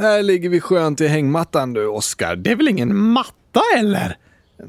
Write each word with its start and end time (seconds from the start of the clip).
Här 0.00 0.22
ligger 0.22 0.48
vi 0.48 0.60
skönt 0.60 1.00
i 1.00 1.06
hängmattan 1.06 1.72
du, 1.72 1.86
Oskar. 1.86 2.36
Det 2.36 2.50
är 2.50 2.56
väl 2.56 2.68
ingen 2.68 2.96
matta 2.96 3.60
eller? 3.78 4.16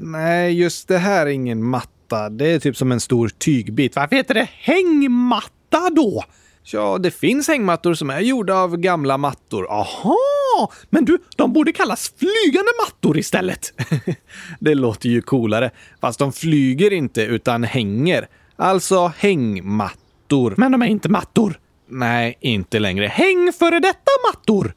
Nej, 0.00 0.60
just 0.60 0.88
det 0.88 0.98
här 0.98 1.26
är 1.26 1.30
ingen 1.30 1.64
matta. 1.64 2.28
Det 2.28 2.46
är 2.46 2.58
typ 2.58 2.76
som 2.76 2.92
en 2.92 3.00
stor 3.00 3.28
tygbit. 3.28 3.96
Varför 3.96 4.16
heter 4.16 4.34
det 4.34 4.48
hängmatta 4.52 5.90
då? 5.90 6.24
Ja, 6.62 6.98
det 6.98 7.10
finns 7.10 7.48
hängmattor 7.48 7.94
som 7.94 8.10
är 8.10 8.20
gjorda 8.20 8.54
av 8.54 8.76
gamla 8.76 9.18
mattor. 9.18 9.66
Aha! 9.70 10.72
Men 10.90 11.04
du, 11.04 11.18
de 11.36 11.52
borde 11.52 11.72
kallas 11.72 12.12
flygande 12.18 12.70
mattor 12.86 13.18
istället. 13.18 13.72
det 14.60 14.74
låter 14.74 15.08
ju 15.08 15.22
coolare. 15.22 15.70
Fast 16.00 16.18
de 16.18 16.32
flyger 16.32 16.92
inte 16.92 17.22
utan 17.22 17.64
hänger. 17.64 18.28
Alltså 18.56 19.12
hängmattor. 19.16 20.54
Men 20.56 20.72
de 20.72 20.82
är 20.82 20.86
inte 20.86 21.08
mattor. 21.08 21.58
Nej, 21.88 22.38
inte 22.40 22.78
längre. 22.78 23.06
Häng 23.06 23.52
före 23.52 23.80
detta 23.80 24.10
mattor! 24.32 24.74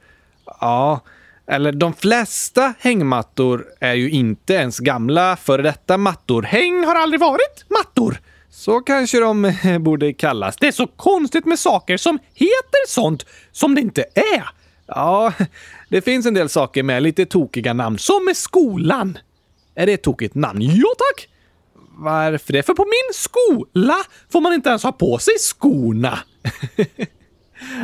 Ja, 0.62 1.02
eller 1.48 1.72
de 1.72 1.94
flesta 1.94 2.74
hängmattor 2.80 3.66
är 3.80 3.94
ju 3.94 4.10
inte 4.10 4.54
ens 4.54 4.80
gamla 4.80 5.36
före 5.36 5.62
detta 5.62 5.98
mattor. 5.98 6.42
Häng 6.42 6.86
har 6.86 6.96
aldrig 6.96 7.20
varit 7.20 7.66
mattor. 7.70 8.18
Så 8.50 8.82
kanske 8.82 9.20
de 9.20 9.46
eh, 9.46 9.78
borde 9.78 10.14
kallas. 10.14 10.56
Det 10.58 10.68
är 10.68 10.72
så 10.72 10.88
konstigt 10.88 11.46
med 11.46 11.60
saker 11.60 11.98
som 11.98 12.20
heter 12.34 12.88
sånt 12.88 13.26
som 13.52 13.76
det 13.76 13.82
inte 13.82 14.06
är. 14.16 14.50
Ja, 14.88 15.34
det 15.90 16.02
finns 16.02 16.26
en 16.26 16.34
del 16.34 16.50
saker 16.50 16.84
med 16.84 17.04
lite 17.04 17.26
tokiga 17.26 17.74
namn, 17.74 17.98
som 17.98 18.26
med 18.26 18.38
skolan. 18.38 19.18
Är 19.76 19.86
det 19.86 19.94
ett 19.94 20.04
tokigt 20.04 20.36
namn? 20.36 20.62
Ja, 20.62 20.90
tack! 20.98 21.28
Varför 21.98 22.54
det? 22.54 22.64
För 22.64 22.74
på 22.74 22.86
min 22.86 23.14
skola 23.14 23.98
får 24.32 24.42
man 24.42 24.54
inte 24.54 24.70
ens 24.70 24.84
ha 24.84 24.92
på 24.92 25.18
sig 25.18 25.34
skorna. 25.40 26.20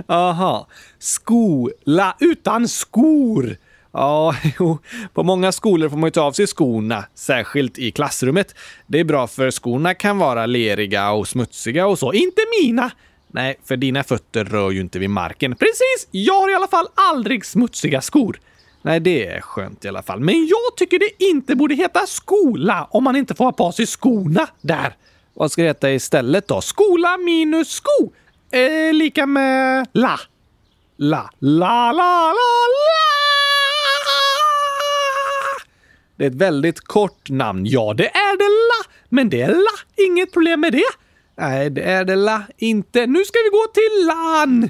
Aha. 0.08 0.67
Skola 0.99 2.16
utan 2.20 2.67
skor. 2.67 3.58
Ja, 3.92 4.36
jo. 4.59 4.78
På 5.14 5.23
många 5.23 5.52
skolor 5.52 5.89
får 5.89 5.97
man 5.97 6.08
ju 6.08 6.11
ta 6.11 6.22
av 6.22 6.31
sig 6.31 6.47
skorna, 6.47 7.05
särskilt 7.16 7.80
i 7.80 7.92
klassrummet. 7.92 8.55
Det 8.88 9.00
är 9.00 9.03
bra 9.03 9.28
för 9.28 9.52
skorna 9.52 9.94
kan 9.94 10.17
vara 10.17 10.45
leriga 10.45 11.11
och 11.11 11.28
smutsiga 11.28 11.88
och 11.88 12.00
så. 12.00 12.14
Inte 12.14 12.42
mina! 12.61 12.92
Nej, 13.33 13.55
för 13.66 13.78
dina 13.78 14.03
fötter 14.03 14.45
rör 14.45 14.72
ju 14.72 14.81
inte 14.81 15.00
vid 15.00 15.09
marken. 15.09 15.55
Precis! 15.55 16.08
Jag 16.11 16.42
har 16.42 16.52
i 16.52 16.55
alla 16.55 16.67
fall 16.67 16.88
aldrig 16.95 17.45
smutsiga 17.45 18.02
skor. 18.02 18.39
Nej, 18.81 19.00
det 19.00 19.27
är 19.27 19.42
skönt 19.42 19.86
i 19.86 19.88
alla 19.88 20.02
fall. 20.03 20.20
Men 20.20 20.48
jag 20.48 20.77
tycker 20.77 21.00
det 21.00 21.23
inte 21.25 21.55
borde 21.55 21.75
heta 21.75 22.05
skola 22.08 22.88
om 22.92 23.03
man 23.03 23.16
inte 23.16 23.36
får 23.36 23.45
ha 23.45 23.52
på 23.52 23.72
sig 23.72 23.86
skorna 23.86 24.48
där. 24.61 24.95
Vad 25.33 25.52
ska 25.52 25.61
det 25.61 25.67
heta 25.67 25.92
istället 25.92 26.48
då? 26.48 26.61
Skola 26.61 27.17
minus 27.17 27.70
sko 27.70 28.11
är 28.52 28.94
lika 28.94 29.25
med 29.25 29.88
la. 29.94 30.19
La, 30.97 31.30
la, 31.39 31.91
la, 31.91 32.33
la, 32.33 32.33
la! 32.33 33.02
Det 36.16 36.23
är 36.25 36.30
ett 36.30 36.35
väldigt 36.35 36.80
kort 36.80 37.30
namn. 37.30 37.66
Ja, 37.66 37.93
det 37.93 38.08
är 38.08 38.38
det 38.38 38.43
la, 38.43 38.91
men 39.09 39.30
det 39.30 39.41
är 39.41 39.47
la. 39.49 40.05
Inget 40.05 40.33
problem 40.33 40.61
med 40.61 40.71
det. 40.71 40.83
Nej, 41.38 41.69
det 41.69 41.81
är 41.81 42.05
det 42.05 42.16
la 42.16 42.43
inte. 42.58 43.08
Nu 43.08 43.25
ska 43.25 43.39
vi 43.39 43.49
gå 43.49 43.67
till 43.73 44.08
lan. 44.08 44.69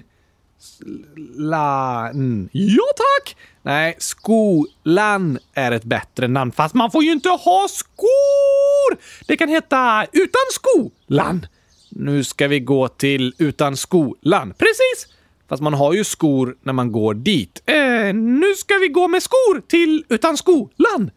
Lan. 1.37 2.49
Ja, 2.51 2.83
tack! 2.95 3.35
Nej, 3.61 3.95
skolan 3.99 5.39
är 5.53 5.71
ett 5.71 5.83
bättre 5.83 6.27
namn, 6.27 6.51
fast 6.51 6.75
man 6.75 6.91
får 6.91 7.03
ju 7.03 7.11
inte 7.11 7.29
ha 7.29 7.67
skor! 7.69 8.97
Det 9.27 9.37
kan 9.37 9.49
heta 9.49 10.05
utan 10.11 10.41
skolan. 10.51 11.45
Nu 11.91 12.23
ska 12.23 12.47
vi 12.47 12.59
gå 12.59 12.87
till 12.87 13.33
utan 13.37 13.77
skolan. 13.77 14.53
Precis! 14.57 15.15
Fast 15.49 15.63
man 15.63 15.73
har 15.73 15.93
ju 15.93 16.03
skor 16.03 16.55
när 16.63 16.73
man 16.73 16.91
går 16.91 17.13
dit. 17.13 17.61
Eh, 17.65 18.13
nu 18.13 18.55
ska 18.55 18.77
vi 18.77 18.87
gå 18.87 19.07
med 19.07 19.23
skor 19.23 19.61
till 19.67 20.03
utan 20.09 20.37
skolan. 20.37 21.11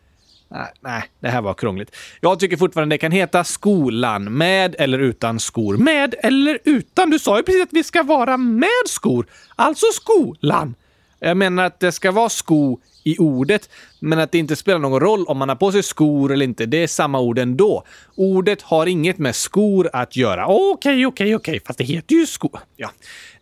Nej, 0.48 0.72
nej, 0.80 1.02
det 1.20 1.28
här 1.28 1.42
var 1.42 1.54
krångligt. 1.54 1.96
Jag 2.20 2.40
tycker 2.40 2.56
fortfarande 2.56 2.94
det 2.94 2.98
kan 2.98 3.12
heta 3.12 3.44
skolan, 3.44 4.36
med 4.36 4.76
eller 4.78 4.98
utan 4.98 5.40
skor. 5.40 5.76
Med 5.76 6.14
eller 6.22 6.58
utan? 6.64 7.10
Du 7.10 7.18
sa 7.18 7.36
ju 7.36 7.42
precis 7.42 7.62
att 7.62 7.72
vi 7.72 7.84
ska 7.84 8.02
vara 8.02 8.36
med 8.36 8.68
skor. 8.86 9.26
Alltså 9.56 9.86
skolan. 9.92 10.74
Jag 11.18 11.36
menar 11.36 11.64
att 11.64 11.80
det 11.80 11.92
ska 11.92 12.12
vara 12.12 12.28
sko 12.28 12.80
i 13.04 13.18
ordet, 13.18 13.70
men 14.00 14.18
att 14.18 14.32
det 14.32 14.38
inte 14.38 14.56
spelar 14.56 14.78
någon 14.78 15.00
roll 15.00 15.24
om 15.24 15.38
man 15.38 15.48
har 15.48 15.56
på 15.56 15.72
sig 15.72 15.82
skor 15.82 16.32
eller 16.32 16.44
inte. 16.44 16.66
Det 16.66 16.82
är 16.82 16.86
samma 16.86 17.20
ord 17.20 17.38
ändå. 17.38 17.84
Ordet 18.14 18.62
har 18.62 18.86
inget 18.86 19.18
med 19.18 19.36
skor 19.36 19.90
att 19.92 20.16
göra. 20.16 20.46
Okej, 20.46 21.06
okej, 21.06 21.36
okej, 21.36 21.60
fast 21.66 21.78
det 21.78 21.84
heter 21.84 22.14
ju 22.14 22.26
skor. 22.26 22.60
Ja, 22.76 22.90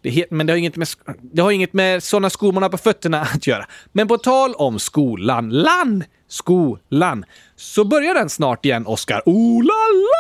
det 0.03 0.11
heter, 0.11 0.35
men 0.35 0.47
det 0.47 0.53
har 0.53 0.59
inget 0.59 0.77
med, 0.77 0.89
det 1.21 1.43
har 1.43 1.51
inget 1.51 1.73
med 1.73 2.03
sådana 2.03 2.31
skor 2.31 2.53
man 2.53 2.63
har 2.63 2.71
på 2.71 2.79
fötterna 2.79 3.21
att 3.35 3.47
göra. 3.47 3.67
Men 3.93 4.09
på 4.09 4.19
tal 4.19 4.55
om 4.55 4.79
skolan, 4.79 5.51
lan, 5.51 6.05
skolan, 6.29 7.25
så 7.57 7.85
börjar 7.85 8.15
den 8.15 8.29
snart 8.29 8.65
igen, 8.65 8.87
Oskar. 8.87 9.23
Oh 9.27 9.65
la 9.65 9.73
la! 9.73 10.13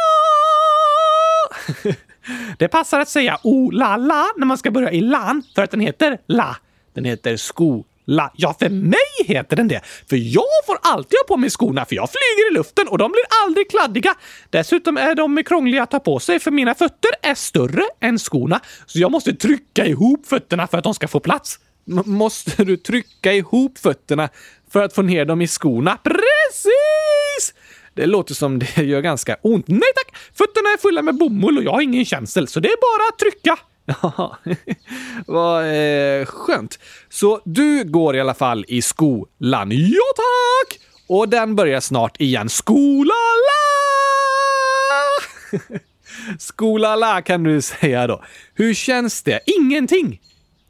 Det 2.58 2.68
passar 2.68 3.00
att 3.00 3.08
säga 3.08 3.38
oh 3.42 3.72
la 3.72 3.96
la 3.96 4.26
när 4.36 4.46
man 4.46 4.58
ska 4.58 4.70
börja 4.70 4.90
i 4.90 5.00
lan 5.00 5.42
för 5.54 5.62
att 5.62 5.70
den 5.70 5.80
heter 5.80 6.18
la. 6.26 6.56
Den 6.94 7.04
heter 7.04 7.36
La, 8.04 8.32
Ja, 8.36 8.56
för 8.58 8.68
mig 8.68 8.98
heter 9.26 9.56
den 9.56 9.68
det. 9.68 9.80
För 10.10 10.16
jag 10.16 10.44
får 10.66 10.78
alltid 10.82 11.18
ha 11.18 11.34
på 11.34 11.36
mig 11.36 11.50
skorna 11.50 11.84
för 11.84 11.96
jag 11.96 12.08
flyger 12.10 12.50
i 12.50 12.54
luften 12.54 12.88
och 12.88 12.98
de 12.98 13.12
blir 13.12 13.24
aldrig 13.44 13.70
kladdiga. 13.70 14.14
Dessutom 14.50 14.96
är 14.96 15.14
de 15.14 15.44
krångliga 15.44 15.82
att 15.82 15.90
ta 15.90 16.00
på 16.00 16.20
sig 16.20 16.40
för 16.40 16.50
mina 16.50 16.74
fötter 16.74 17.10
är 17.22 17.34
större 17.34 17.82
än 18.00 18.18
skorna. 18.18 18.60
Så 18.86 18.98
jag 18.98 19.10
måste 19.10 19.34
trycka 19.34 19.86
ihop 19.86 20.26
fötterna 20.26 20.66
för 20.66 20.78
att 20.78 20.84
de 20.84 20.94
ska 20.94 21.08
få 21.08 21.20
plats. 21.20 21.58
M 21.88 22.02
måste 22.06 22.64
du 22.64 22.76
trycka 22.76 23.32
ihop 23.32 23.78
fötterna 23.78 24.28
för 24.72 24.82
att 24.82 24.94
få 24.94 25.02
ner 25.02 25.24
dem 25.24 25.42
i 25.42 25.46
skorna? 25.46 25.98
Precis! 26.04 27.54
Det 27.94 28.06
låter 28.06 28.34
som 28.34 28.58
det 28.58 28.76
gör 28.76 29.00
ganska 29.00 29.36
ont. 29.42 29.68
Nej 29.68 29.92
tack! 29.96 30.16
Fötterna 30.34 30.68
är 30.72 30.78
fulla 30.78 31.02
med 31.02 31.18
bomull 31.18 31.58
och 31.58 31.64
jag 31.64 31.72
har 31.72 31.80
ingen 31.80 32.04
känsel, 32.04 32.48
så 32.48 32.60
det 32.60 32.68
är 32.68 32.76
bara 32.76 33.08
att 33.08 33.18
trycka. 33.18 33.58
Ja, 34.02 34.38
vad 35.26 35.64
eh, 35.64 36.26
skönt. 36.26 36.78
Så 37.08 37.40
du 37.44 37.84
går 37.84 38.16
i 38.16 38.20
alla 38.20 38.34
fall 38.34 38.64
i 38.68 38.82
skolan. 38.82 39.70
Ja, 39.70 40.02
tack! 40.16 40.80
Och 41.08 41.28
den 41.28 41.56
börjar 41.56 41.80
snart 41.80 42.20
igen. 42.20 42.48
Skolala! 42.48 43.12
Skolala 46.38 47.22
kan 47.22 47.42
du 47.42 47.62
säga 47.62 48.06
då. 48.06 48.22
Hur 48.54 48.74
känns 48.74 49.22
det? 49.22 49.40
Ingenting. 49.46 50.20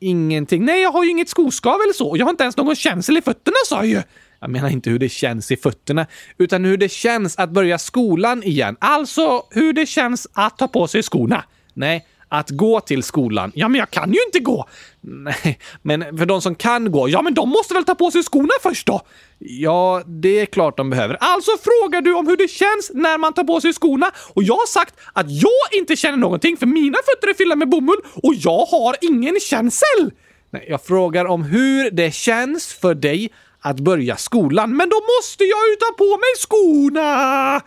Ingenting. 0.00 0.64
Nej, 0.64 0.82
jag 0.82 0.90
har 0.92 1.04
ju 1.04 1.10
inget 1.10 1.28
skoskav 1.28 1.80
eller 1.80 1.92
så. 1.92 2.16
Jag 2.16 2.26
har 2.26 2.30
inte 2.30 2.42
ens 2.42 2.56
någon 2.56 2.76
känsel 2.76 3.16
i 3.16 3.22
fötterna, 3.22 3.56
sa 3.66 3.76
jag 3.76 3.86
ju. 3.86 4.02
Jag 4.40 4.50
menar 4.50 4.68
inte 4.68 4.90
hur 4.90 4.98
det 4.98 5.08
känns 5.08 5.50
i 5.50 5.56
fötterna, 5.56 6.06
utan 6.38 6.64
hur 6.64 6.76
det 6.76 6.88
känns 6.88 7.38
att 7.38 7.50
börja 7.50 7.78
skolan 7.78 8.42
igen. 8.42 8.76
Alltså 8.80 9.42
hur 9.50 9.72
det 9.72 9.86
känns 9.86 10.26
att 10.32 10.58
ta 10.58 10.68
på 10.68 10.86
sig 10.86 11.02
skorna. 11.02 11.44
Nej, 11.74 12.06
att 12.32 12.50
gå 12.50 12.80
till 12.80 13.02
skolan. 13.02 13.52
Ja, 13.54 13.68
men 13.68 13.78
jag 13.78 13.90
kan 13.90 14.12
ju 14.12 14.18
inte 14.26 14.38
gå! 14.38 14.68
Nej, 15.00 15.58
men 15.82 16.18
för 16.18 16.26
de 16.26 16.42
som 16.42 16.54
kan 16.54 16.92
gå, 16.92 17.08
ja 17.08 17.22
men 17.22 17.34
de 17.34 17.48
måste 17.48 17.74
väl 17.74 17.84
ta 17.84 17.94
på 17.94 18.10
sig 18.10 18.22
skorna 18.22 18.52
först 18.62 18.86
då? 18.86 19.00
Ja, 19.38 20.02
det 20.06 20.40
är 20.40 20.46
klart 20.46 20.76
de 20.76 20.90
behöver. 20.90 21.16
Alltså 21.20 21.50
frågar 21.62 22.00
du 22.00 22.14
om 22.14 22.26
hur 22.26 22.36
det 22.36 22.48
känns 22.48 22.90
när 22.94 23.18
man 23.18 23.32
tar 23.32 23.44
på 23.44 23.60
sig 23.60 23.72
skorna 23.72 24.10
och 24.34 24.42
jag 24.42 24.54
har 24.54 24.66
sagt 24.66 24.94
att 25.12 25.30
jag 25.30 25.78
inte 25.78 25.96
känner 25.96 26.16
någonting 26.16 26.56
för 26.56 26.66
mina 26.66 26.98
fötter 26.98 27.28
är 27.28 27.34
fyllda 27.34 27.56
med 27.56 27.68
bomull 27.68 28.00
och 28.22 28.34
jag 28.34 28.66
har 28.66 28.96
ingen 29.00 29.40
känsel! 29.40 30.10
Nej, 30.50 30.66
jag 30.68 30.84
frågar 30.84 31.24
om 31.24 31.42
hur 31.42 31.90
det 31.90 32.14
känns 32.14 32.74
för 32.74 32.94
dig 32.94 33.32
att 33.60 33.80
börja 33.80 34.16
skolan, 34.16 34.76
men 34.76 34.88
då 34.88 34.96
måste 34.96 35.44
jag 35.44 35.68
ju 35.70 35.76
ta 35.76 35.92
på 35.98 36.10
mig 36.10 36.32
skorna! 36.38 37.60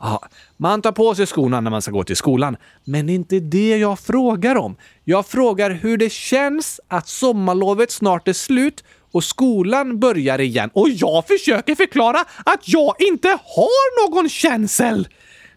Ja, 0.00 0.28
man 0.56 0.82
tar 0.82 0.92
på 0.92 1.14
sig 1.14 1.26
skorna 1.26 1.60
när 1.60 1.70
man 1.70 1.82
ska 1.82 1.90
gå 1.90 2.04
till 2.04 2.16
skolan. 2.16 2.56
Men 2.84 3.06
det 3.06 3.12
är 3.12 3.14
inte 3.14 3.40
det 3.40 3.76
jag 3.76 3.98
frågar 3.98 4.56
om. 4.56 4.76
Jag 5.04 5.26
frågar 5.26 5.70
hur 5.70 5.96
det 5.96 6.12
känns 6.12 6.80
att 6.88 7.08
sommarlovet 7.08 7.90
snart 7.90 8.28
är 8.28 8.32
slut 8.32 8.84
och 9.12 9.24
skolan 9.24 10.00
börjar 10.00 10.40
igen. 10.40 10.70
Och 10.72 10.88
jag 10.88 11.26
försöker 11.26 11.74
förklara 11.74 12.24
att 12.46 12.68
jag 12.68 12.94
inte 12.98 13.28
har 13.28 14.08
någon 14.08 14.28
känsel! 14.28 15.08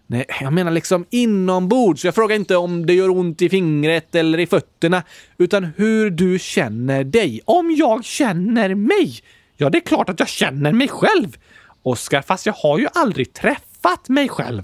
Nej, 0.08 0.26
jag 0.42 0.54
menar 0.54 0.72
liksom 0.72 1.06
inombords. 1.10 2.06
Jag 2.06 2.16
frågar 2.16 2.36
inte 2.36 2.56
om 2.56 2.86
det 2.86 2.94
gör 2.94 3.10
ont 3.10 3.42
i 3.42 3.50
fingret 3.50 4.16
eller 4.16 4.40
i 4.40 4.48
fötterna, 4.48 5.04
utan 5.38 5.66
hur 5.78 6.10
du 6.10 6.40
känner 6.40 7.04
dig. 7.04 7.42
Om 7.46 7.72
jag 7.72 8.06
känner 8.06 8.76
mig? 8.76 9.20
Ja, 9.58 9.70
det 9.70 9.78
är 9.78 9.82
klart 9.82 10.10
att 10.10 10.20
jag 10.20 10.30
känner 10.30 10.72
mig 10.72 10.88
själv. 10.88 11.38
Oskar, 11.84 12.22
fast 12.22 12.46
jag 12.46 12.54
har 12.54 12.80
ju 12.80 12.88
aldrig 12.94 13.34
träffat 13.34 13.71
mig 14.10 14.30
själv. 14.30 14.64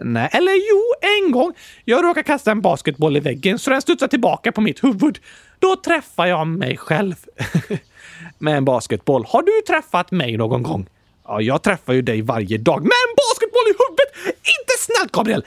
Nej, 0.00 0.28
eller 0.32 0.52
jo, 0.52 0.82
en 1.00 1.32
gång. 1.32 1.52
Jag 1.84 2.04
råkade 2.04 2.24
kasta 2.24 2.50
en 2.50 2.60
basketboll 2.60 3.16
i 3.16 3.20
väggen 3.20 3.58
så 3.58 3.70
den 3.70 3.82
studsade 3.82 4.10
tillbaka 4.10 4.52
på 4.52 4.60
mitt 4.60 4.84
huvud. 4.84 5.18
Då 5.58 5.76
träffade 5.76 6.28
jag 6.28 6.46
mig 6.46 6.76
själv. 6.76 7.14
Med 8.38 8.56
en 8.56 8.64
basketboll. 8.64 9.24
Har 9.28 9.42
du 9.42 9.62
träffat 9.66 10.10
mig 10.10 10.36
någon 10.36 10.62
gång? 10.62 10.86
Ja, 11.26 11.40
jag 11.40 11.62
träffar 11.62 11.92
ju 11.92 12.02
dig 12.02 12.22
varje 12.22 12.58
dag 12.58 12.80
med 12.82 12.92
en 13.08 13.14
basketboll 13.16 13.62
i 13.70 13.74
huvudet! 13.78 14.36
Inte 14.36 14.74
snällt, 14.78 15.12
Gabriel! 15.12 15.44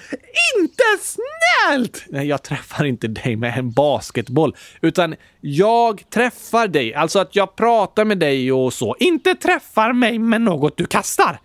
Inte 0.59 0.83
snällt! 1.01 2.05
Nej, 2.07 2.27
jag 2.27 2.43
träffar 2.43 2.85
inte 2.85 3.07
dig 3.07 3.35
med 3.35 3.57
en 3.57 3.71
basketboll, 3.71 4.55
utan 4.81 5.15
jag 5.41 6.09
träffar 6.09 6.67
dig. 6.67 6.93
Alltså 6.93 7.19
att 7.19 7.35
jag 7.35 7.55
pratar 7.55 8.05
med 8.05 8.17
dig 8.17 8.51
och 8.51 8.73
så. 8.73 8.95
Inte 8.99 9.35
träffar 9.35 9.93
mig 9.93 10.19
med 10.19 10.41
något 10.41 10.77
du 10.77 10.85
kastar. 10.85 11.39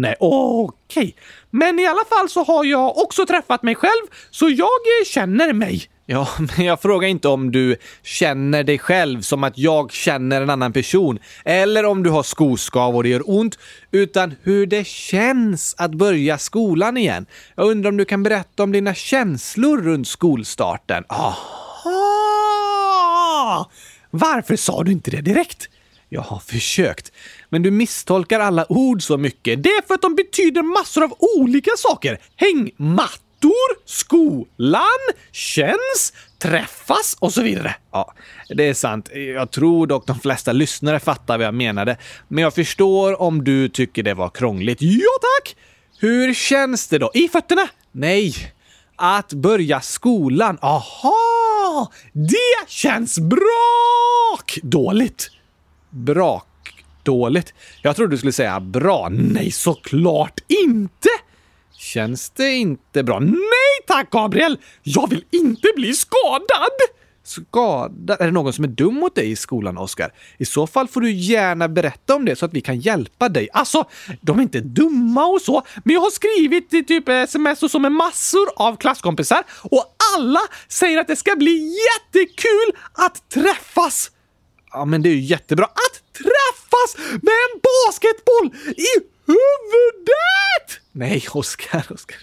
Nej, 0.00 0.16
okej. 0.20 1.02
Okay. 1.02 1.12
Men 1.50 1.78
i 1.78 1.86
alla 1.86 2.04
fall 2.08 2.28
så 2.28 2.44
har 2.44 2.64
jag 2.64 2.98
också 2.98 3.26
träffat 3.26 3.62
mig 3.62 3.74
själv, 3.74 4.02
så 4.30 4.48
jag 4.48 4.60
eh, 4.64 5.04
känner 5.06 5.52
mig. 5.52 5.88
Ja, 6.06 6.28
men 6.38 6.66
jag 6.66 6.82
frågar 6.82 7.08
inte 7.08 7.28
om 7.28 7.52
du 7.52 7.76
känner 8.02 8.64
dig 8.64 8.78
själv 8.78 9.20
som 9.20 9.44
att 9.44 9.58
jag 9.58 9.92
känner 9.92 10.42
en 10.42 10.50
annan 10.50 10.72
person, 10.72 11.18
eller 11.44 11.84
om 11.84 12.02
du 12.02 12.10
har 12.10 12.22
skoskav 12.22 12.96
och 12.96 13.02
det 13.02 13.08
gör 13.08 13.30
ont, 13.30 13.58
utan 13.90 14.34
hur 14.42 14.66
det 14.66 14.86
känns 14.86 15.74
att 15.78 15.94
börja 15.94 16.38
skolan 16.38 16.96
igen. 16.96 17.26
Jag 17.54 17.70
undrar 17.70 17.90
om 17.90 17.96
du 17.96 18.04
kan 18.04 18.22
berätta 18.22 18.62
om 18.62 18.72
dina 18.72 18.94
känslor 18.94 19.82
runt 19.82 20.08
skolstarten. 20.08 21.04
Aha! 21.08 21.44
Varför 24.10 24.56
sa 24.56 24.82
du 24.82 24.92
inte 24.92 25.10
det 25.10 25.20
direkt? 25.20 25.68
Jag 26.08 26.22
har 26.22 26.38
försökt. 26.38 27.12
Men 27.54 27.62
du 27.62 27.70
misstolkar 27.70 28.40
alla 28.40 28.72
ord 28.72 29.02
så 29.02 29.18
mycket. 29.18 29.62
Det 29.62 29.68
är 29.68 29.86
för 29.86 29.94
att 29.94 30.02
de 30.02 30.14
betyder 30.14 30.62
massor 30.62 31.04
av 31.04 31.14
olika 31.38 31.70
saker. 31.76 32.18
Hängmattor, 32.36 33.86
skolan, 33.86 34.82
känns, 35.32 36.12
träffas 36.38 37.16
och 37.20 37.32
så 37.32 37.42
vidare. 37.42 37.76
Ja, 37.92 38.14
det 38.48 38.68
är 38.68 38.74
sant. 38.74 39.10
Jag 39.14 39.50
tror 39.50 39.86
dock 39.86 40.06
de 40.06 40.18
flesta 40.18 40.52
lyssnare 40.52 41.00
fattar 41.00 41.38
vad 41.38 41.46
jag 41.46 41.54
menade. 41.54 41.96
Men 42.28 42.42
jag 42.42 42.54
förstår 42.54 43.22
om 43.22 43.44
du 43.44 43.68
tycker 43.68 44.02
det 44.02 44.14
var 44.14 44.28
krångligt. 44.28 44.78
Ja, 44.80 45.10
tack! 45.20 45.56
Hur 45.98 46.34
känns 46.34 46.88
det 46.88 46.98
då? 46.98 47.10
I 47.14 47.28
fötterna? 47.28 47.68
Nej. 47.92 48.34
Att 48.96 49.32
börja 49.32 49.80
skolan. 49.80 50.58
Aha! 50.62 51.92
Det 52.12 52.68
känns 52.68 53.18
brak! 53.18 54.58
Dåligt 54.62 55.30
Brak. 55.90 56.46
Dåligt. 57.04 57.54
Jag 57.82 57.96
trodde 57.96 58.10
du 58.10 58.18
skulle 58.18 58.32
säga 58.32 58.60
bra. 58.60 59.08
Nej, 59.10 59.50
såklart 59.50 60.40
inte! 60.48 61.08
Känns 61.72 62.30
det 62.30 62.52
inte 62.52 63.02
bra? 63.02 63.18
Nej 63.18 63.86
tack, 63.86 64.10
Gabriel! 64.10 64.58
Jag 64.82 65.10
vill 65.10 65.24
inte 65.30 65.68
bli 65.76 65.94
skadad! 65.94 66.70
Skadad? 67.24 68.20
Är 68.20 68.24
det 68.26 68.30
någon 68.30 68.52
som 68.52 68.64
är 68.64 68.68
dum 68.68 68.94
mot 68.94 69.14
dig 69.14 69.30
i 69.30 69.36
skolan, 69.36 69.78
Oskar? 69.78 70.12
I 70.38 70.44
så 70.44 70.66
fall 70.66 70.88
får 70.88 71.00
du 71.00 71.12
gärna 71.12 71.68
berätta 71.68 72.14
om 72.14 72.24
det 72.24 72.36
så 72.36 72.46
att 72.46 72.54
vi 72.54 72.60
kan 72.60 72.80
hjälpa 72.80 73.28
dig. 73.28 73.48
Alltså, 73.52 73.84
de 74.20 74.38
är 74.38 74.42
inte 74.42 74.60
dumma 74.60 75.26
och 75.26 75.40
så, 75.40 75.62
men 75.84 75.94
jag 75.94 76.00
har 76.00 76.10
skrivit 76.10 76.74
i 76.74 76.84
typ 76.84 77.08
sms 77.08 77.62
och 77.62 77.70
så 77.70 77.78
med 77.78 77.92
massor 77.92 78.48
av 78.56 78.76
klasskompisar 78.76 79.42
och 79.62 79.84
alla 80.16 80.40
säger 80.68 80.98
att 80.98 81.08
det 81.08 81.16
ska 81.16 81.36
bli 81.36 81.76
jättekul 81.76 82.80
att 82.92 83.30
träffas! 83.30 84.10
Ja, 84.72 84.84
men 84.84 85.02
det 85.02 85.08
är 85.08 85.14
ju 85.14 85.20
jättebra 85.20 85.64
att 85.64 86.03
träffas 86.18 86.96
med 86.98 87.34
en 87.44 87.60
basketboll 87.68 88.74
i 88.76 88.92
huvudet! 89.26 90.80
Nej, 90.92 91.26
Oskar, 91.32 91.86
Oskar. 91.90 92.18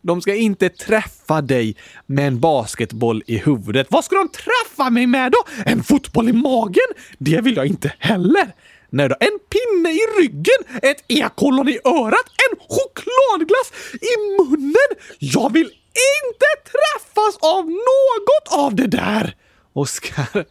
De 0.00 0.22
ska 0.22 0.34
inte 0.34 0.68
träffa 0.68 1.40
dig 1.40 1.76
med 2.06 2.26
en 2.26 2.40
basketboll 2.40 3.22
i 3.26 3.38
huvudet. 3.38 3.86
Vad 3.90 4.04
ska 4.04 4.16
de 4.16 4.28
träffa 4.28 4.90
mig 4.90 5.06
med 5.06 5.32
då? 5.32 5.38
En 5.66 5.82
fotboll 5.84 6.28
i 6.28 6.32
magen? 6.32 6.88
Det 7.18 7.40
vill 7.40 7.56
jag 7.56 7.66
inte 7.66 7.92
heller. 7.98 8.54
Nej 8.90 9.08
då, 9.08 9.16
en 9.20 9.38
pinne 9.50 9.90
i 9.90 10.00
ryggen, 10.20 10.80
ett 10.82 11.04
ekollon 11.08 11.68
i 11.68 11.78
örat, 11.84 12.26
en 12.50 12.58
chokladglass 12.58 13.72
i 13.94 14.38
munnen. 14.38 14.90
Jag 15.18 15.52
vill 15.52 15.70
inte 16.20 16.70
träffas 16.72 17.36
av 17.40 17.64
något 17.70 18.58
av 18.64 18.74
det 18.74 18.86
där! 18.86 19.36
Oskar, 19.72 20.44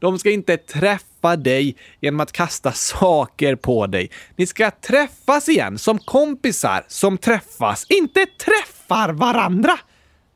de 0.00 0.18
ska 0.18 0.30
inte 0.30 0.56
träffa 0.56 1.04
dig 1.32 1.76
genom 2.00 2.20
att 2.20 2.32
kasta 2.32 2.72
saker 2.74 3.56
på 3.56 3.86
dig. 3.86 4.10
Ni 4.36 4.46
ska 4.46 4.70
träffas 4.70 5.48
igen 5.48 5.78
som 5.78 5.98
kompisar 5.98 6.84
som 6.88 7.18
träffas, 7.18 7.86
inte 7.88 8.26
träffar 8.26 9.12
varandra. 9.12 9.78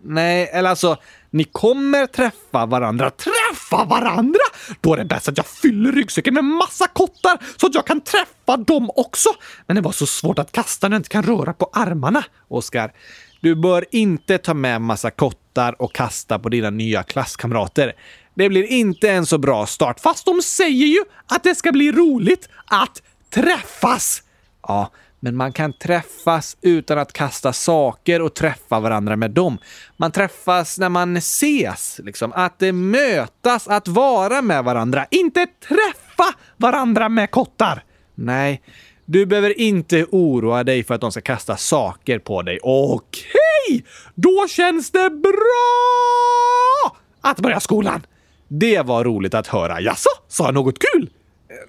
Nej, 0.03 0.51
eller 0.53 0.71
alltså, 0.71 0.97
ni 1.31 1.45
kommer 1.45 2.07
träffa 2.07 2.67
varandra. 2.67 3.11
Träffa 3.11 3.85
varandra? 3.85 4.41
Då 4.81 4.93
är 4.93 4.97
det 4.97 5.05
bäst 5.05 5.29
att 5.29 5.37
jag 5.37 5.47
fyller 5.47 5.93
ryggsäcken 5.93 6.35
med 6.35 6.45
massa 6.45 6.87
kottar 6.87 7.39
så 7.57 7.67
att 7.67 7.75
jag 7.75 7.87
kan 7.87 8.01
träffa 8.01 8.57
dem 8.57 8.91
också. 8.97 9.29
Men 9.67 9.77
det 9.77 9.83
var 9.83 9.93
så 9.93 10.07
svårt 10.07 10.39
att 10.39 10.53
kasta 10.53 10.89
när 10.89 10.95
jag 10.95 11.01
inte 11.01 11.09
kan 11.09 11.23
röra 11.23 11.53
på 11.53 11.71
armarna. 11.73 12.25
Oskar, 12.49 12.93
du 13.41 13.55
bör 13.55 13.85
inte 13.91 14.39
ta 14.39 14.55
med 14.55 14.81
massa 14.81 15.11
kottar 15.11 15.83
och 15.83 15.95
kasta 15.95 16.39
på 16.39 16.49
dina 16.49 16.71
nya 16.71 17.03
klasskamrater. 17.03 17.93
Det 18.39 18.49
blir 18.49 18.65
inte 18.65 19.11
en 19.11 19.27
så 19.27 19.39
bra 19.39 19.67
start, 19.67 20.01
fast 20.01 20.25
de 20.27 20.43
säger 20.43 20.87
ju 20.87 21.05
att 21.27 21.43
det 21.43 21.55
ska 21.55 21.73
bli 21.73 21.93
roligt 21.93 22.49
att 22.67 23.03
träffas. 23.31 24.23
Ja, 24.63 24.91
men 25.21 25.37
man 25.37 25.53
kan 25.53 25.73
träffas 25.73 26.57
utan 26.61 26.99
att 26.99 27.13
kasta 27.13 27.53
saker 27.53 28.23
och 28.23 28.35
träffa 28.35 28.81
varandra 28.81 29.17
med 29.17 29.31
dem. 29.31 29.59
Man 29.97 30.13
träffas 30.13 30.79
när 30.79 30.89
man 30.89 31.17
ses, 31.17 32.01
liksom. 32.05 32.33
Att 32.33 32.63
eh, 32.63 32.73
mötas, 32.73 33.69
att 33.69 33.89
vara 33.89 34.43
med 34.43 34.65
varandra. 34.65 35.07
Inte 35.11 35.47
träffa 35.69 36.35
varandra 36.57 37.09
med 37.09 37.31
kottar. 37.31 37.85
Nej, 38.15 38.63
du 39.05 39.27
behöver 39.27 39.61
inte 39.61 40.07
oroa 40.11 40.65
dig 40.65 40.85
för 40.85 40.95
att 40.95 41.01
de 41.01 41.13
ska 41.13 41.21
kasta 41.21 41.57
saker 41.57 42.19
på 42.19 42.43
dig. 42.43 42.59
Okej, 42.63 43.85
då 44.15 44.47
känns 44.49 44.91
det 44.91 45.11
bra 45.11 46.97
att 47.21 47.41
börja 47.41 47.61
skolan. 47.61 48.03
Det 48.49 48.83
var 48.83 49.05
roligt 49.05 49.35
att 49.35 49.47
höra. 49.47 49.81
Jaså, 49.81 50.11
sa 50.29 50.45
jag 50.45 50.55
något 50.55 50.79
kul? 50.79 51.11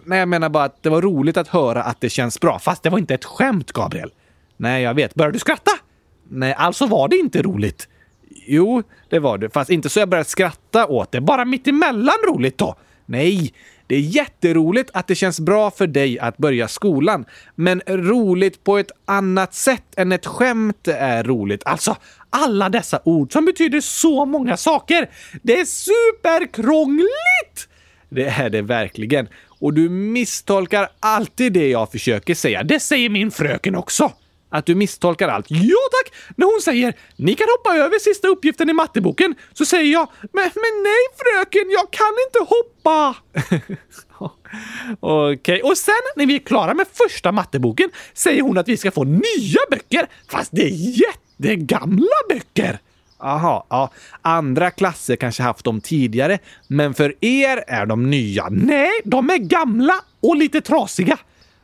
Nej, 0.03 0.19
jag 0.19 0.27
menar 0.27 0.49
bara 0.49 0.63
att 0.63 0.83
det 0.83 0.89
var 0.89 1.01
roligt 1.01 1.37
att 1.37 1.47
höra 1.47 1.83
att 1.83 2.01
det 2.01 2.09
känns 2.09 2.39
bra. 2.39 2.59
Fast 2.59 2.83
det 2.83 2.89
var 2.89 2.97
inte 2.97 3.13
ett 3.13 3.25
skämt, 3.25 3.71
Gabriel. 3.71 4.11
Nej, 4.57 4.83
jag 4.83 4.93
vet. 4.93 5.15
Började 5.15 5.35
du 5.35 5.39
skratta? 5.39 5.71
Nej, 6.29 6.53
alltså 6.53 6.85
var 6.85 7.07
det 7.07 7.15
inte 7.15 7.41
roligt. 7.41 7.87
Jo, 8.47 8.83
det 9.09 9.19
var 9.19 9.37
det. 9.37 9.49
Fast 9.49 9.69
inte 9.69 9.89
så 9.89 9.99
jag 9.99 10.09
började 10.09 10.29
skratta 10.29 10.85
åt 10.87 11.11
det. 11.11 11.21
Bara 11.21 11.45
mitt 11.45 11.67
emellan 11.67 12.15
roligt 12.27 12.57
då. 12.57 12.75
Nej, 13.05 13.53
det 13.87 13.95
är 13.95 13.99
jätteroligt 13.99 14.89
att 14.93 15.07
det 15.07 15.15
känns 15.15 15.39
bra 15.39 15.71
för 15.71 15.87
dig 15.87 16.19
att 16.19 16.37
börja 16.37 16.67
skolan. 16.67 17.25
Men 17.55 17.81
roligt 17.87 18.63
på 18.63 18.77
ett 18.77 18.91
annat 19.05 19.53
sätt 19.53 19.83
än 19.95 20.11
ett 20.11 20.25
skämt 20.25 20.87
är 20.87 21.23
roligt. 21.23 21.61
Alltså, 21.65 21.95
alla 22.29 22.69
dessa 22.69 22.99
ord 23.03 23.33
som 23.33 23.45
betyder 23.45 23.81
så 23.81 24.25
många 24.25 24.57
saker. 24.57 25.09
Det 25.41 25.59
är 25.59 25.65
superkrångligt! 25.65 27.69
Det 28.09 28.25
är 28.25 28.49
det 28.49 28.61
verkligen. 28.61 29.27
Och 29.59 29.73
du 29.73 29.89
misstolkar 29.89 30.89
alltid 30.99 31.53
det 31.53 31.69
jag 31.69 31.91
försöker 31.91 32.35
säga. 32.35 32.63
Det 32.63 32.79
säger 32.79 33.09
min 33.09 33.31
fröken 33.31 33.75
också. 33.75 34.11
Att 34.49 34.65
du 34.65 34.75
misstolkar 34.75 35.27
allt. 35.27 35.45
Ja 35.49 35.77
tack! 35.91 36.13
När 36.35 36.45
hon 36.45 36.61
säger 36.61 36.93
“Ni 37.15 37.35
kan 37.35 37.47
hoppa 37.57 37.77
över 37.77 37.99
sista 37.99 38.27
uppgiften 38.27 38.69
i 38.69 38.73
matteboken” 38.73 39.35
så 39.53 39.65
säger 39.65 39.93
jag 39.93 40.07
“Men, 40.21 40.43
men 40.43 40.83
nej 40.83 41.03
fröken, 41.17 41.71
jag 41.71 41.91
kan 41.91 42.13
inte 42.27 42.55
hoppa!” 42.55 43.15
Okej, 44.99 45.33
okay. 45.33 45.61
och 45.61 45.77
sen 45.77 45.93
när 46.15 46.25
vi 46.25 46.35
är 46.35 46.39
klara 46.39 46.73
med 46.73 46.85
första 46.93 47.31
matteboken 47.31 47.89
säger 48.13 48.41
hon 48.41 48.57
att 48.57 48.67
vi 48.67 48.77
ska 48.77 48.91
få 48.91 49.03
nya 49.03 49.59
böcker, 49.71 50.07
fast 50.31 50.51
det 50.51 50.61
är 50.61 50.99
jättegamla 51.01 52.15
böcker. 52.29 52.79
Aha, 53.19 53.65
ja. 53.69 53.91
Andra 54.21 54.71
klasser 54.71 55.15
kanske 55.15 55.43
haft 55.43 55.65
dem 55.65 55.81
tidigare, 55.81 56.39
men 56.67 56.93
för 56.93 57.25
er 57.25 57.63
är 57.67 57.85
de 57.85 58.09
nya. 58.09 58.47
Nej, 58.51 58.91
de 59.03 59.29
är 59.29 59.37
gamla 59.37 59.95
och 60.21 60.35
lite 60.35 60.61
trasiga. 60.61 61.17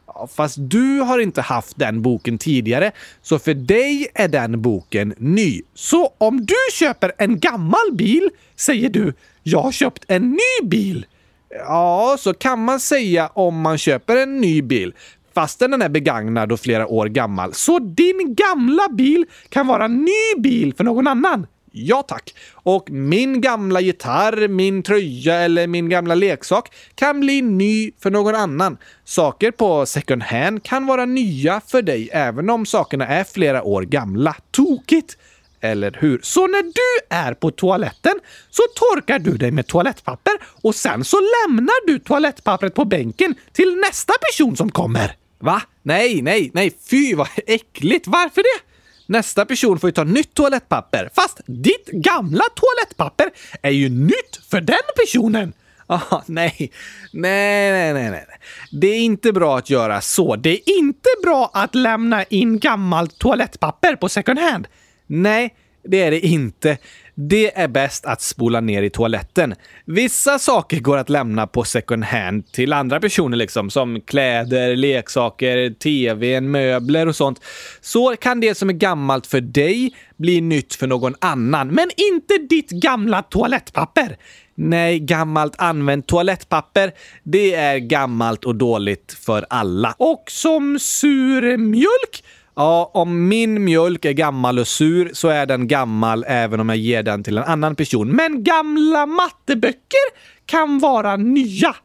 Ja, 0.07 0.27
fast 0.35 0.57
du 0.59 0.99
har 0.99 1.19
inte 1.19 1.41
haft 1.41 1.79
den 1.79 2.01
boken 2.01 2.37
tidigare, 2.37 2.91
så 3.21 3.39
för 3.39 3.53
dig 3.53 4.07
är 4.13 4.27
den 4.27 4.61
boken 4.61 5.13
ny. 5.17 5.61
Så 5.73 6.13
om 6.17 6.45
du 6.45 6.55
köper 6.73 7.11
en 7.17 7.39
gammal 7.39 7.91
bil 7.93 8.29
säger 8.55 8.89
du 8.89 9.13
“Jag 9.43 9.61
har 9.61 9.71
köpt 9.71 10.05
en 10.07 10.31
ny 10.31 10.67
bil”. 10.69 11.05
Ja, 11.49 12.17
så 12.19 12.33
kan 12.33 12.65
man 12.65 12.79
säga 12.79 13.27
om 13.33 13.61
man 13.61 13.77
köper 13.77 14.15
en 14.15 14.41
ny 14.41 14.61
bil 14.61 14.93
fastän 15.35 15.71
den 15.71 15.81
är 15.81 15.89
begagnad 15.89 16.51
och 16.51 16.59
flera 16.59 16.87
år 16.87 17.05
gammal. 17.05 17.53
Så 17.53 17.79
din 17.79 18.35
gamla 18.35 18.89
bil 18.89 19.25
kan 19.49 19.67
vara 19.67 19.87
ny 19.87 20.33
bil 20.37 20.73
för 20.77 20.83
någon 20.83 21.07
annan. 21.07 21.47
Ja 21.77 22.03
tack. 22.03 22.35
Och 22.53 22.91
min 22.91 23.41
gamla 23.41 23.81
gitarr, 23.81 24.47
min 24.47 24.83
tröja 24.83 25.35
eller 25.35 25.67
min 25.67 25.89
gamla 25.89 26.15
leksak 26.15 26.73
kan 26.95 27.19
bli 27.19 27.41
ny 27.41 27.91
för 27.99 28.11
någon 28.11 28.35
annan. 28.35 28.77
Saker 29.03 29.51
på 29.51 29.85
second 29.85 30.23
hand 30.23 30.63
kan 30.63 30.85
vara 30.85 31.05
nya 31.05 31.61
för 31.67 31.81
dig 31.81 32.09
även 32.11 32.49
om 32.49 32.65
sakerna 32.65 33.07
är 33.07 33.23
flera 33.23 33.63
år 33.63 33.81
gamla. 33.81 34.35
Tokigt! 34.51 35.17
Eller 35.61 35.97
hur? 35.99 36.19
Så 36.23 36.47
när 36.47 36.63
du 36.63 37.15
är 37.15 37.33
på 37.33 37.51
toaletten 37.51 38.19
så 38.49 38.63
torkar 38.75 39.19
du 39.19 39.37
dig 39.37 39.51
med 39.51 39.67
toalettpapper 39.67 40.33
och 40.61 40.75
sen 40.75 41.03
så 41.03 41.17
lämnar 41.17 41.87
du 41.87 41.99
toalettpappret 41.99 42.73
på 42.73 42.85
bänken 42.85 43.35
till 43.53 43.75
nästa 43.75 44.13
person 44.31 44.57
som 44.57 44.71
kommer. 44.71 45.15
Va? 45.39 45.61
Nej, 45.83 46.21
nej, 46.21 46.51
nej, 46.53 46.77
fy 46.89 47.15
vad 47.15 47.27
äckligt! 47.47 48.07
Varför 48.07 48.41
det? 48.41 48.64
Nästa 49.05 49.45
person 49.45 49.79
får 49.79 49.87
ju 49.87 49.91
ta 49.91 50.03
nytt 50.03 50.33
toalettpapper. 50.33 51.09
Fast 51.15 51.41
ditt 51.45 51.87
gamla 51.87 52.43
toalettpapper 52.55 53.31
är 53.61 53.71
ju 53.71 53.89
nytt 53.89 54.39
för 54.49 54.61
den 54.61 54.77
personen. 54.95 55.53
Ah, 55.87 56.21
nej. 56.25 56.71
nej, 57.11 57.71
nej, 57.71 57.93
nej, 57.93 58.11
nej. 58.11 58.25
Det 58.71 58.87
är 58.87 58.99
inte 58.99 59.33
bra 59.33 59.57
att 59.57 59.69
göra 59.69 60.01
så. 60.01 60.35
Det 60.35 60.49
är 60.49 60.77
inte 60.77 61.09
bra 61.23 61.51
att 61.53 61.75
lämna 61.75 62.23
in 62.23 62.59
gammalt 62.59 63.19
toalettpapper 63.19 63.95
på 63.95 64.09
second 64.09 64.39
hand. 64.39 64.67
Nej, 65.07 65.55
det 65.83 66.01
är 66.01 66.11
det 66.11 66.19
inte. 66.19 66.77
Det 67.17 67.57
är 67.57 67.67
bäst 67.67 68.05
att 68.05 68.21
spola 68.21 68.61
ner 68.61 68.83
i 68.83 68.89
toaletten. 68.89 69.55
Vissa 69.85 70.39
saker 70.39 70.79
går 70.79 70.97
att 70.97 71.09
lämna 71.09 71.47
på 71.47 71.63
second 71.63 72.03
hand 72.03 72.51
till 72.51 72.73
andra 72.73 72.99
personer, 72.99 73.37
liksom, 73.37 73.69
som 73.69 74.01
kläder, 74.01 74.75
leksaker, 74.75 75.69
tv, 75.69 76.41
möbler 76.41 77.07
och 77.07 77.15
sånt. 77.15 77.41
Så 77.81 78.15
kan 78.15 78.39
det 78.39 78.55
som 78.55 78.69
är 78.69 78.73
gammalt 78.73 79.27
för 79.27 79.41
dig 79.41 79.95
bli 80.17 80.41
nytt 80.41 80.75
för 80.75 80.87
någon 80.87 81.15
annan, 81.21 81.67
men 81.67 81.89
inte 82.11 82.37
ditt 82.49 82.69
gamla 82.69 83.21
toalettpapper. 83.21 84.17
Nej, 84.55 84.99
gammalt 84.99 85.55
använt 85.57 86.07
toalettpapper, 86.07 86.91
det 87.23 87.53
är 87.53 87.77
gammalt 87.77 88.45
och 88.45 88.55
dåligt 88.55 89.17
för 89.25 89.45
alla. 89.49 89.95
Och 89.97 90.23
som 90.27 90.79
sur 90.79 91.57
mjölk 91.57 92.23
Ja, 92.55 92.91
om 92.93 93.27
min 93.27 93.63
mjölk 93.63 94.05
är 94.05 94.11
gammal 94.11 94.59
och 94.59 94.67
sur 94.67 95.09
så 95.13 95.27
är 95.27 95.45
den 95.45 95.67
gammal 95.67 96.25
även 96.27 96.59
om 96.59 96.69
jag 96.69 96.77
ger 96.77 97.03
den 97.03 97.23
till 97.23 97.37
en 97.37 97.43
annan 97.43 97.75
person. 97.75 98.09
Men 98.09 98.43
gamla 98.43 99.05
matteböcker 99.05 100.35
kan 100.45 100.79
vara 100.79 101.15
nya. 101.15 101.75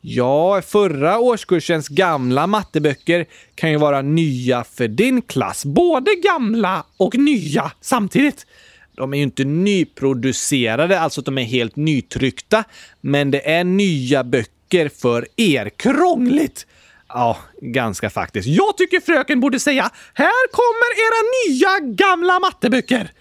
Ja, 0.00 0.62
förra 0.62 1.18
årskursens 1.18 1.88
gamla 1.88 2.46
matteböcker 2.46 3.26
kan 3.54 3.70
ju 3.70 3.76
vara 3.76 4.02
nya 4.02 4.64
för 4.64 4.88
din 4.88 5.22
klass. 5.22 5.64
Både 5.64 6.14
gamla 6.14 6.84
och 6.96 7.14
nya 7.14 7.72
samtidigt. 7.80 8.46
De 8.96 9.12
är 9.12 9.16
ju 9.16 9.22
inte 9.22 9.44
nyproducerade, 9.44 11.00
alltså 11.00 11.20
att 11.20 11.24
de 11.24 11.38
är 11.38 11.42
helt 11.42 11.76
nytryckta. 11.76 12.64
Men 13.00 13.30
det 13.30 13.50
är 13.50 13.64
nya 13.64 14.24
böcker 14.24 14.88
för 14.88 15.28
er. 15.36 15.70
Krångligt! 15.76 16.66
Ja, 17.08 17.36
ganska 17.60 18.10
faktiskt. 18.10 18.48
Jag 18.48 18.76
tycker 18.76 19.00
fröken 19.00 19.40
borde 19.40 19.60
säga 19.60 19.90
“Här 20.14 20.48
kommer 20.50 20.90
era 21.06 21.48
nya 21.48 21.94
gamla 21.94 22.40
matteböcker”. 22.40 23.12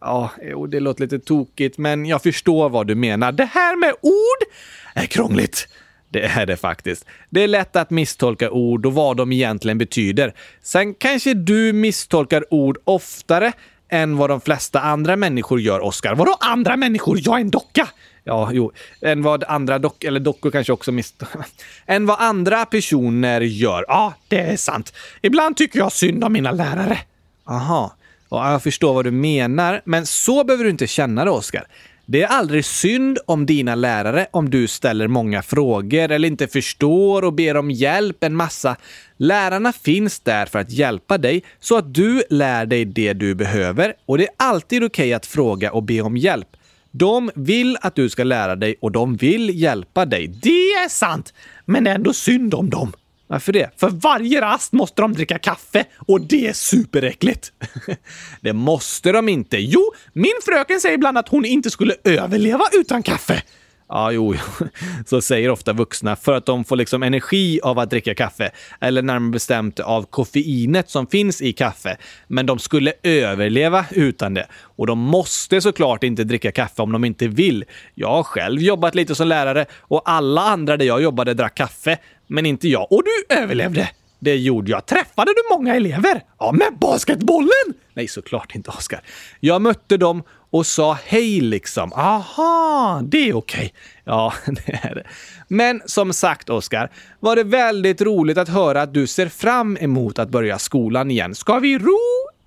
Ja, 0.00 0.30
jo, 0.42 0.66
det 0.66 0.80
låter 0.80 1.00
lite 1.02 1.18
tokigt, 1.18 1.78
men 1.78 2.06
jag 2.06 2.22
förstår 2.22 2.68
vad 2.68 2.86
du 2.86 2.94
menar. 2.94 3.32
Det 3.32 3.44
här 3.44 3.76
med 3.76 3.94
ord 4.02 4.48
är 4.94 5.06
krångligt. 5.06 5.68
Det 6.08 6.22
är 6.22 6.46
det 6.46 6.56
faktiskt. 6.56 7.04
Det 7.30 7.42
är 7.42 7.48
lätt 7.48 7.76
att 7.76 7.90
misstolka 7.90 8.50
ord 8.50 8.86
och 8.86 8.94
vad 8.94 9.16
de 9.16 9.32
egentligen 9.32 9.78
betyder. 9.78 10.34
Sen 10.62 10.94
kanske 10.94 11.34
du 11.34 11.72
misstolkar 11.72 12.54
ord 12.54 12.78
oftare 12.84 13.52
än 13.88 14.16
vad 14.16 14.30
de 14.30 14.40
flesta 14.40 14.80
andra 14.80 15.16
människor 15.16 15.60
gör, 15.60 15.80
Oskar. 15.80 16.14
Vadå 16.14 16.36
andra 16.40 16.76
människor? 16.76 17.18
Jag 17.22 17.36
är 17.36 17.40
en 17.40 17.50
docka! 17.50 17.88
Ja, 18.28 18.50
jo, 18.52 18.72
än 19.00 19.22
vad 19.22 19.44
andra 19.44 19.78
dock, 19.78 20.04
eller 20.04 20.20
dockor 20.20 20.50
kanske 20.50 20.72
också 20.72 20.92
misstår, 20.92 21.28
än 21.86 22.06
vad 22.06 22.20
andra 22.20 22.64
personer 22.64 23.40
gör. 23.40 23.84
Ja, 23.88 24.14
det 24.28 24.40
är 24.40 24.56
sant. 24.56 24.92
Ibland 25.22 25.56
tycker 25.56 25.78
jag 25.78 25.92
synd 25.92 26.24
om 26.24 26.32
mina 26.32 26.52
lärare. 26.52 26.98
Aha. 27.44 27.96
Ja, 28.30 28.52
jag 28.52 28.62
förstår 28.62 28.94
vad 28.94 29.04
du 29.04 29.10
menar, 29.10 29.82
men 29.84 30.06
så 30.06 30.44
behöver 30.44 30.64
du 30.64 30.70
inte 30.70 30.86
känna 30.86 31.24
det, 31.24 31.30
Oskar. 31.30 31.66
Det 32.06 32.22
är 32.22 32.26
aldrig 32.26 32.64
synd 32.64 33.18
om 33.26 33.46
dina 33.46 33.74
lärare 33.74 34.26
om 34.30 34.50
du 34.50 34.68
ställer 34.68 35.08
många 35.08 35.42
frågor 35.42 36.10
eller 36.10 36.28
inte 36.28 36.48
förstår 36.48 37.24
och 37.24 37.32
ber 37.32 37.56
om 37.56 37.70
hjälp 37.70 38.24
en 38.24 38.36
massa. 38.36 38.76
Lärarna 39.16 39.72
finns 39.72 40.20
där 40.20 40.46
för 40.46 40.58
att 40.58 40.70
hjälpa 40.70 41.18
dig 41.18 41.42
så 41.60 41.76
att 41.76 41.94
du 41.94 42.22
lär 42.30 42.66
dig 42.66 42.84
det 42.84 43.12
du 43.12 43.34
behöver 43.34 43.94
och 44.06 44.18
det 44.18 44.24
är 44.24 44.34
alltid 44.36 44.84
okej 44.84 45.04
okay 45.04 45.12
att 45.12 45.26
fråga 45.26 45.72
och 45.72 45.82
be 45.82 46.00
om 46.00 46.16
hjälp. 46.16 46.48
De 46.98 47.30
vill 47.34 47.78
att 47.80 47.94
du 47.94 48.08
ska 48.08 48.24
lära 48.24 48.56
dig 48.56 48.76
och 48.80 48.92
de 48.92 49.16
vill 49.16 49.62
hjälpa 49.62 50.04
dig. 50.04 50.26
Det 50.26 50.72
är 50.72 50.88
sant! 50.88 51.34
Men 51.64 51.84
det 51.84 51.90
är 51.90 51.94
ändå 51.94 52.12
synd 52.12 52.54
om 52.54 52.70
dem. 52.70 52.92
Varför 53.26 53.52
det? 53.52 53.70
För 53.76 53.88
varje 53.88 54.40
rast 54.40 54.72
måste 54.72 55.02
de 55.02 55.12
dricka 55.12 55.38
kaffe 55.38 55.84
och 55.98 56.20
det 56.20 56.46
är 56.46 56.52
superäckligt. 56.52 57.52
det 58.40 58.52
måste 58.52 59.12
de 59.12 59.28
inte. 59.28 59.56
Jo, 59.56 59.92
min 60.12 60.32
fröken 60.44 60.80
säger 60.80 60.94
ibland 60.94 61.18
att 61.18 61.28
hon 61.28 61.44
inte 61.44 61.70
skulle 61.70 61.94
överleva 62.04 62.64
utan 62.72 63.02
kaffe. 63.02 63.42
Ja, 63.88 64.12
jo, 64.12 64.34
så 65.06 65.22
säger 65.22 65.50
ofta 65.50 65.72
vuxna 65.72 66.16
för 66.16 66.32
att 66.32 66.46
de 66.46 66.64
får 66.64 66.76
liksom 66.76 67.02
energi 67.02 67.60
av 67.62 67.78
att 67.78 67.90
dricka 67.90 68.14
kaffe. 68.14 68.50
Eller 68.80 69.02
närmare 69.02 69.30
bestämt 69.30 69.80
av 69.80 70.02
koffeinet 70.02 70.90
som 70.90 71.06
finns 71.06 71.42
i 71.42 71.52
kaffe. 71.52 71.96
Men 72.26 72.46
de 72.46 72.58
skulle 72.58 72.92
överleva 73.02 73.84
utan 73.90 74.34
det. 74.34 74.46
Och 74.76 74.86
de 74.86 74.98
måste 74.98 75.60
såklart 75.60 76.04
inte 76.04 76.24
dricka 76.24 76.52
kaffe 76.52 76.82
om 76.82 76.92
de 76.92 77.04
inte 77.04 77.28
vill. 77.28 77.64
Jag 77.94 78.08
har 78.08 78.22
själv 78.22 78.62
jobbat 78.62 78.94
lite 78.94 79.14
som 79.14 79.28
lärare 79.28 79.66
och 79.80 80.02
alla 80.04 80.42
andra 80.42 80.76
där 80.76 80.86
jag 80.86 81.02
jobbade 81.02 81.34
drack 81.34 81.54
kaffe. 81.54 81.98
Men 82.26 82.46
inte 82.46 82.68
jag. 82.68 82.92
Och 82.92 83.02
du 83.04 83.34
överlevde! 83.34 83.88
Det 84.26 84.36
gjorde 84.36 84.70
jag. 84.70 84.86
Träffade 84.86 85.30
du 85.30 85.56
många 85.56 85.74
elever? 85.74 86.22
Ja, 86.38 86.52
med 86.52 86.78
basketbollen! 86.80 87.74
Nej, 87.94 88.08
såklart 88.08 88.54
inte, 88.54 88.70
Oskar. 88.70 89.00
Jag 89.40 89.62
mötte 89.62 89.96
dem 89.96 90.22
och 90.50 90.66
sa 90.66 90.98
hej 91.04 91.40
liksom. 91.40 91.92
Aha, 91.92 93.02
det 93.04 93.28
är 93.28 93.36
okej. 93.36 93.58
Okay. 93.58 93.70
Ja, 94.04 94.32
det 94.46 94.80
är 94.82 94.94
det. 94.94 95.04
Men 95.48 95.82
som 95.86 96.12
sagt, 96.12 96.50
Oskar, 96.50 96.90
var 97.20 97.36
det 97.36 97.44
väldigt 97.44 98.00
roligt 98.00 98.38
att 98.38 98.48
höra 98.48 98.82
att 98.82 98.94
du 98.94 99.06
ser 99.06 99.28
fram 99.28 99.76
emot 99.80 100.18
att 100.18 100.28
börja 100.28 100.58
skolan 100.58 101.10
igen. 101.10 101.34
Ska 101.34 101.58
vi 101.58 101.78
ro 101.78 101.98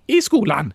i 0.08 0.22
skolan? 0.22 0.74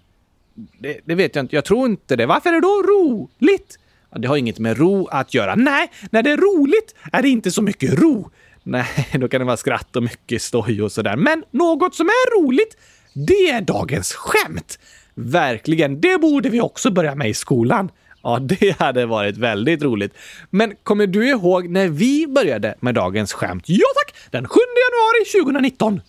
Det, 0.78 1.00
det 1.04 1.14
vet 1.14 1.36
jag 1.36 1.42
inte. 1.42 1.56
Jag 1.56 1.64
tror 1.64 1.86
inte 1.86 2.16
det. 2.16 2.26
Varför 2.26 2.50
är 2.50 2.54
det 2.54 2.60
då 2.60 2.82
roligt? 2.82 3.78
Det 4.16 4.28
har 4.28 4.36
inget 4.36 4.58
med 4.58 4.78
ro 4.78 5.06
att 5.06 5.34
göra. 5.34 5.54
Nej, 5.54 5.90
när 6.10 6.22
det 6.22 6.30
är 6.30 6.36
roligt 6.36 6.94
är 7.12 7.22
det 7.22 7.28
inte 7.28 7.50
så 7.50 7.62
mycket 7.62 7.98
ro. 7.98 8.30
Nej, 8.66 9.08
då 9.12 9.28
kan 9.28 9.40
det 9.40 9.44
vara 9.44 9.56
skratt 9.56 9.96
och 9.96 10.02
mycket 10.02 10.42
stoj 10.42 10.82
och 10.82 10.92
sådär. 10.92 11.16
Men 11.16 11.44
något 11.50 11.94
som 11.94 12.06
är 12.06 12.40
roligt, 12.40 12.76
det 13.12 13.50
är 13.50 13.60
dagens 13.60 14.12
skämt. 14.12 14.78
Verkligen, 15.14 16.00
det 16.00 16.20
borde 16.20 16.48
vi 16.48 16.60
också 16.60 16.90
börja 16.90 17.14
med 17.14 17.30
i 17.30 17.34
skolan. 17.34 17.90
Ja, 18.22 18.38
det 18.38 18.78
hade 18.78 19.06
varit 19.06 19.36
väldigt 19.36 19.82
roligt. 19.82 20.14
Men 20.50 20.74
kommer 20.82 21.06
du 21.06 21.28
ihåg 21.28 21.68
när 21.68 21.88
vi 21.88 22.26
började 22.26 22.74
med 22.80 22.94
dagens 22.94 23.32
skämt? 23.32 23.64
Ja 23.66 23.86
tack! 23.94 24.14
Den 24.30 24.48
7 24.48 24.60
januari 24.60 25.44
2019. 25.44 26.00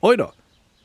Oj 0.00 0.16
då. 0.16 0.32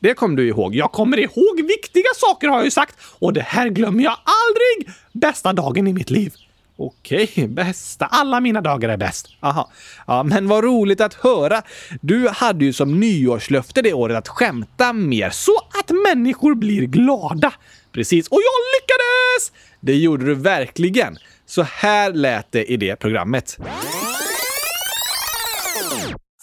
Det 0.00 0.14
kommer 0.14 0.36
du 0.36 0.48
ihåg. 0.48 0.74
Jag 0.74 0.92
kommer 0.92 1.18
ihåg 1.18 1.66
viktiga 1.68 2.10
saker 2.16 2.48
har 2.48 2.56
jag 2.56 2.64
ju 2.64 2.70
sagt 2.70 2.94
och 3.18 3.32
det 3.32 3.40
här 3.40 3.68
glömmer 3.68 4.04
jag 4.04 4.16
aldrig. 4.24 4.96
Bästa 5.12 5.52
dagen 5.52 5.86
i 5.86 5.92
mitt 5.92 6.10
liv. 6.10 6.34
Okej, 6.82 7.48
bästa. 7.48 8.06
Alla 8.06 8.40
mina 8.40 8.60
dagar 8.60 8.88
är 8.88 8.96
bäst. 8.96 9.26
Aha. 9.40 9.70
Ja, 10.06 10.22
men 10.22 10.48
vad 10.48 10.64
roligt 10.64 11.00
att 11.00 11.14
höra. 11.14 11.62
Du 12.00 12.28
hade 12.28 12.64
ju 12.64 12.72
som 12.72 13.00
nyårslöfte 13.00 13.82
det 13.82 13.92
året 13.92 14.16
att 14.16 14.28
skämta 14.28 14.92
mer 14.92 15.30
så 15.30 15.52
att 15.80 15.90
människor 15.90 16.54
blir 16.54 16.82
glada. 16.86 17.52
Precis, 17.92 18.28
och 18.28 18.40
jag 18.40 18.80
lyckades! 18.80 19.52
Det 19.80 19.94
gjorde 19.94 20.26
du 20.26 20.34
verkligen. 20.34 21.16
Så 21.46 21.62
här 21.62 22.12
lät 22.12 22.52
det 22.52 22.64
i 22.64 22.76
det 22.76 22.96
programmet. 22.96 23.58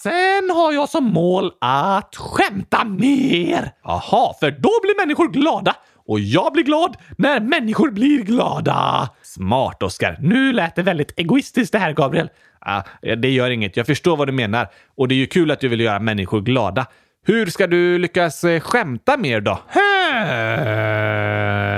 Sen 0.02 0.50
har 0.50 0.72
jag 0.72 0.88
som 0.88 1.04
mål 1.04 1.52
att 1.60 2.16
skämta 2.16 2.84
mer. 2.84 3.72
Aha, 3.84 4.36
för 4.40 4.50
då 4.50 4.70
blir 4.82 5.00
människor 5.00 5.28
glada 5.28 5.76
och 6.08 6.20
jag 6.20 6.52
blir 6.52 6.64
glad 6.64 6.96
när 7.18 7.40
människor 7.40 7.90
blir 7.90 8.22
glada. 8.22 9.10
Smart, 9.22 9.82
Oskar. 9.82 10.16
Nu 10.20 10.52
lät 10.52 10.76
det 10.76 10.82
väldigt 10.82 11.18
egoistiskt 11.18 11.72
det 11.72 11.78
här, 11.78 11.92
Gabriel. 11.92 12.30
Ah, 12.60 12.82
det 13.00 13.30
gör 13.30 13.50
inget. 13.50 13.76
Jag 13.76 13.86
förstår 13.86 14.16
vad 14.16 14.28
du 14.28 14.32
menar. 14.32 14.68
Och 14.96 15.08
det 15.08 15.14
är 15.14 15.16
ju 15.16 15.26
kul 15.26 15.50
att 15.50 15.60
du 15.60 15.68
vill 15.68 15.80
göra 15.80 16.00
människor 16.00 16.40
glada. 16.40 16.86
Hur 17.26 17.46
ska 17.46 17.66
du 17.66 17.98
lyckas 17.98 18.44
eh, 18.44 18.60
skämta 18.60 19.16
mer 19.16 19.40
då? 19.40 19.58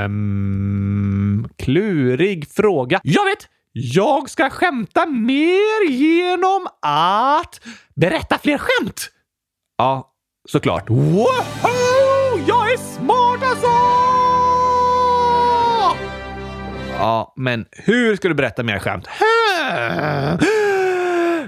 Hmm, 0.04 1.48
klurig 1.58 2.48
fråga. 2.50 3.00
Jag 3.02 3.24
vet! 3.24 3.48
Jag 3.72 4.30
ska 4.30 4.50
skämta 4.50 5.06
mer 5.06 5.90
genom 5.90 6.66
att 6.82 7.60
berätta 7.94 8.38
fler 8.38 8.58
skämt. 8.58 9.10
Ja, 9.78 10.12
såklart. 10.48 10.90
Woho! 10.90 11.26
Jag 12.46 12.72
är 12.72 12.76
smart 12.76 13.42
alltså! 13.42 14.09
Ja, 17.00 17.32
men 17.36 17.66
hur 17.70 18.16
ska 18.16 18.28
du 18.28 18.34
berätta 18.34 18.62
mer 18.62 18.78
skämt? 18.78 19.08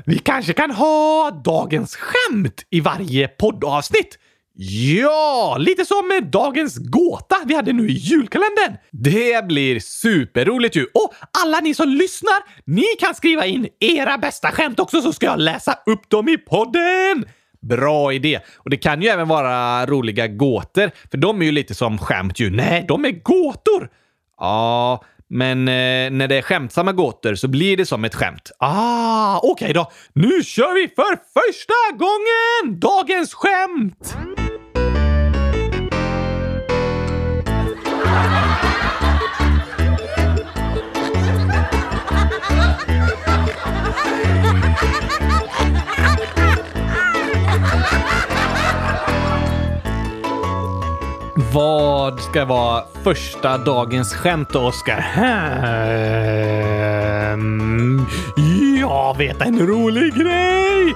Vi 0.07 0.19
kanske 0.19 0.53
kan 0.53 0.71
ha 0.71 1.31
dagens 1.45 1.97
skämt 1.97 2.63
i 2.71 2.81
varje 2.81 3.29
poddavsnitt. 3.29 4.19
Ja, 4.55 5.57
lite 5.59 5.85
som 5.85 6.09
med 6.09 6.25
dagens 6.25 6.79
gåta 6.79 7.37
vi 7.47 7.55
hade 7.55 7.73
nu 7.73 7.89
i 7.89 7.93
julkalendern. 7.93 8.77
Det 8.91 9.47
blir 9.47 9.81
superroligt 9.81 10.77
ju! 10.77 10.85
Och 10.85 11.15
alla 11.43 11.61
ni 11.61 11.75
som 11.75 11.89
lyssnar, 11.89 12.37
ni 12.65 12.85
kan 13.01 13.15
skriva 13.15 13.47
in 13.47 13.69
era 13.81 14.19
bästa 14.19 14.51
skämt 14.51 14.81
också 14.81 15.03
så 15.03 15.13
ska 15.13 15.27
jag 15.27 15.41
läsa 15.41 15.79
upp 15.87 16.11
dem 16.11 16.29
i 16.29 16.39
podden! 16.39 17.25
Bra 17.63 18.13
idé! 18.13 18.41
Och 18.57 18.71
det 18.71 18.77
kan 18.77 19.03
ju 19.03 19.09
även 19.09 19.29
vara 19.29 19.87
roliga 19.87 20.27
gåtor, 20.27 20.91
för 21.11 21.19
de 21.19 21.41
är 21.41 21.47
ju 21.47 21.53
lite 21.53 21.75
som 21.75 21.99
skämt 21.99 22.41
ju. 22.41 22.51
Nej, 22.51 22.85
de 22.89 23.05
är 23.05 23.11
gåtor! 23.11 23.91
Ja, 24.39 25.05
men 25.33 25.69
eh, 25.69 26.11
när 26.11 26.29
det 26.29 26.37
är 26.37 26.43
skämtsamma 26.43 26.93
gåtor 26.93 27.35
så 27.35 27.49
blir 27.49 27.77
det 27.77 27.87
som 27.87 28.05
ett 28.05 28.15
skämt. 28.15 28.51
Ah, 28.59 29.39
okej 29.39 29.51
okay 29.51 29.73
då. 29.73 29.91
Nu 30.13 30.43
kör 30.43 30.75
vi 30.75 30.89
för 30.89 31.17
första 31.41 31.97
gången 31.97 32.81
dagens 32.81 33.35
skämt! 33.35 34.17
Vad 51.55 52.21
ska 52.21 52.45
vara 52.45 52.85
första 53.05 53.59
dagens 53.59 54.15
skämt 54.15 54.49
då, 54.53 54.61
Oskar? 54.61 55.01
Hmm. 57.35 58.07
Jag 58.81 59.17
vet 59.19 59.43
en 59.43 59.67
rolig 59.67 60.15
grej! 60.15 60.95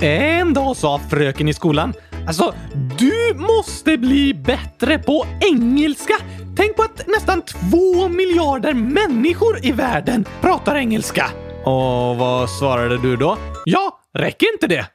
En 0.00 0.54
dag 0.54 0.76
sa 0.76 1.00
fröken 1.10 1.48
i 1.48 1.54
skolan 1.54 1.94
Alltså, 2.26 2.54
du 2.98 3.34
måste 3.34 3.98
bli 3.98 4.34
bättre 4.34 4.98
på 4.98 5.26
engelska. 5.40 6.14
Tänk 6.56 6.76
på 6.76 6.82
att 6.82 7.06
nästan 7.06 7.42
två 7.42 8.08
miljarder 8.08 8.74
människor 8.74 9.66
i 9.66 9.72
världen 9.72 10.24
pratar 10.40 10.76
engelska. 10.76 11.26
Och 11.64 12.16
vad 12.16 12.50
svarade 12.50 12.98
du 12.98 13.16
då? 13.16 13.36
Ja, 13.64 14.00
räcker 14.14 14.52
inte 14.52 14.66
det? 14.66 14.86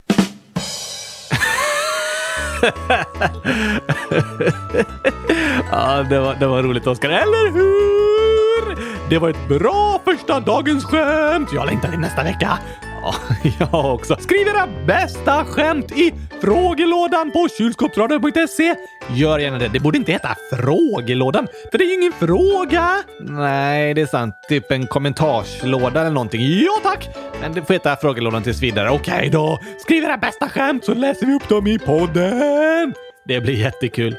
ja, 5.72 6.04
det 6.10 6.20
var, 6.20 6.36
det 6.36 6.48
var 6.48 6.64
roligt 6.64 6.88
Oskar, 6.88 7.10
eller 7.10 7.52
hur? 7.52 8.78
Det 9.10 9.18
var 9.18 9.30
ett 9.30 9.48
bra 9.48 10.02
första 10.06 10.40
dagens 10.40 10.86
skämt. 10.86 11.50
Jag 11.54 11.66
längtar 11.66 11.90
till 11.90 12.00
nästa 12.00 12.24
vecka. 12.24 12.60
Ja, 13.06 13.16
jag 13.60 13.94
också. 13.94 14.16
Skriv 14.20 14.48
era 14.48 14.68
bästa 14.88 15.46
skämt 15.46 15.92
i 15.92 16.14
frågelådan 16.42 17.32
på 17.32 17.48
kylskåpsradion.se. 17.58 18.76
Gör 19.10 19.40
gärna 19.40 19.58
det. 19.58 19.68
Det 19.68 19.80
borde 19.80 19.98
inte 19.98 20.12
heta 20.12 20.36
frågelådan, 20.54 21.48
för 21.72 21.78
det 21.78 21.84
är 21.84 21.88
ju 21.88 21.94
ingen 21.94 22.14
fråga. 22.14 23.04
Nej, 23.20 23.94
det 23.94 24.02
är 24.02 24.06
sant. 24.06 24.36
Typ 24.50 24.72
en 24.72 24.88
kommentarslåda 24.88 26.02
eller 26.02 26.12
någonting. 26.12 26.42
Ja, 26.42 26.80
tack! 26.84 27.10
Men 27.42 27.54
det 27.54 27.62
får 27.62 27.74
heta 27.74 27.96
frågelådan 27.96 28.44
tills 28.44 28.62
vidare. 28.62 28.90
Okej 28.90 29.30
då. 29.30 29.60
Skriv 29.82 30.04
era 30.04 30.18
bästa 30.18 30.50
skämt 30.50 30.86
så 30.86 30.94
läser 30.94 31.26
vi 31.26 31.34
upp 31.34 31.50
dem 31.50 31.68
i 31.68 31.80
podden. 31.80 32.94
Det 33.28 33.42
blir 33.42 33.56
jättekul. 33.56 34.16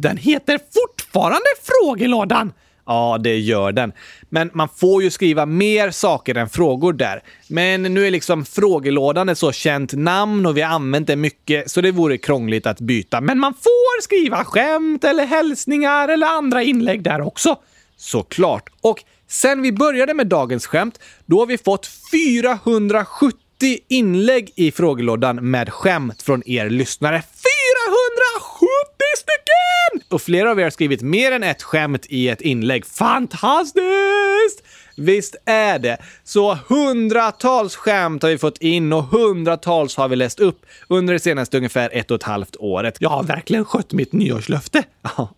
Den 0.00 0.16
heter 0.16 0.58
fortfarande 0.74 1.46
Frågelådan! 1.62 2.52
Ja, 2.86 3.18
det 3.20 3.38
gör 3.38 3.72
den. 3.72 3.92
Men 4.28 4.50
man 4.54 4.68
får 4.76 5.02
ju 5.02 5.10
skriva 5.10 5.46
mer 5.46 5.90
saker 5.90 6.34
än 6.34 6.48
frågor 6.48 6.92
där. 6.92 7.22
Men 7.48 7.82
nu 7.82 8.06
är 8.06 8.10
liksom 8.10 8.44
frågelådan 8.44 9.28
ett 9.28 9.38
så 9.38 9.52
känt 9.52 9.92
namn 9.92 10.46
och 10.46 10.56
vi 10.56 10.62
har 10.62 10.74
använt 10.74 11.06
det 11.06 11.16
mycket 11.16 11.70
så 11.70 11.80
det 11.80 11.90
vore 11.90 12.18
krångligt 12.18 12.66
att 12.66 12.80
byta. 12.80 13.20
Men 13.20 13.38
man 13.38 13.54
får 13.54 14.02
skriva 14.02 14.44
skämt 14.44 15.04
eller 15.04 15.26
hälsningar 15.26 16.08
eller 16.08 16.26
andra 16.26 16.62
inlägg 16.62 17.02
där 17.02 17.20
också. 17.20 17.56
Såklart. 17.96 18.70
Och 18.80 19.04
sen 19.28 19.62
vi 19.62 19.72
började 19.72 20.14
med 20.14 20.26
dagens 20.26 20.66
skämt, 20.66 20.98
då 21.26 21.38
har 21.38 21.46
vi 21.46 21.58
fått 21.58 21.90
470 22.12 23.78
inlägg 23.88 24.52
i 24.56 24.72
frågelådan 24.72 25.50
med 25.50 25.72
skämt 25.72 26.22
från 26.22 26.42
er 26.48 26.70
lyssnare. 26.70 27.22
470 27.22 28.59
70 28.88 29.04
stycken! 29.16 30.14
Och 30.14 30.22
flera 30.22 30.50
av 30.50 30.60
er 30.60 30.62
har 30.62 30.70
skrivit 30.70 31.02
mer 31.02 31.32
än 31.32 31.42
ett 31.42 31.62
skämt 31.62 32.06
i 32.08 32.28
ett 32.28 32.40
inlägg. 32.40 32.86
Fantastiskt! 32.86 34.62
Visst 34.96 35.36
är 35.44 35.78
det. 35.78 35.98
Så 36.24 36.58
hundratals 36.68 37.76
skämt 37.76 38.22
har 38.22 38.30
vi 38.30 38.38
fått 38.38 38.58
in 38.58 38.92
och 38.92 39.04
hundratals 39.04 39.96
har 39.96 40.08
vi 40.08 40.16
läst 40.16 40.40
upp 40.40 40.66
under 40.88 41.12
det 41.12 41.20
senaste 41.20 41.56
ungefär 41.56 41.90
ett 41.92 42.10
och 42.10 42.14
ett 42.14 42.22
halvt 42.22 42.56
året. 42.56 42.96
Jag 43.00 43.10
har 43.10 43.22
verkligen 43.22 43.64
skött 43.64 43.92
mitt 43.92 44.12
nyårslöfte. 44.12 44.82
Ja, 45.16 45.28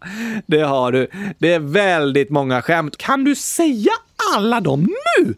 det 0.47 0.61
har 0.61 0.93
du. 0.93 1.09
Det 1.39 1.53
är 1.53 1.59
väldigt 1.59 2.31
många 2.31 2.63
skämt. 2.63 2.97
Kan 2.97 3.25
du 3.25 3.35
säga 3.35 3.93
alla 4.35 4.61
dem 4.61 4.89
nu? 5.19 5.35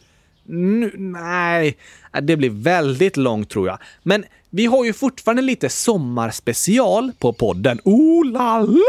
Nu 0.47 0.93
nej, 0.97 1.79
det 2.23 2.37
blir 2.37 2.51
väldigt 2.51 3.17
långt 3.17 3.51
tror 3.51 3.69
jag. 3.69 3.79
Men 4.03 4.25
vi 4.51 4.67
har 4.67 4.85
ju 4.85 4.93
fortfarande 4.93 5.43
lite 5.43 5.69
sommarspecial 5.69 7.13
på 7.19 7.33
podden. 7.33 7.81
Oh 7.85 8.27
la 8.27 8.61
la! 8.61 8.85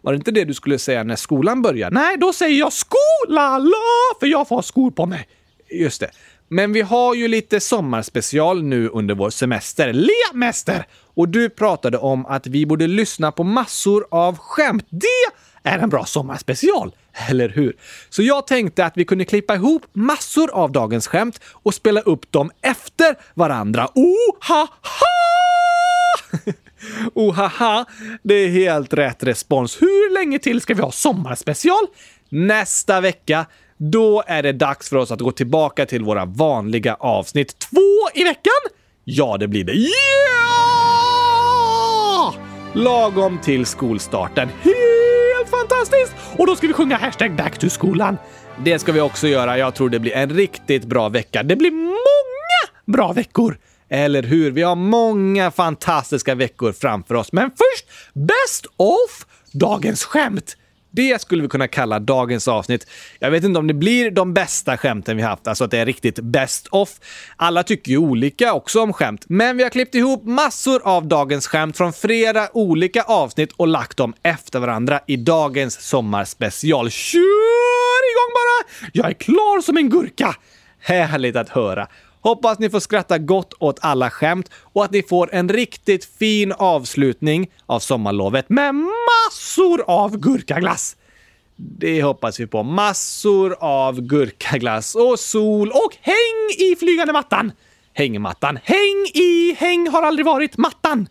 Var 0.00 0.12
det 0.12 0.16
inte 0.16 0.30
det 0.30 0.44
du 0.44 0.54
skulle 0.54 0.78
säga 0.78 1.04
när 1.04 1.16
skolan 1.16 1.62
börjar? 1.62 1.90
Nej, 1.90 2.16
då 2.18 2.32
säger 2.32 2.58
jag 2.58 2.72
skola 2.72 3.58
la, 3.58 4.16
för 4.20 4.26
jag 4.26 4.48
får 4.48 4.56
ha 4.56 4.62
skor 4.62 4.90
på 4.90 5.06
mig. 5.06 5.28
Just 5.70 6.00
det. 6.00 6.10
Men 6.48 6.72
vi 6.72 6.80
har 6.80 7.14
ju 7.14 7.28
lite 7.28 7.60
sommarspecial 7.60 8.62
nu 8.62 8.88
under 8.88 9.14
vår 9.14 9.30
semester. 9.30 9.92
Lemester! 9.92 10.86
Och 11.14 11.28
du 11.28 11.48
pratade 11.48 11.98
om 11.98 12.26
att 12.26 12.46
vi 12.46 12.66
borde 12.66 12.86
lyssna 12.86 13.32
på 13.32 13.44
massor 13.44 14.06
av 14.10 14.38
skämt. 14.38 14.86
Det 14.90 15.70
är 15.70 15.78
en 15.78 15.88
bra 15.88 16.04
sommarspecial, 16.04 16.92
eller 17.28 17.48
hur? 17.48 17.76
Så 18.10 18.22
jag 18.22 18.46
tänkte 18.46 18.84
att 18.84 18.96
vi 18.96 19.04
kunde 19.04 19.24
klippa 19.24 19.54
ihop 19.54 19.82
massor 19.92 20.50
av 20.50 20.72
dagens 20.72 21.06
skämt 21.06 21.40
och 21.52 21.74
spela 21.74 22.00
upp 22.00 22.32
dem 22.32 22.50
efter 22.62 23.16
varandra. 23.34 23.88
Oh, 23.94 24.48
ha, 24.48 24.68
ha! 24.82 25.14
oh, 27.14 27.34
ha, 27.34 27.46
ha! 27.46 27.84
Det 28.22 28.34
är 28.34 28.48
helt 28.48 28.92
rätt 28.92 29.22
respons. 29.22 29.82
Hur 29.82 30.14
länge 30.14 30.38
till 30.38 30.60
ska 30.60 30.74
vi 30.74 30.82
ha 30.82 30.92
sommarspecial? 30.92 31.86
Nästa 32.28 33.00
vecka. 33.00 33.46
Då 33.76 34.22
är 34.26 34.42
det 34.42 34.52
dags 34.52 34.88
för 34.88 34.96
oss 34.96 35.10
att 35.10 35.20
gå 35.20 35.32
tillbaka 35.32 35.86
till 35.86 36.04
våra 36.04 36.24
vanliga 36.24 36.94
avsnitt. 36.94 37.58
Två 37.58 38.10
i 38.14 38.24
veckan? 38.24 38.52
Ja, 39.04 39.36
det 39.36 39.48
blir 39.48 39.64
det. 39.64 39.72
Yeah! 39.72 40.83
Lagom 42.76 43.38
till 43.38 43.66
skolstarten 43.66 44.48
Helt 44.48 45.50
fantastiskt! 45.50 46.14
Och 46.38 46.46
då 46.46 46.56
ska 46.56 46.66
vi 46.66 46.72
sjunga 46.72 46.96
hashtag 46.96 47.36
back 47.36 47.58
to 47.58 47.70
skolan. 47.70 48.16
Det 48.64 48.78
ska 48.78 48.92
vi 48.92 49.00
också 49.00 49.28
göra. 49.28 49.58
Jag 49.58 49.74
tror 49.74 49.90
det 49.90 49.98
blir 49.98 50.12
en 50.12 50.30
riktigt 50.30 50.84
bra 50.84 51.08
vecka. 51.08 51.42
Det 51.42 51.56
blir 51.56 51.70
många 51.70 52.94
bra 52.96 53.12
veckor! 53.12 53.58
Eller 53.88 54.22
hur? 54.22 54.50
Vi 54.50 54.62
har 54.62 54.74
många 54.74 55.50
fantastiska 55.50 56.34
veckor 56.34 56.72
framför 56.72 57.14
oss. 57.14 57.32
Men 57.32 57.50
först, 57.50 57.86
Best 58.14 58.66
of 58.76 59.26
Dagens 59.52 60.04
skämt. 60.04 60.56
Det 60.96 61.20
skulle 61.20 61.42
vi 61.42 61.48
kunna 61.48 61.68
kalla 61.68 61.98
dagens 61.98 62.48
avsnitt. 62.48 62.86
Jag 63.18 63.30
vet 63.30 63.44
inte 63.44 63.58
om 63.58 63.66
det 63.66 63.74
blir 63.74 64.10
de 64.10 64.34
bästa 64.34 64.76
skämten 64.76 65.16
vi 65.16 65.22
haft, 65.22 65.48
alltså 65.48 65.64
att 65.64 65.70
det 65.70 65.78
är 65.78 65.86
riktigt 65.86 66.18
best 66.20 66.66
of. 66.70 66.90
Alla 67.36 67.62
tycker 67.62 67.90
ju 67.90 67.98
olika 67.98 68.52
också 68.52 68.80
om 68.80 68.92
skämt, 68.92 69.24
men 69.28 69.56
vi 69.56 69.62
har 69.62 69.70
klippt 69.70 69.94
ihop 69.94 70.24
massor 70.24 70.80
av 70.84 71.08
dagens 71.08 71.46
skämt 71.46 71.76
från 71.76 71.92
flera 71.92 72.56
olika 72.56 73.02
avsnitt 73.02 73.52
och 73.52 73.68
lagt 73.68 73.96
dem 73.96 74.14
efter 74.22 74.60
varandra 74.60 75.00
i 75.06 75.16
dagens 75.16 75.80
sommarspecial. 75.80 76.90
Kör 76.90 78.10
igång 78.12 78.32
bara! 78.34 78.90
Jag 78.92 79.08
är 79.08 79.14
klar 79.14 79.62
som 79.62 79.76
en 79.76 79.90
gurka! 79.90 80.36
Härligt 80.78 81.36
att 81.36 81.48
höra. 81.48 81.88
Hoppas 82.24 82.58
ni 82.58 82.70
får 82.70 82.80
skratta 82.80 83.18
gott 83.18 83.54
åt 83.58 83.78
alla 83.82 84.10
skämt 84.10 84.50
och 84.62 84.84
att 84.84 84.90
ni 84.90 85.02
får 85.02 85.34
en 85.34 85.48
riktigt 85.48 86.04
fin 86.04 86.52
avslutning 86.52 87.50
av 87.66 87.80
sommarlovet 87.80 88.48
med 88.48 88.74
massor 88.74 89.84
av 89.86 90.16
gurkaglass. 90.16 90.96
Det 91.56 92.02
hoppas 92.02 92.40
vi 92.40 92.46
på. 92.46 92.62
Massor 92.62 93.56
av 93.60 94.00
gurkaglass 94.00 94.94
och 94.94 95.18
sol 95.18 95.70
och 95.70 95.96
häng 96.00 96.68
i 96.70 96.76
flygande 96.76 97.12
mattan. 97.12 97.52
Hängmattan. 97.92 98.58
Häng 98.64 99.06
i 99.14 99.56
häng 99.58 99.88
har 99.88 100.02
aldrig 100.02 100.26
varit 100.26 100.56
mattan. 100.56 101.08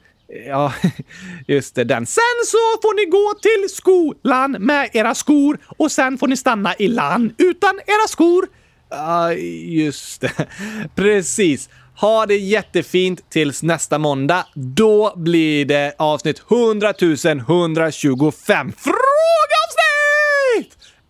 Ja, 0.47 0.73
just 1.47 1.75
det, 1.75 1.83
den. 1.83 2.05
Sen 2.05 2.39
så 2.45 2.57
får 2.81 2.95
ni 2.95 3.05
gå 3.05 3.39
till 3.41 3.75
skolan 3.75 4.51
med 4.51 4.89
era 4.93 5.15
skor 5.15 5.57
och 5.77 5.91
sen 5.91 6.17
får 6.17 6.27
ni 6.27 6.37
stanna 6.37 6.75
i 6.75 6.87
land 6.87 7.33
utan 7.37 7.79
era 7.85 8.07
skor. 8.07 8.47
Ja, 8.93 9.31
uh, 9.31 9.73
just 9.73 10.21
det. 10.21 10.47
Precis. 10.95 11.69
Ha 12.01 12.25
det 12.25 12.37
jättefint 12.37 13.29
tills 13.29 13.63
nästa 13.63 13.97
måndag. 13.97 14.45
Då 14.55 15.13
blir 15.15 15.65
det 15.65 15.95
avsnitt 15.97 16.43
100 16.51 16.93
125 16.99 18.73
frågeavsnitt! 18.77 19.03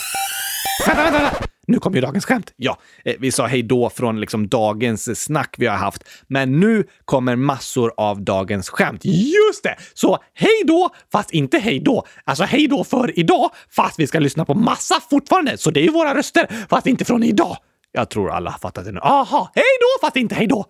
Vänta, 0.88 1.04
vänta, 1.04 1.20
vänta! 1.20 1.47
Nu 1.68 1.80
kommer 1.80 1.98
ju 1.98 2.02
dagens 2.02 2.26
skämt. 2.26 2.54
Ja, 2.56 2.78
eh, 3.06 3.16
vi 3.20 3.32
sa 3.32 3.48
hej 3.48 3.64
då 3.64 3.90
från 3.90 4.20
liksom 4.20 4.48
dagens 4.48 5.24
snack 5.24 5.56
vi 5.58 5.66
har 5.66 5.78
haft, 5.78 6.04
men 6.28 6.60
nu 6.60 6.88
kommer 7.06 7.36
massor 7.36 7.94
av 7.98 8.22
dagens 8.22 8.70
skämt. 8.70 9.02
Just 9.06 9.64
det! 9.64 9.76
Så 9.94 10.18
hej 10.34 10.62
då, 10.66 10.90
fast 11.12 11.32
inte 11.32 11.58
hej 11.58 11.80
då. 11.80 12.06
Alltså 12.24 12.44
hej 12.44 12.68
då 12.68 12.84
för 12.84 13.20
idag, 13.20 13.52
fast 13.70 14.00
vi 14.00 14.08
ska 14.08 14.20
lyssna 14.20 14.46
på 14.46 14.54
massa 14.54 14.96
fortfarande. 15.10 15.58
Så 15.58 15.72
det 15.72 15.80
är 15.80 15.84
ju 15.84 15.92
våra 15.92 16.16
röster, 16.16 16.48
fast 16.70 16.88
inte 16.88 17.06
från 17.06 17.24
idag. 17.24 17.58
Jag 17.92 18.10
tror 18.10 18.32
alla 18.32 18.52
har 18.52 18.60
fattat 18.60 18.86
det 18.86 18.92
nu. 18.92 19.00
Aha, 19.00 19.52
hej 19.56 19.64
då, 19.80 20.08
fast 20.08 20.16
inte 20.16 20.36
hej 20.36 20.48
då. 20.48 20.66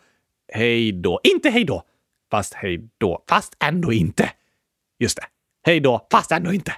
Hej 0.53 0.91
då, 0.91 1.19
inte 1.23 1.49
hej 1.49 1.63
då. 1.63 1.83
Fast 2.31 2.53
hej 2.53 2.89
då, 2.97 3.23
fast 3.29 3.53
ändå 3.63 3.93
inte. 3.93 4.31
Just 4.99 5.15
det. 5.17 5.23
Hej 5.65 5.79
då, 5.79 6.07
fast 6.11 6.31
ändå 6.31 6.53
inte. 6.53 6.73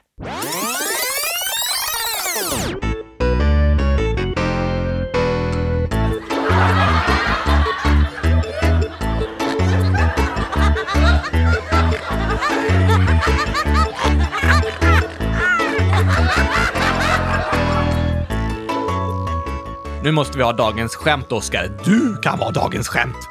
Nu 20.09 20.13
måste 20.13 20.37
vi 20.37 20.43
ha 20.43 20.53
dagens 20.53 20.95
skämt, 20.95 21.31
Oskar. 21.31 21.71
Du 21.85 22.17
kan 22.21 22.39
vara 22.39 22.51
dagens 22.51 22.87
skämt. 22.87 23.29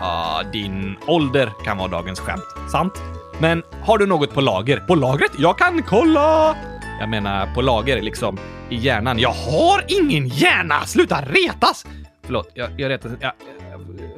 Ja, 0.00 0.42
din 0.52 0.96
ålder 1.06 1.52
kan 1.64 1.78
vara 1.78 1.88
dagens 1.88 2.20
skämt. 2.20 2.44
Sant? 2.72 2.92
Men 3.38 3.62
har 3.84 3.98
du 3.98 4.06
något 4.06 4.34
på 4.34 4.40
lager? 4.40 4.80
På 4.80 4.94
lagret? 4.94 5.30
Jag 5.38 5.58
kan 5.58 5.82
kolla! 5.82 6.56
Jag 7.00 7.08
menar 7.08 7.54
på 7.54 7.62
lager, 7.62 8.02
liksom 8.02 8.38
i 8.70 8.76
hjärnan. 8.76 9.18
Jag 9.18 9.32
har 9.32 9.84
ingen 9.88 10.28
hjärna! 10.28 10.86
Sluta 10.86 11.20
retas! 11.20 11.86
Förlåt, 12.24 12.50
jag, 12.54 12.80
jag 12.80 12.90
retas... 12.90 13.12
Ja, 13.20 13.32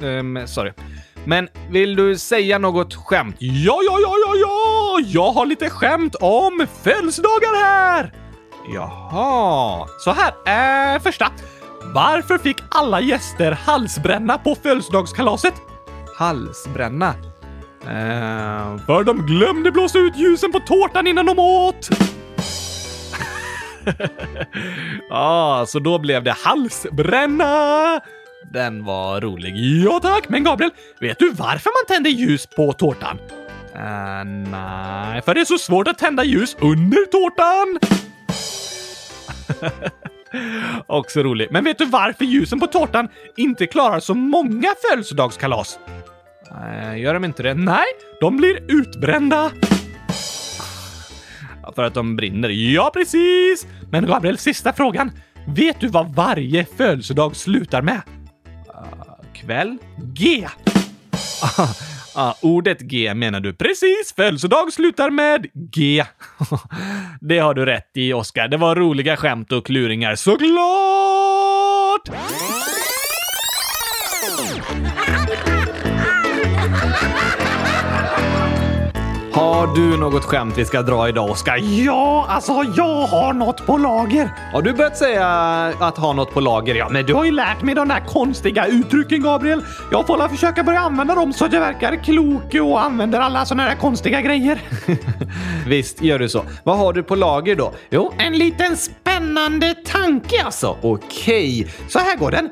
um, 0.07 0.47
sorry. 0.47 0.71
Men 1.23 1.49
vill 1.69 1.95
du 1.95 2.17
säga 2.17 2.57
något 2.57 2.95
skämt? 2.95 3.35
Ja, 3.39 3.79
ja, 3.85 3.97
ja, 4.01 4.13
ja, 4.25 4.35
ja! 4.35 4.99
Jag 5.07 5.31
har 5.31 5.45
lite 5.45 5.69
skämt 5.69 6.15
om 6.15 6.67
födelsedagar 6.83 7.63
här! 7.63 8.13
Jaha, 8.73 9.87
så 9.99 10.11
här. 10.11 10.95
Eh, 10.95 11.01
första. 11.01 11.31
Varför 11.95 12.37
fick 12.37 12.57
alla 12.69 13.01
gäster 13.01 13.51
halsbränna 13.51 14.37
på 14.37 14.55
födelsedagskalaset? 14.55 15.53
Halsbränna? 16.17 17.09
Eh, 17.81 18.77
för 18.85 19.03
de 19.03 19.25
glömde 19.25 19.71
blåsa 19.71 19.99
ut 19.99 20.17
ljusen 20.17 20.51
på 20.51 20.59
tårtan 20.59 21.07
innan 21.07 21.25
de 21.25 21.39
åt. 21.39 21.89
ah, 25.09 25.65
så 25.65 25.79
då 25.79 25.99
blev 25.99 26.23
det 26.23 26.31
halsbränna. 26.31 28.01
Den 28.53 28.85
var 28.85 29.21
rolig. 29.21 29.57
Ja 29.57 29.99
tack, 29.99 30.29
men 30.29 30.43
Gabriel, 30.43 30.71
vet 30.99 31.19
du 31.19 31.31
varför 31.31 31.69
man 31.69 31.95
tänder 31.95 32.09
ljus 32.09 32.47
på 32.47 32.73
tårtan? 32.73 33.17
Uh, 33.75 34.23
nej, 34.51 35.21
för 35.21 35.33
det 35.33 35.41
är 35.41 35.45
så 35.45 35.57
svårt 35.57 35.87
att 35.87 35.97
tända 35.97 36.23
ljus 36.23 36.57
under 36.59 37.05
tårtan. 37.05 37.79
Också 40.87 41.23
rolig. 41.23 41.47
Men 41.51 41.63
vet 41.63 41.77
du 41.77 41.85
varför 41.85 42.25
ljusen 42.25 42.59
på 42.59 42.67
tårtan 42.67 43.07
inte 43.37 43.67
klarar 43.67 43.99
så 43.99 44.13
många 44.13 44.69
födelsedagskalas? 44.89 45.79
Nej, 46.51 47.01
gör 47.01 47.13
de 47.13 47.25
inte 47.25 47.43
det? 47.43 47.53
Nej, 47.53 47.85
de 48.19 48.37
blir 48.37 48.71
utbrända. 48.71 49.51
För 51.75 51.83
att 51.83 51.93
de 51.93 52.15
brinner. 52.15 52.49
Ja, 52.49 52.91
precis! 52.93 53.67
Men 53.91 54.05
Gabriel, 54.05 54.37
sista 54.37 54.73
frågan. 54.73 55.11
Vet 55.47 55.79
du 55.79 55.87
vad 55.87 56.15
varje 56.15 56.65
födelsedag 56.77 57.35
slutar 57.35 57.81
med? 57.81 58.01
Uh, 58.69 59.33
kväll? 59.33 59.77
G. 60.13 60.47
Ah, 62.17 62.33
ordet 62.41 62.81
G 62.81 63.13
menar 63.13 63.39
du. 63.39 63.53
Precis! 63.53 64.13
Födelsedag 64.15 64.73
slutar 64.73 65.09
med 65.09 65.47
G. 65.53 66.03
det 67.21 67.39
har 67.39 67.53
du 67.53 67.65
rätt 67.65 67.91
i, 67.93 68.13
Oskar. 68.13 68.47
Det 68.47 68.57
var 68.57 68.75
roliga 68.75 69.17
skämt 69.17 69.51
och 69.51 69.65
kluringar, 69.65 70.15
såklart! 70.15 70.94
Har 79.35 79.75
du 79.75 79.97
något 79.97 80.23
skämt 80.23 80.57
vi 80.57 80.65
ska 80.65 80.81
dra 80.81 81.09
idag, 81.09 81.29
Oskar? 81.29 81.57
Ja, 81.57 82.25
alltså 82.29 82.51
jag 82.75 83.07
har 83.07 83.33
något 83.33 83.65
på 83.65 83.77
lager. 83.77 84.29
Har 84.53 84.61
du 84.61 84.73
börjat 84.73 84.97
säga 84.97 85.27
att 85.79 85.97
ha 85.97 86.13
något 86.13 86.33
på 86.33 86.39
lager? 86.39 86.75
Ja, 86.75 86.89
men 86.89 87.05
du 87.05 87.13
har 87.13 87.25
ju 87.25 87.31
lärt 87.31 87.61
mig 87.61 87.75
de 87.75 87.87
där 87.87 87.99
konstiga 87.99 88.65
uttrycken, 88.65 89.23
Gabriel. 89.23 89.61
Jag 89.91 90.07
får 90.07 90.27
försöka 90.27 90.63
börja 90.63 90.79
använda 90.79 91.15
dem 91.15 91.33
så 91.33 91.45
att 91.45 91.53
jag 91.53 91.59
verkar 91.59 92.03
klok 92.03 92.53
och 92.53 92.83
använder 92.83 93.19
alla 93.19 93.45
såna 93.45 93.65
där 93.65 93.75
konstiga 93.75 94.21
grejer. 94.21 94.61
Visst 95.67 96.01
gör 96.01 96.19
du 96.19 96.29
så. 96.29 96.45
Vad 96.63 96.77
har 96.77 96.93
du 96.93 97.03
på 97.03 97.15
lager 97.15 97.55
då? 97.55 97.73
Jo, 97.89 98.13
en 98.17 98.37
liten 98.37 98.77
spännande 98.77 99.75
tanke 99.85 100.43
alltså. 100.45 100.77
Okej, 100.81 101.67
så 101.87 101.99
här 101.99 102.17
går 102.17 102.31
den. 102.31 102.49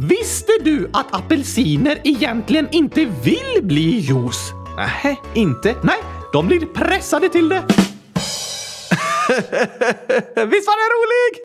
Visste 0.00 0.52
du 0.64 0.90
att 0.92 1.14
apelsiner 1.14 1.98
egentligen 2.04 2.68
inte 2.70 3.04
vill 3.04 3.60
bli 3.62 3.98
juice? 3.98 4.52
Nej, 4.76 5.20
inte? 5.34 5.74
Nej, 5.82 5.96
de 6.32 6.46
blir 6.46 6.66
pressade 6.66 7.28
till 7.28 7.48
det. 7.48 7.62
Visst 10.36 10.68
var 10.68 10.76
den 10.82 10.92
rolig? 10.98 11.42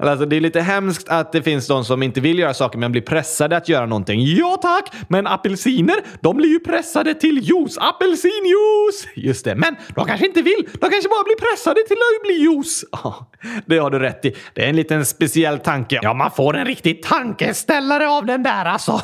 alltså, 0.10 0.26
det 0.26 0.36
är 0.36 0.40
lite 0.40 0.60
hemskt 0.60 1.08
att 1.08 1.32
det 1.32 1.42
finns 1.42 1.66
de 1.66 1.84
som 1.84 2.02
inte 2.02 2.20
vill 2.20 2.38
göra 2.38 2.54
saker 2.54 2.78
men 2.78 2.92
blir 2.92 3.02
pressade 3.02 3.56
att 3.56 3.68
göra 3.68 3.86
någonting. 3.86 4.20
Ja 4.20 4.58
tack! 4.62 4.92
Men 5.08 5.26
apelsiner, 5.26 5.96
de 6.20 6.36
blir 6.36 6.48
ju 6.48 6.60
pressade 6.60 7.14
till 7.14 7.38
juice. 7.38 7.78
Apelsinjuice! 7.78 9.08
Just 9.14 9.44
det, 9.44 9.54
men 9.54 9.76
de 9.88 10.06
kanske 10.06 10.26
inte 10.26 10.42
vill. 10.42 10.68
De 10.72 10.90
kanske 10.90 11.08
bara 11.08 11.24
blir 11.24 11.50
pressade 11.50 11.80
till 11.88 11.96
att 11.96 12.22
bli 12.22 12.34
juice. 12.34 12.84
det 13.66 13.78
har 13.78 13.90
du 13.90 13.98
rätt 13.98 14.24
i. 14.24 14.36
Det 14.54 14.64
är 14.64 14.68
en 14.68 14.76
liten 14.76 15.06
speciell 15.06 15.58
tanke. 15.58 16.00
Ja, 16.02 16.14
man 16.14 16.30
får 16.30 16.56
en 16.56 16.66
riktig 16.66 17.02
tankeställare 17.02 18.08
av 18.08 18.26
den 18.26 18.42
där 18.42 18.64
alltså. 18.64 19.00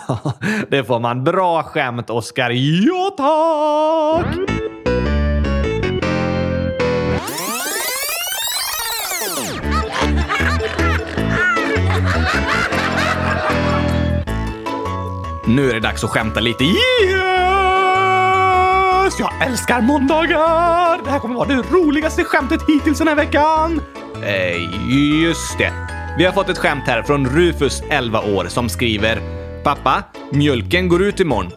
det 0.69 0.85
får 0.85 1.01
man. 1.01 1.25
Bra 1.25 1.63
skämt, 1.63 2.11
Oskar. 2.11 2.51
Ja 2.51 3.15
tack! 3.17 4.92
Nu 15.47 15.71
är 15.71 15.75
det 15.75 15.81
dags 15.81 16.05
att 16.05 16.11
skämta 16.11 16.41
lite. 16.41 16.65
Yes! 16.65 16.79
Jag 19.19 19.47
älskar 19.47 19.81
måndagar! 19.81 21.05
Det 21.05 21.11
här 21.11 21.19
kommer 21.19 21.35
vara 21.35 21.49
det 21.49 21.63
roligaste 21.71 22.25
skämtet 22.25 22.61
hittills 22.69 22.99
den 22.99 23.09
här 23.09 23.15
veckan. 23.15 23.81
Eh, 24.25 24.57
just 25.23 25.59
det. 25.59 25.73
Vi 26.19 26.25
har 26.25 26.33
fått 26.33 26.49
ett 26.49 26.59
skämt 26.59 26.85
här 26.87 27.03
från 27.03 27.27
Rufus, 27.27 27.83
11 27.91 28.21
år, 28.21 28.45
som 28.49 28.69
skriver 28.69 29.21
Pappa, 29.63 30.03
mjölken 30.33 30.89
går 30.89 31.03
ut 31.03 31.21
imorgon. 31.21 31.53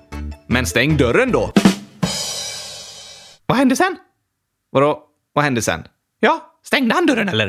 Men 0.48 0.65
stäng 0.65 0.98
dörren 0.98 1.32
då. 1.32 1.52
Vad 3.45 3.58
hände 3.58 3.76
sen? 3.76 3.95
Vadå, 4.71 5.04
vad 5.34 5.43
hände 5.43 5.62
sen? 5.62 5.84
Ja, 6.19 6.60
stängde 6.63 6.95
han 6.95 7.06
dörren 7.06 7.30
eller? 7.30 7.48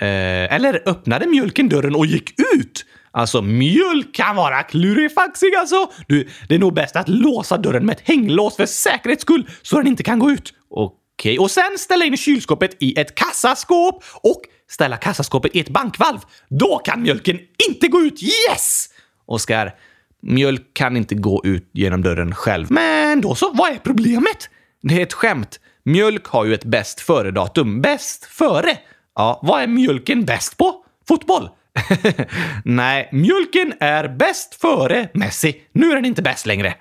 Eh, 0.00 0.54
eller 0.54 0.82
öppnade 0.86 1.26
mjölken 1.26 1.68
dörren 1.68 1.94
och 1.94 2.06
gick 2.06 2.30
ut? 2.54 2.84
Alltså, 3.16 3.42
mjölk 3.42 4.14
kan 4.14 4.36
vara 4.36 4.62
klurifaxig 4.62 5.54
alltså. 5.54 5.90
Du, 6.08 6.28
det 6.48 6.54
är 6.54 6.58
nog 6.58 6.74
bäst 6.74 6.96
att 6.96 7.08
låsa 7.08 7.56
dörren 7.56 7.86
med 7.86 7.96
ett 7.96 8.08
hänglås 8.08 8.56
för 8.56 8.66
säkerhets 8.66 9.22
skull 9.22 9.48
så 9.62 9.76
den 9.76 9.86
inte 9.86 10.02
kan 10.02 10.18
gå 10.18 10.30
ut. 10.30 10.54
Okej, 10.70 10.94
okay. 11.16 11.38
och 11.38 11.50
sen 11.50 11.78
ställa 11.78 12.04
in 12.04 12.16
kylskåpet 12.16 12.76
i 12.82 13.00
ett 13.00 13.14
kassaskåp 13.14 14.04
och 14.22 14.40
ställa 14.70 14.96
kassaskåpet 14.96 15.56
i 15.56 15.60
ett 15.60 15.68
bankvalv. 15.68 16.18
Då 16.48 16.78
kan 16.78 17.02
mjölken 17.02 17.38
inte 17.68 17.88
gå 17.88 18.00
ut. 18.00 18.22
Yes! 18.22 18.88
Oskar, 19.26 19.74
mjölk 20.22 20.62
kan 20.72 20.96
inte 20.96 21.14
gå 21.14 21.40
ut 21.44 21.70
genom 21.72 22.02
dörren 22.02 22.34
själv. 22.34 22.66
Men 22.70 23.20
då 23.20 23.34
så, 23.34 23.50
vad 23.54 23.72
är 23.72 23.78
problemet? 23.78 24.50
Det 24.82 24.94
är 24.94 25.02
ett 25.02 25.12
skämt. 25.12 25.60
Mjölk 25.84 26.26
har 26.26 26.44
ju 26.44 26.54
ett 26.54 26.64
bäst 26.64 27.00
före-datum. 27.00 27.80
Bäst 27.80 28.24
före? 28.24 28.78
Ja, 29.14 29.40
vad 29.42 29.62
är 29.62 29.66
mjölken 29.66 30.24
bäst 30.24 30.56
på? 30.56 30.84
Fotboll? 31.08 31.48
Nej, 32.64 33.08
mjölken 33.12 33.74
är 33.80 34.08
bäst 34.08 34.60
före 34.60 35.08
Messi. 35.14 35.60
Nu 35.72 35.90
är 35.90 35.94
den 35.94 36.04
inte 36.04 36.22
bäst 36.22 36.46
längre. 36.46 36.74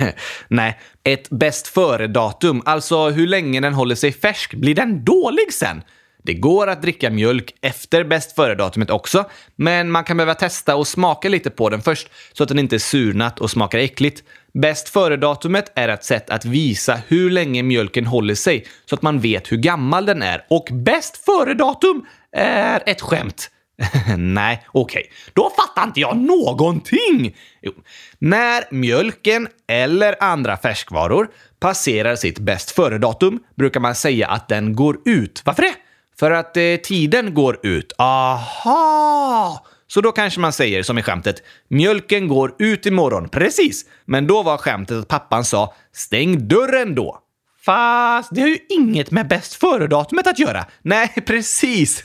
Nej, 0.48 0.78
ett 1.04 1.30
bäst 1.30 1.68
före-datum, 1.68 2.62
alltså 2.64 3.08
hur 3.08 3.26
länge 3.26 3.60
den 3.60 3.74
håller 3.74 3.94
sig 3.94 4.12
färsk, 4.12 4.54
blir 4.54 4.74
den 4.74 5.04
dålig 5.04 5.52
sen? 5.52 5.82
Det 6.22 6.34
går 6.34 6.66
att 6.66 6.82
dricka 6.82 7.10
mjölk 7.10 7.54
efter 7.62 8.04
bäst 8.04 8.34
före-datumet 8.34 8.90
också, 8.90 9.24
men 9.56 9.90
man 9.90 10.04
kan 10.04 10.16
behöva 10.16 10.34
testa 10.34 10.76
och 10.76 10.88
smaka 10.88 11.28
lite 11.28 11.50
på 11.50 11.68
den 11.68 11.82
först 11.82 12.08
så 12.32 12.42
att 12.42 12.48
den 12.48 12.58
inte 12.58 12.76
är 12.76 12.78
surnat 12.78 13.40
och 13.40 13.50
smakar 13.50 13.78
äckligt. 13.78 14.22
Bäst 14.54 14.88
före-datumet 14.88 15.72
är 15.74 15.88
ett 15.88 16.04
sätt 16.04 16.30
att 16.30 16.44
visa 16.44 17.00
hur 17.08 17.30
länge 17.30 17.62
mjölken 17.62 18.06
håller 18.06 18.34
sig 18.34 18.66
så 18.86 18.94
att 18.94 19.02
man 19.02 19.20
vet 19.20 19.52
hur 19.52 19.56
gammal 19.56 20.06
den 20.06 20.22
är. 20.22 20.46
Och 20.50 20.68
bäst 20.72 21.24
före-datum 21.24 22.06
är 22.32 22.82
ett 22.86 23.00
skämt. 23.00 23.50
Nej, 24.16 24.66
okej. 24.72 25.00
Okay. 25.00 25.12
Då 25.32 25.50
fattar 25.50 25.84
inte 25.84 26.00
jag 26.00 26.16
någonting! 26.16 27.36
Jo. 27.62 27.72
När 28.18 28.64
mjölken 28.74 29.48
eller 29.66 30.22
andra 30.22 30.56
färskvaror 30.56 31.28
passerar 31.60 32.16
sitt 32.16 32.38
bäst 32.38 32.70
före-datum 32.70 33.40
brukar 33.54 33.80
man 33.80 33.94
säga 33.94 34.28
att 34.28 34.48
den 34.48 34.76
går 34.76 34.98
ut. 35.04 35.42
Varför 35.44 35.62
det? 35.62 35.74
För 36.18 36.30
att 36.30 36.56
eh, 36.56 36.76
tiden 36.76 37.34
går 37.34 37.66
ut. 37.66 37.92
Aha! 37.98 39.66
Så 39.86 40.00
då 40.00 40.12
kanske 40.12 40.40
man 40.40 40.52
säger 40.52 40.82
som 40.82 40.98
i 40.98 41.02
skämtet 41.02 41.42
“mjölken 41.68 42.28
går 42.28 42.54
ut 42.58 42.86
imorgon”. 42.86 43.28
Precis! 43.28 43.84
Men 44.04 44.26
då 44.26 44.42
var 44.42 44.56
skämtet 44.56 44.96
att 44.98 45.08
pappan 45.08 45.44
sa 45.44 45.74
“stäng 45.92 46.48
dörren 46.48 46.94
då”. 46.94 47.18
Fast 47.68 48.28
det 48.34 48.40
har 48.40 48.48
ju 48.48 48.58
inget 48.68 49.10
med 49.10 49.28
bäst 49.28 49.54
före-datumet 49.54 50.26
att 50.26 50.38
göra. 50.38 50.64
Nej, 50.82 51.08
precis. 51.26 52.04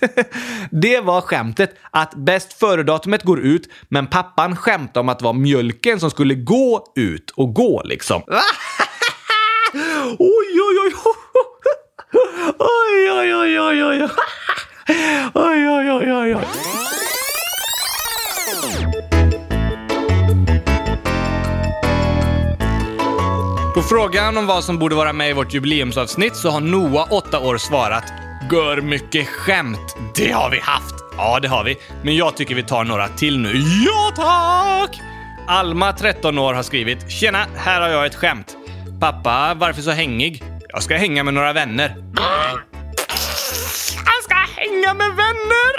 Det 0.71 0.99
var 0.99 1.21
skämtet 1.21 1.75
att 1.91 2.15
bäst 2.15 2.53
före-datumet 2.53 3.23
går 3.23 3.39
ut, 3.39 3.69
men 3.89 4.07
pappan 4.07 4.55
skämtade 4.55 4.99
om 4.99 5.09
att 5.09 5.19
det 5.19 5.25
var 5.25 5.33
mjölken 5.33 5.99
som 5.99 6.11
skulle 6.11 6.35
gå 6.35 6.93
ut 6.95 7.31
och 7.31 7.53
gå 7.53 7.81
liksom. 7.85 8.21
oj, 10.19 10.61
oj, 10.61 10.79
oj. 10.85 10.93
Oj, 12.59 13.11
oj, 13.11 13.35
oj, 13.35 13.59
oj, 13.59 13.83
oj. 13.83 14.09
Oj, 15.33 15.69
oj, 15.69 15.91
oj, 15.91 16.13
oj, 16.13 16.35
oj. 16.35 16.47
På 23.73 23.81
frågan 23.81 24.37
om 24.37 24.45
vad 24.45 24.63
som 24.63 24.79
borde 24.79 24.95
vara 24.95 25.13
med 25.13 25.29
i 25.29 25.33
vårt 25.33 25.53
jubileumsavsnitt 25.53 26.35
så 26.35 26.49
har 26.49 26.61
Noah, 26.61 27.11
8 27.11 27.39
år, 27.39 27.57
svarat 27.57 28.03
“Gör 28.51 28.81
mycket 28.81 29.27
skämt, 29.27 29.95
det 30.15 30.31
har 30.31 30.49
vi 30.49 30.59
haft”. 30.59 30.95
Ja, 31.17 31.39
det 31.39 31.47
har 31.47 31.63
vi. 31.63 31.75
Men 32.03 32.15
jag 32.15 32.37
tycker 32.37 32.55
vi 32.55 32.63
tar 32.63 32.83
några 32.83 33.07
till 33.07 33.39
nu. 33.39 33.53
Ja, 33.85 34.11
tack! 34.15 35.01
Alma, 35.47 35.93
13 35.93 36.37
år, 36.37 36.53
har 36.53 36.63
skrivit 36.63 37.11
“Tjena, 37.11 37.45
här 37.55 37.81
har 37.81 37.89
jag 37.89 38.05
ett 38.05 38.15
skämt. 38.15 38.55
Pappa, 38.99 39.53
varför 39.53 39.81
så 39.81 39.91
hängig? 39.91 40.43
Jag 40.69 40.83
ska 40.83 40.95
hänga 40.97 41.23
med 41.23 41.33
några 41.33 41.53
vänner.” 41.53 41.95
Han 44.05 44.21
ska 44.23 44.35
hänga 44.35 44.93
med 44.93 45.11
vänner! 45.15 45.73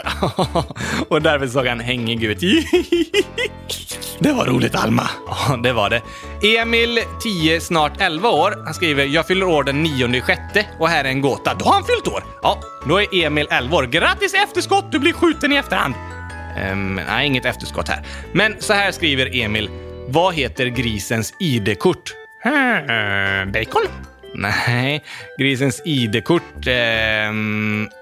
Och 1.09 1.23
därför 1.23 1.47
såg 1.47 1.67
han 1.67 1.81
hängig 1.81 2.25
ut. 2.25 2.39
Det 4.19 4.33
var 4.33 4.47
roligt, 4.47 4.75
Alma. 4.75 5.11
Ja, 5.27 5.57
det 5.57 5.73
var 5.73 5.91
det. 5.91 6.03
Emil, 6.59 7.01
10, 7.23 7.61
snart 7.61 8.01
11 8.01 8.29
år, 8.29 8.63
han 8.65 8.75
skriver 8.75 9.05
“Jag 9.05 9.27
fyller 9.27 9.47
år 9.47 9.65
den 9.65 9.83
9 9.83 10.21
sjätte 10.21 10.67
och 10.79 10.89
här 10.89 11.05
är 11.05 11.09
en 11.09 11.21
gåta”. 11.21 11.55
Då 11.55 11.65
har 11.65 11.73
han 11.73 11.85
fyllt 11.85 12.09
år! 12.09 12.25
Ja, 12.43 12.61
då 12.89 13.01
är 13.01 13.15
Emil 13.15 13.47
11 13.51 13.77
år. 13.77 13.83
Grattis 13.83 14.35
efterskott! 14.35 14.93
Du 14.93 14.99
blir 14.99 15.13
skjuten 15.13 15.53
i 15.53 15.57
efterhand. 15.57 15.95
Um, 16.73 16.95
nej, 16.95 17.27
inget 17.27 17.45
efterskott 17.45 17.89
här. 17.89 18.03
Men 18.33 18.57
så 18.59 18.73
här 18.73 18.93
skriver 18.93 19.37
Emil. 19.37 19.69
Vad 20.09 20.35
heter 20.35 20.67
grisens 20.67 21.35
ID-kort? 21.41 22.15
Hmm, 22.43 23.53
bacon? 23.53 23.83
Nej, 24.35 25.05
grisens 25.39 25.83
ID-kort... 25.85 26.67
Eh, 26.67 27.33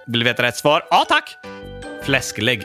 vill 0.07 0.21
du 0.21 0.25
veta 0.25 0.43
rätt 0.43 0.57
svar? 0.57 0.83
Ja, 0.91 1.05
tack! 1.09 1.37
Fläsklägg. 2.05 2.63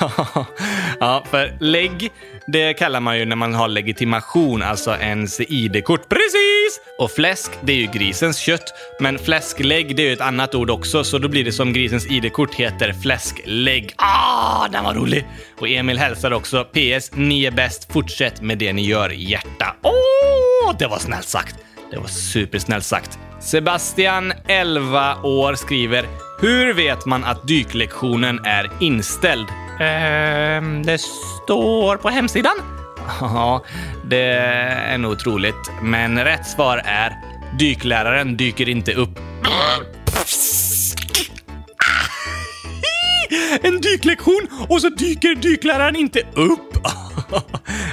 ja, 1.00 1.24
för 1.30 1.56
lägg, 1.60 2.12
det 2.46 2.74
kallar 2.74 3.00
man 3.00 3.18
ju 3.18 3.24
när 3.24 3.36
man 3.36 3.54
har 3.54 3.68
legitimation, 3.68 4.62
alltså 4.62 4.96
ens 4.96 5.40
ID-kort. 5.40 6.08
Precis! 6.08 6.80
Och 6.98 7.10
fläsk, 7.10 7.52
det 7.60 7.72
är 7.72 7.76
ju 7.76 7.86
grisens 7.86 8.38
kött. 8.38 8.72
Men 9.00 9.18
fläsklägg, 9.18 9.96
det 9.96 10.02
är 10.02 10.06
ju 10.06 10.12
ett 10.12 10.20
annat 10.20 10.54
ord 10.54 10.70
också, 10.70 11.04
så 11.04 11.18
då 11.18 11.28
blir 11.28 11.44
det 11.44 11.52
som 11.52 11.72
grisens 11.72 12.10
ID-kort 12.10 12.54
heter 12.54 12.92
fläsklägg. 12.92 13.94
Ah, 13.96 14.68
den 14.68 14.84
var 14.84 14.94
rolig! 14.94 15.26
Och 15.60 15.68
Emil 15.68 15.98
hälsar 15.98 16.32
också 16.32 16.64
PS, 16.64 17.10
ni 17.14 17.44
är 17.44 17.50
bäst. 17.50 17.92
Fortsätt 17.92 18.40
med 18.40 18.58
det 18.58 18.72
ni 18.72 18.86
gör, 18.86 19.10
hjärta. 19.10 19.76
Åh, 19.82 19.92
oh, 20.70 20.76
det 20.78 20.86
var 20.86 20.98
snällt 20.98 21.28
sagt. 21.28 21.56
Det 21.90 21.98
var 21.98 22.06
supersnällt 22.06 22.84
sagt. 22.84 23.18
Sebastian, 23.40 24.32
11 24.48 25.16
år, 25.22 25.54
skriver 25.54 26.06
“Hur 26.40 26.74
vet 26.74 27.06
man 27.06 27.24
att 27.24 27.48
dyklektionen 27.48 28.40
är 28.44 28.70
inställd?” 28.80 29.46
Ehm, 29.80 30.82
det 30.82 30.98
står 30.98 31.96
på 31.96 32.08
hemsidan. 32.08 32.54
Ja, 33.20 33.64
det 34.04 34.24
är 34.92 34.98
nog 34.98 35.18
troligt. 35.18 35.70
Men 35.82 36.24
rätt 36.24 36.46
svar 36.46 36.82
är 36.84 37.12
dykläraren 37.58 38.36
dyker 38.36 38.68
inte 38.68 38.92
upp. 38.92 39.18
En 43.62 43.80
dyklektion 43.80 44.48
och 44.68 44.80
så 44.80 44.88
dyker 44.88 45.34
dykläraren 45.34 45.96
inte 45.96 46.20
upp. 46.34 46.74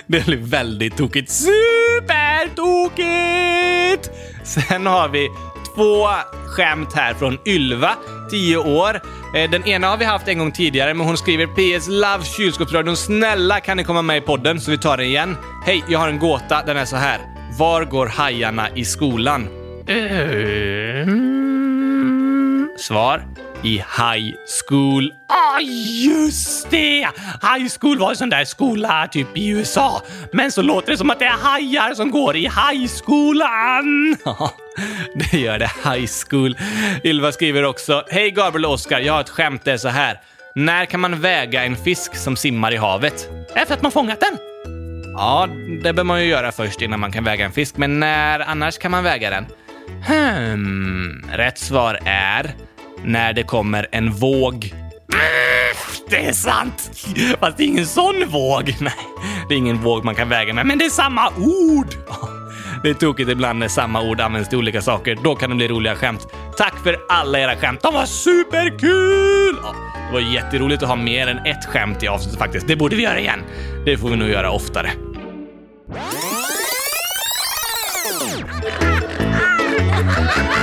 Det 0.08 0.26
blir 0.26 0.38
väldigt 0.38 0.98
tokigt. 0.98 1.32
Supertokigt! 1.32 4.10
Sen 4.44 4.86
har 4.86 5.10
vi 5.10 5.30
två 5.76 6.08
skämt 6.48 6.94
här 6.94 7.14
från 7.14 7.38
Ylva, 7.46 7.96
10 8.30 8.58
år. 8.58 9.02
Eh, 9.36 9.50
den 9.52 9.68
ena 9.68 9.88
har 9.88 9.98
vi 9.98 10.06
haft 10.06 10.28
en 10.28 10.40
gång 10.40 10.52
tidigare, 10.52 10.94
men 10.94 11.08
hon 11.08 11.18
skriver 11.18 11.48
PS 11.48 11.88
Love 11.88 12.24
kylskåpsradion. 12.24 12.98
Snälla 12.98 13.60
kan 13.60 13.78
ni 13.78 13.84
komma 13.84 14.02
med 14.02 14.18
i 14.18 14.22
podden 14.22 14.62
så 14.62 14.72
vi 14.72 14.78
tar 14.78 14.98
den 14.98 15.06
igen. 15.06 15.38
Hej, 15.66 15.84
jag 15.90 16.00
har 16.00 16.10
en 16.10 16.20
gåta. 16.20 16.64
Den 16.66 16.78
är 16.78 16.86
så 16.86 16.96
här. 16.96 17.20
Var 17.60 17.86
går 17.86 18.08
hajarna 18.08 18.70
i 18.76 18.86
skolan? 18.86 19.48
Mm. 19.88 21.22
Svar 22.78 23.26
i 23.64 23.78
high 23.78 24.36
school. 24.68 25.14
Ah, 25.28 25.60
just 25.60 26.70
det! 26.70 27.08
High 27.42 27.70
school 27.80 28.00
var 28.00 28.10
en 28.10 28.16
sån 28.16 28.30
där 28.30 28.46
skola 28.46 29.08
typ 29.12 29.38
i 29.38 29.50
USA. 29.50 30.02
Men 30.34 30.52
så 30.52 30.62
låter 30.62 30.92
det 30.92 30.98
som 30.98 31.10
att 31.10 31.20
det 31.20 31.26
är 31.26 31.38
hajar 31.38 31.94
som 31.94 32.12
går 32.12 32.36
i 32.36 32.50
highskolan. 32.50 34.18
det 35.16 35.38
gör 35.38 35.60
det. 35.60 35.72
High 35.84 36.10
school. 36.30 36.58
Ylva 37.04 37.32
skriver 37.32 37.64
också. 37.64 38.04
Hej 38.10 38.32
Gabriel 38.32 38.66
och 38.66 38.74
Oskar, 38.74 39.00
jag 39.00 39.14
har 39.14 39.22
ett 39.22 39.30
skämt. 39.30 39.62
Det 39.66 39.72
är 39.72 39.78
så 39.78 39.90
här. 39.90 40.20
När 40.56 40.86
kan 40.86 41.00
man 41.00 41.22
väga 41.22 41.64
en 41.64 41.76
fisk 41.76 42.16
som 42.16 42.36
simmar 42.36 42.74
i 42.74 42.78
havet? 42.78 43.30
Efter 43.56 43.74
att 43.74 43.82
man 43.82 43.92
fångat 43.92 44.20
den. 44.20 44.38
Ja, 45.18 45.48
det 45.84 45.94
bör 45.94 46.04
man 46.04 46.22
ju 46.22 46.28
göra 46.28 46.52
först 46.52 46.82
innan 46.82 47.00
man 47.00 47.12
kan 47.12 47.24
väga 47.24 47.46
en 47.46 47.52
fisk. 47.52 47.78
Men 47.78 48.00
när 48.00 48.40
annars 48.40 48.78
kan 48.78 48.92
man 48.92 49.04
väga 49.04 49.30
den? 49.30 49.46
Hmm, 50.08 51.26
rätt 51.32 51.58
svar 51.58 52.00
är 52.06 52.56
när 53.06 53.34
det 53.34 53.44
kommer 53.44 53.88
en 53.92 54.12
våg. 54.12 54.74
Det 56.10 56.26
är 56.26 56.34
sant! 56.34 56.92
Fast 57.40 57.58
det 57.58 57.64
är 57.64 57.68
ingen 57.68 57.86
sån 57.86 58.26
våg. 58.28 58.76
Nej, 58.82 58.94
det 59.50 59.56
är 59.56 59.58
ingen 59.58 59.82
våg 59.82 60.04
man 60.06 60.16
kan 60.16 60.30
väga 60.30 60.54
med, 60.54 60.66
men 60.66 60.78
det 60.78 60.86
är 60.86 60.90
samma 60.90 61.30
ord! 61.38 61.88
Det 62.84 62.90
är 62.90 62.94
tokigt 62.94 63.30
ibland 63.30 63.60
när 63.60 63.68
samma 63.68 64.02
ord 64.02 64.22
används 64.22 64.50
till 64.50 64.58
olika 64.58 64.82
saker. 64.82 65.18
Då 65.24 65.36
kan 65.36 65.50
det 65.50 65.56
bli 65.56 65.68
roliga 65.68 65.96
skämt. 65.96 66.28
Tack 66.58 66.74
för 66.84 66.98
alla 67.10 67.40
era 67.40 67.56
skämt. 67.56 67.82
De 67.82 67.94
var 67.94 68.06
superkul! 68.06 69.56
Det 70.08 70.14
var 70.14 70.20
jätteroligt 70.20 70.84
att 70.84 70.90
ha 70.90 70.96
mer 70.96 71.28
än 71.28 71.38
ett 71.38 71.66
skämt 71.66 72.04
i 72.04 72.08
avsnittet 72.08 72.40
faktiskt. 72.40 72.68
Det 72.68 72.76
borde 72.76 72.96
vi 72.96 73.04
göra 73.04 73.20
igen. 73.20 73.40
Det 73.86 73.98
får 73.98 74.10
vi 74.10 74.16
nog 74.16 74.30
göra 74.30 74.52
oftare. 74.52 74.92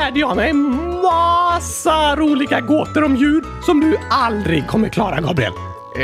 lärde 0.00 0.20
jag 0.20 0.36
mig 0.36 0.52
massa 0.52 2.16
roliga 2.16 2.60
gåtor 2.60 3.04
om 3.04 3.16
djur 3.16 3.44
som 3.62 3.80
du 3.80 3.96
aldrig 4.10 4.66
kommer 4.66 4.88
klara, 4.88 5.20
Gabriel. 5.20 5.52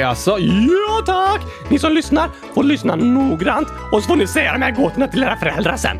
Alltså, 0.06 0.38
ja 0.38 1.02
tack! 1.06 1.40
Ni 1.70 1.78
som 1.78 1.92
lyssnar 1.92 2.30
får 2.54 2.64
lyssna 2.64 2.96
noggrant 2.96 3.68
och 3.92 4.02
så 4.02 4.09
får 4.09 4.16
ni 4.16 4.26
säga 4.26 4.52
de 4.52 4.62
här 4.62 4.70
gåtorna 4.70 5.09
till 5.09 5.22
era 5.22 5.37
föräldrar 5.37 5.76
sen. 5.76 5.96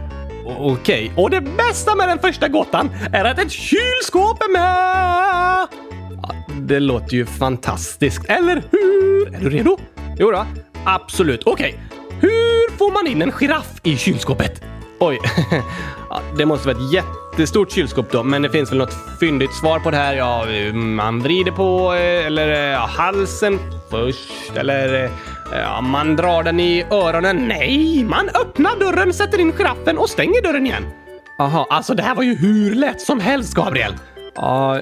Okej, 0.46 1.11
okay. 1.11 1.24
och 1.24 1.30
det 1.30 1.40
bästa 1.40 1.94
med 1.94 2.09
den 2.09 2.18
första 2.18 2.48
gåtan 2.48 2.90
är 3.12 3.24
att 3.24 3.38
ett 3.38 3.50
kylskåp 3.50 4.42
är 4.42 4.52
med! 4.52 5.66
Ja, 6.22 6.35
det 6.61 6.80
låter 6.80 7.14
ju 7.14 7.26
fantastiskt, 7.26 8.24
eller 8.28 8.62
hur? 8.70 9.35
Är 9.35 9.40
du 9.40 9.50
redo? 9.50 9.78
Jo 10.18 10.30
då, 10.30 10.46
absolut. 10.85 11.42
Okej, 11.46 11.74
okay. 11.74 12.20
hur 12.20 12.76
får 12.76 12.92
man 12.92 13.06
in 13.06 13.22
en 13.22 13.32
giraff 13.32 13.80
i 13.82 13.96
kylskåpet? 13.96 14.76
Oj. 14.98 15.20
Det 16.37 16.46
måste 16.46 16.68
vara 16.68 16.78
ett 16.78 16.92
jättestort 16.92 17.72
kylskåp 17.72 18.11
då, 18.11 18.22
men 18.22 18.42
det 18.42 18.50
finns 18.50 18.72
väl 18.72 18.78
något 18.78 18.96
fyndigt 19.20 19.54
svar 19.54 19.78
på 19.78 19.90
det 19.90 19.96
här. 19.96 20.14
Ja, 20.14 20.46
man 20.74 21.22
vrider 21.22 21.52
på 21.52 21.94
eh, 21.94 22.26
eller 22.26 22.48
eh, 22.48 22.59
ja, 22.59 22.90
halsen 22.96 23.59
först 23.90 24.56
eller 24.56 25.04
eh, 25.04 25.11
ja, 25.52 25.80
man 25.80 26.16
drar 26.16 26.42
den 26.42 26.61
i 26.61 26.85
öronen. 26.90 27.48
Nej, 27.48 28.04
man 28.04 28.28
öppnar 28.28 28.78
dörren, 28.80 29.12
sätter 29.12 29.38
in 29.38 29.52
giraffen 29.52 29.98
och 29.98 30.11
stänger 30.11 30.42
dörren 30.42 30.66
igen. 30.66 30.87
Jaha, 31.38 31.66
alltså 31.70 31.94
det 31.94 32.02
här 32.02 32.14
var 32.14 32.22
ju 32.22 32.35
hur 32.35 32.74
lätt 32.74 33.00
som 33.00 33.20
helst, 33.20 33.54
Gabriel. 33.54 33.94
Ja, 34.35 34.80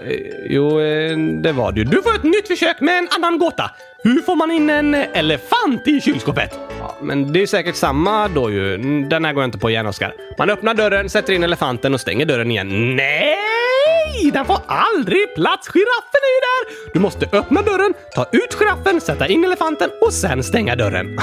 jo, 0.48 0.79
det 1.42 1.53
var 1.53 1.72
det 1.72 1.81
ju. 1.81 1.85
Du 1.85 2.03
får 2.03 2.14
ett 2.14 2.22
nytt 2.22 2.48
försök 2.48 2.81
med 2.81 2.98
en 2.98 3.09
annan 3.16 3.38
gåta. 3.38 3.70
Hur 4.05 4.23
får 4.23 4.37
man 4.37 4.51
in 4.51 4.71
en 4.71 4.95
elefant 4.95 5.88
i 5.88 6.01
kylskåpet? 6.01 6.59
Ja, 6.79 6.97
men 7.03 7.33
det 7.33 7.43
är 7.43 7.47
säkert 7.47 7.77
samma 7.77 8.29
då 8.29 8.51
ju. 8.51 8.77
Den 9.09 9.25
här 9.25 9.33
går 9.33 9.43
jag 9.43 9.49
inte 9.49 9.59
på 9.59 9.71
igen, 9.71 9.87
Oskar. 9.87 10.14
Man 10.38 10.51
öppnar 10.51 10.75
dörren, 10.75 11.11
sätter 11.11 11.33
in 11.33 11.43
elefanten 11.45 11.95
och 11.95 12.01
stänger 12.01 12.27
dörren 12.27 12.51
igen. 12.51 12.97
Nej! 12.97 14.31
Den 14.33 14.45
får 14.45 14.59
aldrig 14.67 15.35
plats! 15.35 15.69
Giraffen 15.69 16.21
är 16.23 16.35
ju 16.35 16.40
där! 16.40 16.93
Du 16.93 17.01
måste 17.01 17.29
öppna 17.33 17.62
dörren, 17.62 17.95
ta 18.14 18.27
ut 18.33 18.55
giraffen, 18.55 19.01
sätta 19.01 19.27
in 19.27 19.45
elefanten 19.45 19.90
och 20.01 20.12
sen 20.12 20.43
stänga 20.43 20.77
dörren. 20.77 21.19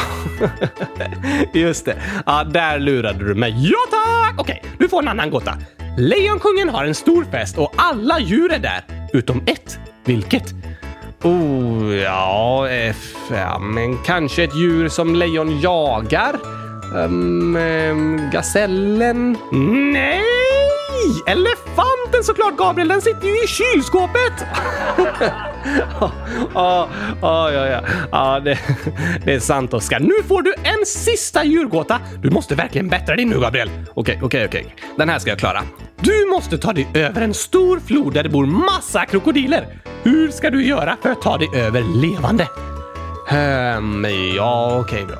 Just 1.54 1.86
det. 1.86 1.96
Ja, 2.26 2.44
där 2.44 2.80
lurade 2.80 3.26
du 3.26 3.36
mig. 3.36 3.56
Ja 3.72 3.80
tack! 3.92 4.40
Okej, 4.40 4.64
du 4.80 4.90
får 4.90 5.02
en 5.02 5.08
annan 5.08 5.30
gåta. 5.30 5.54
Lejonkungen 5.98 6.70
har 6.70 6.86
en 6.86 6.96
stor 6.96 7.26
fest 7.32 7.58
och 7.58 7.74
alla 7.78 8.20
djur 8.20 8.52
är 8.52 8.60
där, 8.60 8.82
utom 9.14 9.44
ett. 9.46 9.80
Vilket? 10.06 10.44
Oh, 11.24 11.96
ja, 11.96 12.68
eh, 12.70 12.96
ja, 13.30 13.60
men 13.60 13.98
kanske 13.98 14.44
ett 14.44 14.56
djur 14.56 14.90
som 14.90 15.16
lejon 15.16 15.60
jagar? 15.60 16.61
Um, 16.94 17.56
um, 17.56 18.30
gasellen? 18.32 19.38
Nej! 19.52 20.24
Elefanten 21.28 22.24
såklart, 22.24 22.58
Gabriel! 22.58 22.88
Den 22.88 23.02
sitter 23.02 23.28
ju 23.28 23.44
i 23.44 23.48
kylskåpet! 23.48 24.46
Ja, 26.54 26.90
ja, 27.22 27.52
ja, 27.52 27.68
ja. 27.68 27.82
ja 28.12 28.40
det, 28.40 28.60
det 29.26 29.34
är 29.34 29.40
sant, 29.40 29.74
Oskar. 29.74 30.00
Nu 30.00 30.14
får 30.28 30.42
du 30.42 30.54
en 30.64 30.86
sista 30.86 31.44
djurgåta. 31.44 32.00
Du 32.22 32.30
måste 32.30 32.56
verkligen 32.56 32.88
bättra 32.88 33.16
dig 33.16 33.26
nu, 33.26 33.40
Gabriel. 33.40 33.70
Okej, 33.94 34.20
okej, 34.24 34.46
okej. 34.46 34.76
Den 34.98 35.10
här 35.10 35.20
ska 35.20 35.30
jag 35.30 35.40
klara. 35.40 35.64
Du 36.00 36.30
måste 36.30 36.58
ta 36.58 36.74
dig 36.74 36.88
över 36.94 37.22
en 37.22 37.34
stor 37.34 37.80
flod 37.80 38.14
där 38.14 38.24
det 38.24 38.30
bor 38.30 38.46
massa 38.46 39.06
krokodiler. 39.06 39.68
Hur 40.04 40.32
ska 40.32 40.50
du 40.50 40.66
göra 40.66 40.98
för 41.02 41.10
att 41.10 41.22
ta 41.22 41.38
dig 41.38 41.50
över 41.56 41.82
levande? 41.82 42.48
Um, 43.78 44.08
ja, 44.36 44.80
okej, 44.80 45.06
bra. 45.06 45.18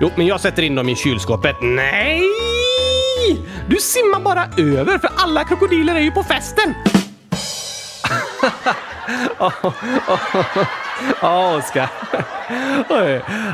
Jo, 0.00 0.10
men 0.16 0.26
jag 0.26 0.40
sätter 0.40 0.62
in 0.62 0.74
dem 0.74 0.88
i 0.88 0.96
kylskåpet. 0.96 1.56
Nej! 1.62 2.22
Du 3.68 3.76
simmar 3.76 4.20
bara 4.20 4.44
över 4.58 4.98
för 4.98 5.10
alla 5.16 5.44
krokodiler 5.44 5.94
är 5.94 6.00
ju 6.00 6.10
på 6.10 6.22
festen. 6.22 6.74
Ja, 11.20 11.56
Oskar. 11.56 11.90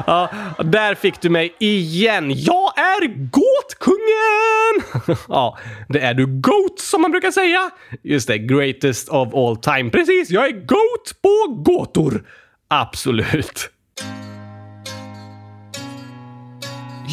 Ja, 0.07 0.31
där 0.65 0.95
fick 0.95 1.21
du 1.21 1.31
mig 1.31 1.57
igen. 1.59 2.33
Jag 2.37 2.79
är 2.79 3.07
gåtkungen! 3.31 5.17
Ja, 5.29 5.59
det 5.89 6.01
är 6.01 6.15
du 6.15 6.27
GOAT 6.27 6.79
som 6.81 7.03
man 7.03 7.11
brukar 7.11 7.31
säga. 7.31 7.71
Just 8.03 8.29
det, 8.29 8.39
greatest 8.39 9.09
of 9.09 9.35
all 9.35 9.57
time. 9.57 9.91
Precis, 9.91 10.31
jag 10.31 10.47
är 10.47 10.53
GOAT 10.53 11.23
på 11.23 11.63
gåtor. 11.63 12.25
Absolut. 12.69 13.71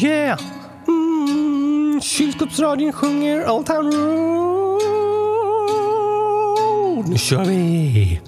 Yeah! 0.02 0.38
Mm, 0.88 2.00
kylskåpsradion 2.00 2.92
sjunger 2.92 3.50
Old 3.50 3.66
Town 3.66 3.92
Road. 3.92 4.78
Nu 7.08 7.18
kör 7.18 7.44
vi! 7.44 8.20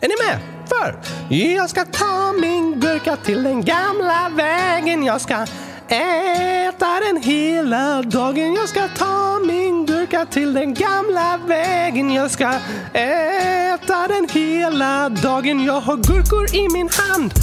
Är 0.00 0.08
ni 0.08 0.14
med? 0.26 0.38
För 0.68 0.96
jag 1.34 1.70
ska 1.70 1.84
ta 1.84 2.32
min 2.40 2.80
gurka 2.80 3.16
till 3.16 3.42
den 3.42 3.64
gamla 3.64 4.30
vägen. 4.36 5.04
Jag 5.04 5.20
ska 5.20 5.46
äta 5.88 7.00
den 7.06 7.22
hela 7.22 8.02
dagen. 8.02 8.54
Jag 8.54 8.68
ska 8.68 8.88
ta 8.88 9.38
min 9.46 9.86
gurka 9.86 10.26
till 10.26 10.54
den 10.54 10.74
gamla 10.74 11.40
vägen. 11.46 12.12
Jag 12.12 12.30
ska 12.30 12.52
äta 12.92 14.08
den 14.08 14.28
hela 14.32 15.08
dagen. 15.08 15.64
Jag 15.64 15.80
har 15.80 15.96
gurkor 15.96 16.54
i 16.54 16.68
min 16.72 16.88
hand, 16.92 17.34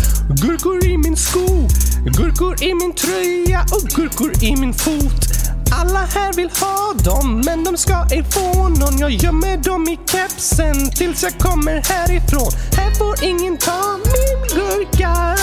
gurkor 0.42 0.86
i 0.86 0.98
min 0.98 1.18
sko, 1.18 1.68
gurkor 2.06 2.64
i 2.64 2.74
min 2.74 2.94
tröja 2.94 3.62
och 3.62 3.90
gurkor 3.90 4.44
i 4.44 4.56
min 4.56 4.74
fot. 4.74 5.26
Alla 5.72 6.00
här 6.00 6.34
vill 6.34 6.50
ha 6.50 6.94
dem, 7.04 7.42
men 7.46 7.64
de 7.64 7.78
ska 7.78 8.06
ej 8.12 8.24
få 8.24 8.70
någon. 8.70 8.98
Jag 8.98 9.12
gömmer 9.12 9.58
dem 9.58 9.88
i 9.88 10.00
kepsen 10.12 10.92
tills 10.92 11.24
jag 11.24 11.40
kommer 11.40 11.82
härifrån. 11.90 12.52
Här 12.78 12.92
får 12.92 13.24
ingen 13.24 13.58
ta 13.58 13.98
min 13.98 14.60
gurka. 14.60 15.36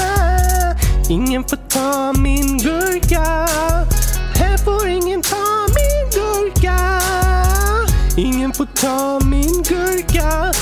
Ingen 1.09 1.44
får 1.44 1.57
ta 1.57 2.12
min 2.21 2.59
gurka. 2.59 3.47
Här 4.35 4.59
får 4.64 4.88
ingen 4.88 5.23
ta 5.23 5.66
min 5.68 6.11
gurka. 6.14 7.01
Ingen 8.16 8.53
får 8.53 8.66
ta 8.66 9.21
min 9.25 9.62
gurka. 9.62 10.53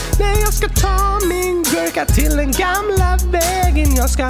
Jag 0.61 0.71
ska 0.71 0.81
ta 0.81 1.19
min 1.29 1.63
gurka 1.63 2.05
till 2.05 2.37
den 2.37 2.53
gamla 2.53 3.19
vägen. 3.31 3.95
Jag 3.97 4.11
ska 4.11 4.25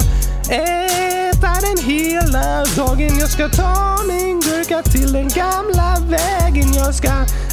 äta 0.49 1.53
den 1.61 1.85
hela 1.85 2.65
dagen. 2.75 3.19
Jag 3.19 3.29
ska 3.29 3.49
ta 3.49 3.97
min 4.07 4.39
gurka 4.39 4.81
till 4.81 5.13
den 5.13 5.27
gamla 5.27 5.97
vägen. 6.09 6.73
Jag 6.73 6.95
ska 6.95 7.07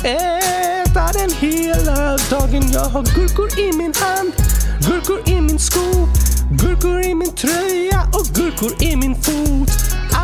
äta 0.04 1.12
den 1.12 1.30
hela 1.38 2.16
dagen. 2.30 2.70
Jag 2.72 2.84
har 2.84 3.02
gurkor 3.02 3.58
i 3.58 3.72
min 3.72 3.92
hand, 3.96 4.32
gurkor 4.88 5.28
i 5.28 5.40
min 5.40 5.58
sko, 5.58 6.08
gurkor 6.50 7.00
i 7.00 7.14
min 7.14 7.32
tröja 7.32 8.02
och 8.12 8.26
gurkor 8.34 8.82
i 8.82 8.96
min 8.96 9.14
fot. 9.14 9.70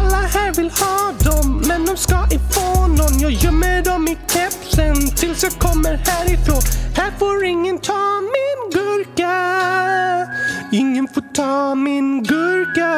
Alla 0.00 0.16
här 0.16 0.52
vill 0.54 0.70
ha 0.70 1.12
dem, 1.24 1.62
men 1.68 1.86
de 1.86 1.96
ska 1.96 2.16
ej 2.30 2.40
få 2.54 2.86
någon. 2.86 3.20
Jag 3.20 3.30
gömmer 3.30 3.82
dem 3.82 4.08
i 4.08 4.18
kepsen 4.32 5.16
tills 5.16 5.42
jag 5.42 5.52
kommer 5.52 5.94
härifrån. 5.96 6.62
Här 6.96 7.12
får 7.18 7.44
ingen 7.44 7.78
ta 7.78 8.20
min 8.20 8.60
gurka. 8.72 9.36
Ingen 10.72 11.08
får 11.08 11.24
ta 11.34 11.74
min 11.74 12.22
gurka. 12.22 12.90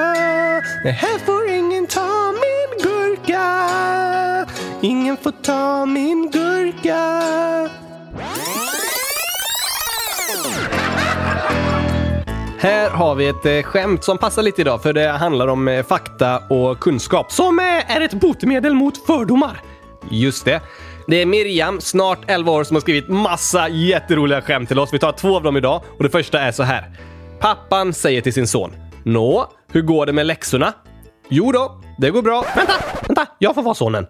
Nej, 0.85 0.93
här 0.93 1.19
får 1.27 1.49
ingen 1.49 1.87
ta 1.87 2.33
min 2.33 2.71
gurka. 2.83 3.47
Ingen 4.81 5.17
får 5.17 5.33
ta 5.43 5.87
min 5.87 6.31
gurka. 6.31 7.82
Här 12.63 12.91
har 12.91 13.15
vi 13.15 13.27
ett 13.27 13.47
eh, 13.47 13.63
skämt 13.63 14.05
som 14.05 14.19
passar 14.19 14.43
lite 14.43 14.61
idag 14.61 14.83
för 14.83 14.93
det 14.93 15.09
handlar 15.09 15.49
om 15.49 15.69
eh, 15.69 15.85
fakta 15.85 16.39
och 16.39 16.81
kunskap 16.81 17.33
som 17.33 17.59
eh, 17.59 17.97
är 17.97 18.01
ett 18.01 18.15
botemedel 18.15 18.75
mot 18.75 19.07
fördomar. 19.07 19.61
Just 20.11 20.45
det. 20.45 20.61
Det 21.07 21.17
är 21.17 21.27
Miriam, 21.27 21.81
snart 21.81 22.19
11 22.27 22.53
år, 22.53 22.65
som 22.65 22.77
har 22.77 22.81
skrivit 22.81 23.09
massa 23.09 23.69
jätteroliga 23.69 24.43
skämt 24.43 24.69
till 24.69 24.79
oss. 24.79 24.95
Vi 24.95 24.99
tar 24.99 25.13
två 25.13 25.37
av 25.37 25.43
dem 25.43 25.57
idag 25.57 25.83
och 25.97 26.03
det 26.03 26.11
första 26.11 26.41
är 26.41 26.53
så 26.53 26.63
här. 26.63 26.91
Pappan 27.41 27.93
säger 27.93 28.21
till 28.21 28.33
sin 28.33 28.47
son. 28.47 28.77
Nå, 29.05 29.53
hur 29.73 29.83
går 29.83 30.07
det 30.07 30.13
med 30.13 30.27
läxorna? 30.27 30.73
Jo 31.29 31.53
då, 31.53 31.81
det 31.99 32.11
går 32.11 32.23
bra. 32.23 32.45
Vänta, 32.57 32.73
vänta, 33.07 33.27
jag 33.39 33.55
får 33.55 33.63
vara 33.63 33.75
sonen. 33.75 34.07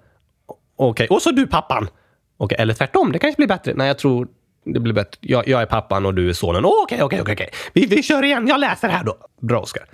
Okej, 0.77 1.09
och 1.09 1.23
så 1.23 1.31
du 1.31 1.47
pappan. 1.47 1.89
Okej, 2.37 2.57
eller 2.61 2.75
tvärtom, 2.75 3.13
det 3.13 3.19
kanske 3.19 3.37
blir 3.37 3.49
bättre. 3.49 3.73
Nej, 3.77 3.87
jag 3.87 3.99
tror 3.99 4.29
det 4.65 4.81
blir 4.81 4.93
bättre. 4.93 5.19
Jag, 5.21 5.49
jag 5.49 5.63
är 5.63 5.67
pappan 5.67 6.07
och 6.07 6.15
du 6.15 6.29
är 6.29 6.33
sonen. 6.33 6.65
Okej, 6.65 7.03
okej, 7.03 7.23
okej. 7.23 7.51
Vi, 7.73 7.87
vi 7.87 8.03
kör 8.03 8.25
igen. 8.25 8.49
Jag 8.49 8.61
läser 8.61 8.89
här 8.89 9.05
då. 9.05 9.17
Bra, 9.41 9.61
Oskar. 9.61 9.85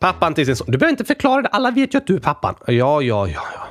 Pappan 0.00 0.34
till 0.34 0.46
sin 0.46 0.56
son. 0.56 0.70
Du 0.70 0.78
behöver 0.78 0.90
inte 0.90 1.04
förklara 1.04 1.42
det. 1.42 1.48
Alla 1.48 1.70
vet 1.70 1.94
ju 1.94 1.98
att 1.98 2.06
du 2.06 2.14
är 2.14 2.20
pappan. 2.20 2.54
Ja, 2.66 2.72
ja, 2.72 3.02
ja, 3.02 3.26
ja. 3.28 3.66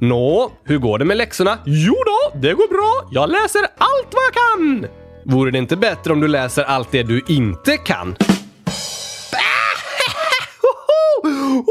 Nå, 0.00 0.52
hur 0.64 0.78
går 0.78 0.98
det 0.98 1.04
med 1.04 1.16
läxorna? 1.16 1.58
Jo 1.64 1.94
då, 1.94 2.38
det 2.38 2.54
går 2.54 2.68
bra. 2.68 3.10
Jag 3.12 3.30
läser 3.30 3.60
allt 3.62 4.08
vad 4.12 4.22
jag 4.24 4.34
kan. 4.34 4.86
Vore 5.24 5.50
det 5.50 5.58
inte 5.58 5.76
bättre 5.76 6.12
om 6.12 6.20
du 6.20 6.28
läser 6.28 6.64
allt 6.64 6.90
det 6.90 7.02
du 7.02 7.22
inte 7.28 7.76
kan? 7.76 8.08
Oj, 11.24 11.32
oj, 11.32 11.64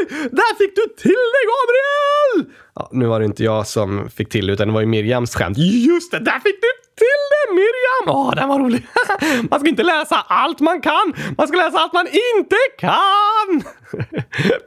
oj! 0.00 0.28
Där 0.32 0.58
fick 0.58 0.76
du 0.76 0.94
till 1.02 1.10
det, 1.34 1.44
Gabriel! 1.52 2.54
Ja, 2.74 2.88
nu 2.92 3.06
var 3.06 3.20
det 3.20 3.26
inte 3.26 3.44
jag 3.44 3.66
som 3.66 4.10
fick 4.10 4.28
till 4.28 4.50
utan 4.50 4.68
det 4.68 4.74
var 4.74 4.80
ju 4.80 4.86
Miriams 4.86 5.34
skämt. 5.34 5.58
Just 5.58 6.12
det, 6.12 6.18
där 6.18 6.40
fick 6.40 6.60
du 6.60 6.83
till 6.96 7.22
det 7.30 7.54
Miriam! 7.54 8.18
Åh, 8.18 8.34
den 8.34 8.48
var 8.48 8.58
rolig. 8.58 8.86
Man 9.50 9.60
ska 9.60 9.68
inte 9.68 9.82
läsa 9.82 10.24
allt 10.28 10.60
man 10.60 10.80
kan. 10.80 11.14
Man 11.38 11.48
ska 11.48 11.56
läsa 11.56 11.78
allt 11.78 11.92
man 11.92 12.06
inte 12.06 12.56
kan! 12.78 13.62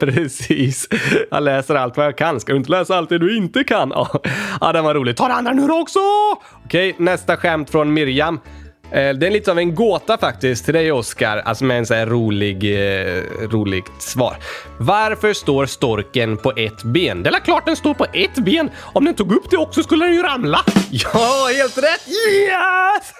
Precis. 0.00 0.88
Jag 1.30 1.42
läser 1.42 1.74
allt 1.74 1.96
vad 1.96 2.06
jag 2.06 2.18
kan. 2.18 2.40
Ska 2.40 2.52
du 2.52 2.58
inte 2.58 2.70
läsa 2.70 2.96
allt 2.96 3.08
det 3.08 3.18
du 3.18 3.36
inte 3.36 3.64
kan? 3.64 3.92
Ja, 4.60 4.72
den 4.72 4.84
var 4.84 4.94
rolig. 4.94 5.16
Ta 5.16 5.28
det 5.28 5.34
andra 5.34 5.52
nu 5.52 5.66
då 5.66 5.80
också! 5.80 5.98
Okej, 6.64 6.94
nästa 6.98 7.36
skämt 7.36 7.70
från 7.70 7.92
Miriam. 7.94 8.40
Eh, 8.92 9.14
det 9.14 9.26
är 9.26 9.30
lite 9.30 9.50
av 9.50 9.58
en 9.58 9.74
gåta 9.74 10.18
faktiskt 10.18 10.64
till 10.64 10.74
dig 10.74 10.92
Oskar, 10.92 11.36
alltså 11.36 11.64
med 11.64 11.78
en 11.78 11.86
så 11.86 11.94
här 11.94 12.06
rolig, 12.06 12.64
eh, 12.64 13.22
roligt 13.48 13.90
svar. 13.98 14.36
Varför 14.78 15.32
står 15.32 15.66
storken 15.66 16.36
på 16.36 16.52
ett 16.56 16.82
ben? 16.82 17.22
Det 17.22 17.30
är 17.30 17.40
klart 17.40 17.66
den 17.66 17.76
står 17.76 17.94
på 17.94 18.06
ett 18.12 18.34
ben. 18.34 18.70
Om 18.92 19.04
den 19.04 19.14
tog 19.14 19.32
upp 19.32 19.50
det 19.50 19.56
också 19.56 19.82
skulle 19.82 20.04
den 20.04 20.14
ju 20.14 20.22
ramla. 20.22 20.60
Ja, 20.90 21.48
helt 21.56 21.78
rätt! 21.78 22.08
Yes! 22.08 23.12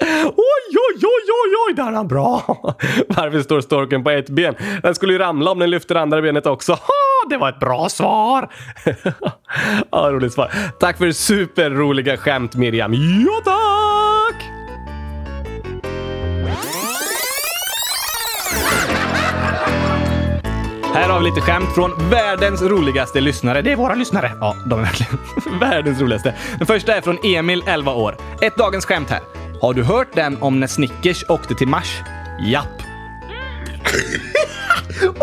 oj, 0.24 0.76
oj, 0.76 1.02
oj, 1.02 1.26
oj, 1.28 1.54
oj, 1.68 1.74
där 1.76 1.86
är 1.86 1.92
han 1.92 2.08
bra! 2.08 2.42
Varför 3.08 3.42
står 3.42 3.60
storken 3.60 4.04
på 4.04 4.10
ett 4.10 4.30
ben? 4.30 4.54
Den 4.82 4.94
skulle 4.94 5.12
ju 5.12 5.18
ramla 5.18 5.50
om 5.50 5.58
den 5.58 5.70
lyfter 5.70 5.94
andra 5.94 6.22
benet 6.22 6.46
också. 6.46 6.72
Ha, 6.72 7.28
det 7.30 7.36
var 7.36 7.48
ett 7.48 7.60
bra 7.60 7.88
svar! 7.88 8.52
ja, 9.90 10.10
roligt 10.10 10.32
svar. 10.32 10.52
Tack 10.80 10.98
för 10.98 11.12
superroliga 11.12 12.16
skämt 12.16 12.54
Miriam. 12.54 12.94
Ja, 12.94 13.40
tack! 13.44 13.91
Här 20.94 21.08
har 21.08 21.18
vi 21.18 21.24
lite 21.24 21.40
skämt 21.40 21.74
från 21.74 22.10
världens 22.10 22.62
roligaste 22.62 23.20
lyssnare. 23.20 23.62
Det 23.62 23.72
är 23.72 23.76
våra 23.76 23.94
lyssnare. 23.94 24.32
Ja, 24.40 24.56
de 24.66 24.78
är 24.78 24.82
verkligen 24.82 25.18
världens 25.60 26.00
roligaste. 26.00 26.34
Den 26.58 26.66
första 26.66 26.94
är 26.94 27.00
från 27.00 27.18
Emil, 27.24 27.62
11 27.66 27.92
år. 27.92 28.16
Ett 28.42 28.56
dagens 28.56 28.86
skämt 28.86 29.10
här. 29.10 29.20
Har 29.60 29.74
du 29.74 29.82
hört 29.82 30.08
den 30.14 30.42
om 30.42 30.60
när 30.60 30.66
Snickers 30.66 31.24
åkte 31.28 31.54
till 31.54 31.68
Mars? 31.68 32.00
Japp. 32.40 32.82
oh, 35.02 35.08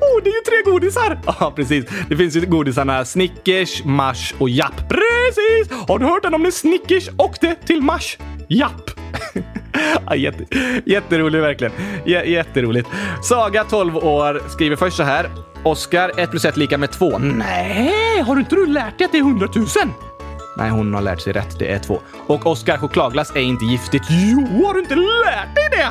oh, 0.00 0.22
det 0.24 0.30
är 0.30 0.34
ju 0.34 0.40
tre 0.40 0.72
godisar! 0.72 1.20
Ja, 1.26 1.52
precis. 1.56 1.84
Det 2.08 2.16
finns 2.16 2.36
ju 2.36 2.40
godisarna 2.40 3.04
Snickers, 3.04 3.84
Mars 3.84 4.34
och 4.38 4.48
Japp. 4.48 4.88
Precis! 4.88 5.88
Har 5.88 5.98
du 5.98 6.06
hört 6.06 6.22
den 6.22 6.34
om 6.34 6.42
när 6.42 6.50
Snickers 6.50 7.08
åkte 7.18 7.54
till 7.66 7.82
Mars? 7.82 8.18
Japp. 8.48 8.90
ja, 10.06 10.14
jätte, 10.14 10.44
jätterolig 10.86 11.40
verkligen. 11.40 11.72
J 12.04 12.30
jätteroligt. 12.30 12.88
Saga, 13.22 13.64
12 13.64 13.96
år, 13.96 14.42
skriver 14.48 14.76
först 14.76 14.96
så 14.96 15.02
här. 15.02 15.30
Oskar, 15.62 16.12
1 16.16 16.30
plus 16.30 16.44
1 16.44 16.56
lika 16.56 16.78
med 16.78 16.90
2. 16.90 17.18
Nej, 17.18 18.20
har 18.20 18.34
du 18.34 18.40
inte 18.40 18.54
du 18.54 18.66
lärt 18.66 18.98
dig 18.98 19.04
att 19.04 19.12
det 19.12 19.18
är 19.18 19.22
100 19.22 19.48
000? 19.54 19.66
Nej, 20.56 20.70
hon 20.70 20.94
har 20.94 21.02
lärt 21.02 21.20
sig 21.20 21.32
rätt. 21.32 21.58
Det 21.58 21.72
är 21.72 21.78
2. 21.78 22.00
Och 22.26 22.46
Oskar, 22.46 22.78
chokladglass 22.78 23.32
är 23.36 23.40
inte 23.40 23.64
giftigt. 23.64 24.02
Jo, 24.10 24.66
har 24.66 24.74
du 24.74 24.80
inte 24.80 24.94
lärt 24.94 25.54
dig 25.54 25.68
det? 25.70 25.88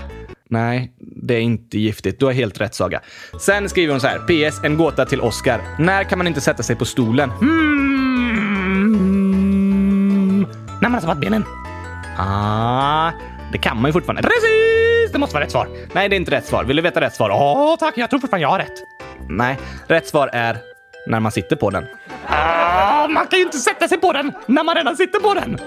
Nej, 0.50 0.92
det 1.00 1.36
är 1.36 1.40
inte 1.40 1.80
giftigt. 1.80 2.20
Du 2.20 2.26
har 2.26 2.34
helt 2.34 2.62
rätt 2.62 2.76
Saga. 2.76 3.02
Sen 3.40 3.70
skriver 3.70 3.92
hon 3.92 4.02
så 4.02 4.08
här. 4.08 4.20
PS. 4.50 4.64
En 4.64 4.78
gåta 4.78 5.06
till 5.06 5.22
Oskar. 5.22 5.62
När 5.80 6.04
kan 6.04 6.18
man 6.18 6.28
inte 6.28 6.42
sätta 6.42 6.64
sig 6.64 6.76
på 6.76 6.86
stolen? 6.86 7.30
Hmm. 7.30 8.06
När 10.82 10.90
man 10.90 10.94
har 10.94 11.02
tappat 11.02 11.18
benen. 11.18 11.44
Ah, 12.18 13.12
det 13.56 13.60
kan 13.60 13.82
man 13.82 13.90
ju 13.90 13.94
fortfarande. 13.94 14.22
Precis! 14.22 15.12
Det 15.12 15.20
måste 15.20 15.34
vara 15.34 15.44
rätt 15.44 15.52
svar. 15.52 15.68
Nej, 15.94 16.10
det 16.10 16.16
är 16.16 16.18
inte 16.18 16.32
rätt 16.32 16.46
svar. 16.46 16.64
Vill 16.64 16.76
du 16.76 16.82
veta 16.82 17.02
rätt 17.02 17.16
svar? 17.16 17.30
Åh, 17.30 17.76
tack. 17.80 17.98
Jag 17.98 18.10
tror 18.10 18.20
fortfarande 18.20 18.42
jag 18.42 18.50
har 18.50 18.60
rätt. 18.60 18.84
Nej, 19.30 19.58
rätt 19.88 20.08
svar 20.08 20.30
är 20.34 20.58
när 21.08 21.20
man 21.20 21.32
sitter 21.32 21.56
på 21.56 21.70
den. 21.70 21.86
Ah, 22.28 23.08
man 23.08 23.28
kan 23.28 23.40
ju 23.40 23.46
inte 23.46 23.58
sätta 23.58 23.88
sig 23.88 23.98
på 23.98 24.14
den 24.14 24.32
när 24.46 24.64
man 24.64 24.76
redan 24.76 24.98
sitter 24.98 25.20
på 25.20 25.34
den. 25.34 25.58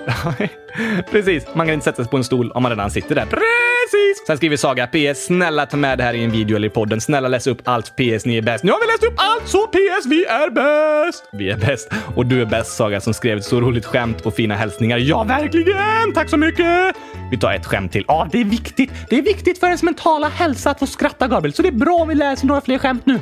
Precis, 1.10 1.46
man 1.54 1.66
kan 1.66 1.74
inte 1.74 1.84
sätta 1.84 2.02
sig 2.02 2.10
på 2.10 2.16
en 2.16 2.24
stol 2.24 2.50
om 2.50 2.62
man 2.62 2.72
redan 2.72 2.90
sitter 2.90 3.14
där. 3.14 3.24
Precis! 3.24 4.26
Sen 4.26 4.36
skriver 4.36 4.56
Saga 4.56 4.86
PS. 4.86 5.24
Snälla 5.26 5.66
ta 5.66 5.76
med 5.76 5.98
det 5.98 6.04
här 6.04 6.14
i 6.14 6.24
en 6.24 6.30
video 6.30 6.56
eller 6.56 6.68
i 6.68 6.70
podden. 6.70 7.00
Snälla 7.00 7.28
läs 7.28 7.46
upp 7.46 7.58
allt 7.64 7.96
PS. 7.96 8.24
Ni 8.24 8.36
är 8.36 8.42
bäst. 8.42 8.64
Nu 8.64 8.72
har 8.72 8.80
vi 8.80 8.86
läst 8.86 9.04
upp 9.04 9.14
allt 9.16 9.48
så 9.48 9.66
PS. 9.66 10.06
Vi 10.06 10.24
är 10.24 10.50
bäst! 10.50 11.24
Vi 11.32 11.50
är 11.50 11.56
bäst. 11.56 11.90
Och 12.16 12.26
du 12.26 12.40
är 12.40 12.46
bäst 12.46 12.76
Saga 12.76 13.00
som 13.00 13.14
skrev 13.14 13.38
ett 13.38 13.44
så 13.44 13.60
roligt 13.60 13.86
skämt 13.86 14.20
och 14.20 14.34
fina 14.34 14.54
hälsningar. 14.54 14.98
Ja, 14.98 15.24
verkligen! 15.24 16.12
Tack 16.14 16.30
så 16.30 16.36
mycket! 16.36 16.96
Vi 17.30 17.38
tar 17.38 17.52
ett 17.52 17.66
skämt 17.66 17.92
till. 17.92 18.04
Ja, 18.08 18.28
det 18.32 18.40
är 18.40 18.44
viktigt. 18.44 18.90
Det 19.10 19.18
är 19.18 19.22
viktigt 19.22 19.58
för 19.60 19.66
ens 19.66 19.82
mentala 19.82 20.28
hälsa 20.28 20.70
att 20.70 20.78
få 20.78 20.86
skratta, 20.86 21.28
Gabriel. 21.28 21.54
Så 21.54 21.62
det 21.62 21.68
är 21.68 21.72
bra 21.72 21.94
om 21.94 22.08
vi 22.08 22.14
läser 22.14 22.46
några 22.46 22.60
fler 22.60 22.78
skämt 22.78 23.06
nu. 23.06 23.20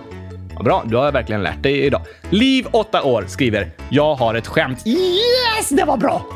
Ja, 0.55 0.63
bra, 0.63 0.85
du 0.87 0.97
har 0.97 1.13
verkligen 1.13 1.43
lärt 1.43 1.63
dig 1.63 1.81
idag. 1.81 2.03
Liv, 2.31 2.67
8 2.73 3.03
år, 3.03 3.25
skriver 3.29 3.71
“Jag 3.91 4.15
har 4.15 4.35
ett 4.35 4.47
skämt”. 4.47 4.87
Yes, 4.87 5.69
det 5.69 5.85
var 5.85 5.97
bra! 5.97 6.27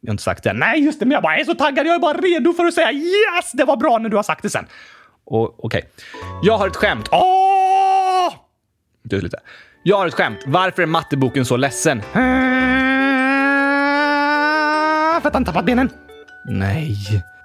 Jag 0.00 0.08
har 0.08 0.12
inte 0.12 0.22
sagt 0.22 0.44
det. 0.44 0.52
Nej, 0.52 0.84
just 0.84 1.00
det, 1.00 1.06
men 1.06 1.12
jag 1.12 1.22
bara 1.22 1.36
är 1.36 1.44
så 1.44 1.54
taggad. 1.54 1.86
Jag 1.86 1.94
är 1.94 1.98
bara 1.98 2.18
redo 2.18 2.52
för 2.52 2.64
att 2.64 2.74
säga 2.74 2.92
yes, 2.92 3.52
det 3.52 3.64
var 3.64 3.76
bra 3.76 3.98
när 3.98 4.08
du 4.08 4.16
har 4.16 4.22
sagt 4.22 4.42
det 4.42 4.50
sen. 4.50 4.66
Okej. 5.24 5.54
Okej. 5.58 5.82
Jag 6.42 6.58
har 6.58 6.68
ett 6.68 6.76
skämt. 6.76 7.08
Åh! 7.12 8.32
Du 9.02 9.20
lite. 9.20 9.38
Jag 9.82 9.96
har 9.96 10.06
ett 10.06 10.14
skämt. 10.14 10.38
Varför 10.46 10.82
är 10.82 10.86
matteboken 10.86 11.44
så 11.44 11.56
ledsen? 11.56 12.02
För 15.22 15.28
att 15.28 15.34
han 15.34 15.44
tappat 15.44 15.64
benen. 15.64 15.90
Nej, 16.46 16.96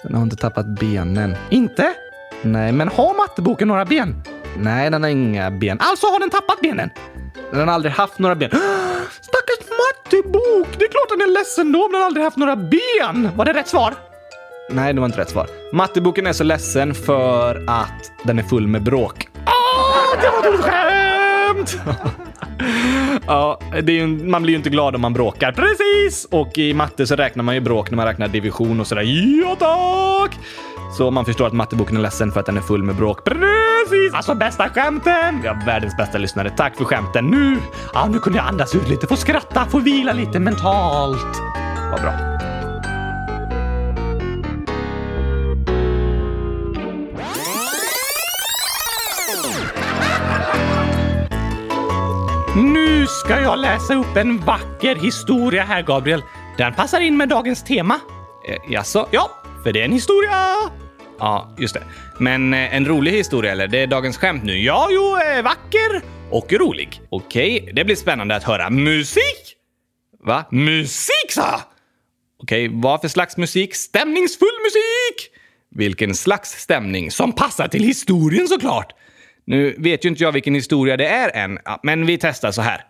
den 0.04 0.16
har 0.16 0.24
inte 0.24 0.36
tappat 0.36 0.66
benen. 0.66 1.36
Inte? 1.50 1.93
Nej, 2.41 2.72
men 2.72 2.88
har 2.88 3.18
matteboken 3.18 3.68
några 3.68 3.86
ben? 3.86 4.24
Nej, 4.58 4.89
den 4.89 5.04
har 5.04 5.10
inga 5.10 5.52
ben. 5.52 5.78
Alltså 5.80 6.08
har 6.08 6.20
den 6.20 6.30
tappat 6.30 6.62
benen? 6.62 6.89
Den 7.52 7.68
har 7.68 7.76
aldrig 7.76 7.93
haft 7.93 8.20
några 8.20 8.36
ben. 8.36 8.50
Stackars 9.22 9.70
mattebok! 9.70 10.68
Det 10.78 10.86
är 10.86 10.89
klart 10.89 11.10
den 11.10 11.22
är 11.22 11.34
ledsen 11.34 11.72
då 11.72 11.86
om 11.86 11.91
den 11.91 12.02
aldrig 12.04 12.24
haft 12.24 12.38
några 12.38 12.56
ben. 12.56 13.30
Var 13.36 13.45
det 13.45 13.54
rätt 13.54 13.68
svar? 13.68 13.93
Nej, 14.70 14.93
det 14.93 15.00
var 15.00 15.06
inte 15.06 15.20
rätt 15.20 15.30
svar. 15.30 15.47
Matteboken 15.74 16.28
är 16.28 16.34
så 16.34 16.43
ledsen 16.43 16.95
för 16.95 17.64
att 17.68 18.12
den 18.24 18.39
är 18.39 18.43
full 18.43 18.68
med 18.68 18.84
bråk. 18.84 19.28
Åh, 19.45 20.22
det 20.22 20.30
var 20.30 20.54
ett 20.54 20.62
skämt! 20.62 21.78
ja, 23.28 23.60
det 23.72 23.91
är 23.91 23.95
ju, 23.95 24.07
man 24.07 24.41
blir 24.41 24.53
ju 24.53 24.57
inte 24.57 24.70
glad 24.70 24.95
om 24.95 25.01
man 25.01 25.14
bråkar. 25.14 25.51
Precis! 25.51 26.28
Och 26.32 26.57
i 26.57 26.74
matte 26.74 27.07
så 27.07 27.16
räknar 27.16 27.43
man 27.43 27.55
ju 27.55 27.62
bråk 27.62 27.91
när 27.91 27.95
man 27.95 28.05
räknar 28.05 28.28
division 28.28 28.80
och 28.80 28.88
sådär. 28.88 29.03
Ja, 29.41 29.55
tack! 29.60 30.38
Så 30.97 31.12
man 31.12 31.26
förstår 31.26 31.47
att 31.47 31.53
matteboken 31.53 31.97
är 31.97 32.01
ledsen 32.01 32.32
för 32.32 32.39
att 32.39 32.45
den 32.45 32.57
är 32.57 32.62
full 32.62 32.84
med 32.84 32.95
bråk. 32.95 33.24
Precis! 33.24 34.14
Alltså 34.14 34.36
bästa 34.36 34.70
skämten! 34.70 35.41
Vi 35.41 35.47
har 35.47 35.66
världens 35.66 35.97
bästa 35.97 36.18
lyssnare. 36.18 36.49
Tack 36.57 36.76
för 36.78 36.86
skämten. 36.86 37.26
Nu! 37.26 37.57
Ja, 37.93 38.07
nu 38.12 38.20
kunde 38.20 38.39
jag 38.39 38.47
andas 38.47 38.76
ut 38.76 38.89
lite, 38.89 39.07
få 39.07 39.16
skratta, 39.16 39.66
få 39.66 39.80
vila 39.80 40.14
lite 40.14 40.39
mentalt. 40.39 41.41
Vad 41.91 42.01
bra. 42.01 42.28
Nu 52.56 53.08
ska 53.08 53.41
jag 53.41 53.60
läsa 53.60 53.95
upp 53.95 54.16
en 54.16 54.38
vacker 54.38 54.95
historia 54.95 55.64
här, 55.64 55.82
Gabriel. 55.82 56.22
Den 56.58 56.74
passar 56.74 57.00
in 57.00 57.18
med 57.18 57.30
dagens 57.30 57.64
tema. 57.64 58.00
Eh, 58.47 58.58
jaså? 58.70 59.08
Ja, 59.12 59.32
för 59.64 59.74
det 59.74 59.82
är 59.82 59.86
en 59.86 59.91
historia. 59.91 60.32
Ja, 61.20 61.56
just 61.60 61.74
det. 61.74 61.84
Men 62.20 62.54
eh, 62.54 62.76
en 62.76 62.86
rolig 62.86 63.12
historia 63.12 63.52
eller? 63.52 63.68
Det 63.68 63.80
är 63.80 63.88
dagens 63.88 64.18
skämt 64.18 64.43
nu. 64.43 64.58
Ja, 64.58 64.88
jo, 64.91 65.18
eh, 65.18 65.43
vacker 65.43 66.02
och 66.32 66.54
rolig. 66.54 67.02
Okej, 67.10 67.70
det 67.74 67.86
blir 67.86 67.95
spännande 67.95 68.36
att 68.36 68.43
höra. 68.43 68.70
Musik? 68.70 69.56
Va? 70.24 70.45
Musik, 70.52 71.32
sa 71.32 71.41
jag! 71.41 71.62
Okej, 72.43 72.70
vad 72.74 73.02
för 73.02 73.08
slags 73.08 73.38
musik? 73.38 73.76
Stämningsfull 73.76 74.60
musik! 74.64 75.32
Vilken 75.76 76.16
slags 76.16 76.50
stämning? 76.52 77.12
Som 77.12 77.32
passar 77.34 77.68
till 77.68 77.84
historien 77.84 78.47
såklart! 78.47 78.93
Nu 79.50 79.76
vet 79.78 80.06
ju 80.06 80.10
inte 80.10 80.24
jag 80.24 80.32
vilken 80.32 80.56
historia 80.56 80.97
det 80.97 81.08
är 81.08 81.36
än, 81.36 81.60
men 81.84 82.06
vi 82.06 82.18
testar 82.18 82.52
så 82.52 82.62
här. 82.62 82.82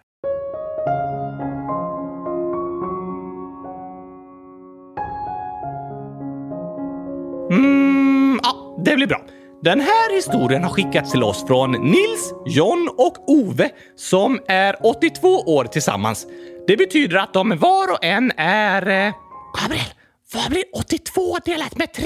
Mm, 7.52 8.40
ja, 8.44 8.78
det 8.86 8.96
blir 8.96 9.08
bra. 9.08 9.22
Den 9.62 9.80
här 9.80 10.16
historien 10.16 10.64
har 10.64 10.70
skickats 10.70 11.12
till 11.12 11.24
oss 11.24 11.48
från 11.48 11.72
Nils, 11.72 12.34
John 12.46 12.90
och 12.98 13.30
Ove 13.30 13.70
som 13.96 14.40
är 14.48 14.86
82 14.86 15.28
år 15.28 15.66
tillsammans. 15.66 16.28
Det 16.68 16.78
betyder 16.78 17.18
att 17.18 17.34
de 17.34 17.58
var 17.58 17.92
och 17.92 18.04
en 18.04 18.32
är... 18.38 18.88
Eh... 18.88 19.14
Gabriel, 19.62 19.94
vad 20.34 20.50
blir 20.50 20.64
82 20.74 21.38
delat 21.46 21.78
med 21.78 21.94
3? 21.94 22.06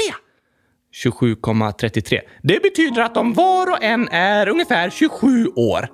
27,33. 0.94 2.20
Det 2.44 2.64
betyder 2.64 3.02
att 3.02 3.16
de 3.16 3.34
var 3.34 3.72
och 3.72 3.84
en 3.84 4.10
är 4.10 4.50
ungefär 4.50 4.89
27 4.89 5.48
år. 5.56 5.88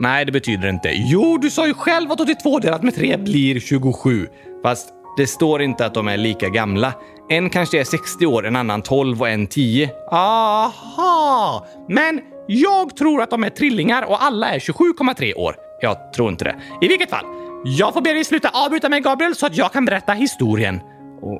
Nej, 0.00 0.24
det 0.24 0.32
betyder 0.32 0.62
det 0.62 0.70
inte. 0.70 0.90
Jo, 0.92 1.38
du 1.38 1.50
sa 1.50 1.66
ju 1.66 1.74
själv 1.74 2.12
att 2.12 2.20
82 2.20 2.58
delat 2.58 2.82
med 2.82 2.94
3 2.94 3.16
blir 3.16 3.60
27. 3.60 4.26
Fast 4.62 4.94
det 5.16 5.26
står 5.26 5.62
inte 5.62 5.86
att 5.86 5.94
de 5.94 6.08
är 6.08 6.16
lika 6.16 6.48
gamla. 6.48 6.92
En 7.28 7.50
kanske 7.50 7.80
är 7.80 7.84
60 7.84 8.26
år, 8.26 8.46
en 8.46 8.56
annan 8.56 8.82
12 8.82 9.20
och 9.20 9.28
en 9.28 9.46
10. 9.46 9.90
Aha! 10.10 11.66
Men 11.88 12.20
jag 12.46 12.96
tror 12.96 13.22
att 13.22 13.30
de 13.30 13.44
är 13.44 13.50
trillingar 13.50 14.02
och 14.02 14.22
alla 14.22 14.48
är 14.48 14.58
27,3 14.58 15.34
år. 15.34 15.56
Jag 15.80 16.12
tror 16.12 16.30
inte 16.30 16.44
det. 16.44 16.56
I 16.80 16.88
vilket 16.88 17.10
fall, 17.10 17.24
jag 17.64 17.94
får 17.94 18.00
be 18.00 18.12
dig 18.12 18.24
sluta 18.24 18.48
avbryta 18.48 18.88
mig 18.88 19.00
Gabriel 19.00 19.34
så 19.34 19.46
att 19.46 19.56
jag 19.56 19.72
kan 19.72 19.84
berätta 19.84 20.12
historien. 20.12 20.80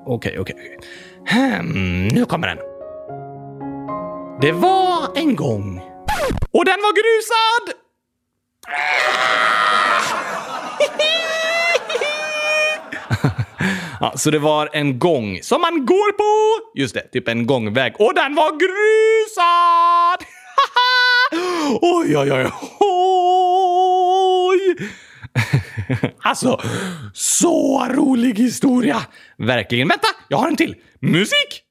Okej, 0.07 0.39
okej, 0.39 0.39
okej. 0.39 0.79
Hmm, 1.29 2.09
nu 2.09 2.25
kommer 2.25 2.49
den. 2.49 2.59
Det 4.41 4.53
var 4.53 5.19
en 5.19 5.37
gång. 5.37 5.81
Och 6.51 6.65
den 6.65 6.79
var 6.83 6.93
grusad! 6.93 7.75
Ja, 14.01 14.13
så 14.17 14.31
det 14.31 14.39
var 14.39 14.69
en 14.73 14.99
gång 14.99 15.39
som 15.43 15.61
man 15.61 15.87
går 15.87 16.13
på. 16.13 16.61
Just 16.75 16.95
det, 16.95 17.01
typ 17.13 17.29
en 17.29 17.47
gångväg. 17.47 17.95
Och 17.99 18.15
den 18.15 18.35
var 18.35 18.51
grusad! 18.51 20.27
oj, 21.81 22.19
oj, 22.19 22.33
oj, 22.33 22.51
oj! 22.81 24.77
alltså, 26.23 26.61
så 27.15 27.87
rolig 27.91 28.35
historia! 28.35 28.97
Verkligen. 29.39 29.89
Vänta, 29.89 30.09
jag 30.29 30.39
har 30.39 30.49
en 30.49 30.57
till. 30.57 30.75
Musik! 31.01 31.63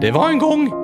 Det 0.00 0.10
var 0.10 0.28
en 0.28 0.38
gång 0.38 0.81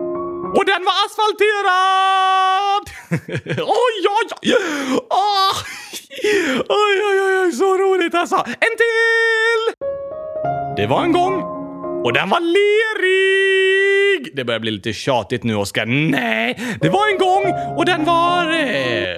och 0.57 0.65
den 0.65 0.85
var 0.85 0.95
asfalterad! 1.07 2.85
oj, 3.63 4.07
oj, 4.09 4.29
oj! 4.43 4.55
Oh! 5.11 5.57
Oj, 6.69 7.03
oj, 7.09 7.21
oj, 7.23 7.39
oj, 7.45 7.53
så 7.53 7.79
roligt 7.79 8.15
alltså! 8.15 8.37
En 8.37 8.75
till! 8.83 9.75
Det 10.77 10.87
var 10.87 11.03
en 11.03 11.13
gång 11.13 11.43
och 12.05 12.13
den 12.13 12.31
var 12.31 12.41
lerig! 12.41 14.37
Det 14.37 14.45
börjar 14.45 14.61
bli 14.61 14.71
lite 14.71 14.93
tjatigt 14.93 15.45
nu, 15.45 15.55
Oskar. 15.55 15.87
Nej, 15.87 16.59
det 16.81 16.89
var 16.89 17.09
en 17.09 17.19
gång 17.19 17.53
och 17.77 17.85
den 17.85 18.05
var 18.05 18.45
eh, 18.53 19.17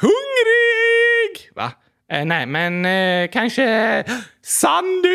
hungrig! 0.00 1.50
Va? 1.54 1.72
Eh, 2.12 2.24
nej, 2.24 2.46
men 2.46 2.86
eh, 2.86 3.30
kanske 3.30 4.04
sandig! 4.44 5.12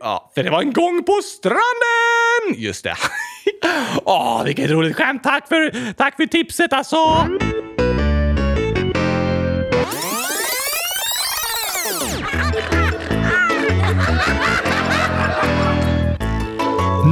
Ja, 0.00 0.32
för 0.34 0.42
det 0.42 0.50
var 0.50 0.62
en 0.62 0.72
gång 0.72 1.04
på 1.04 1.20
stranden! 1.22 2.54
Just 2.54 2.84
det. 2.84 2.96
Åh, 4.04 4.44
vilket 4.44 4.70
roligt 4.70 4.96
skämt! 4.96 5.22
Tack 5.22 5.48
för, 5.48 5.92
tack 5.92 6.16
för 6.16 6.26
tipset 6.26 6.72
alltså! 6.72 6.96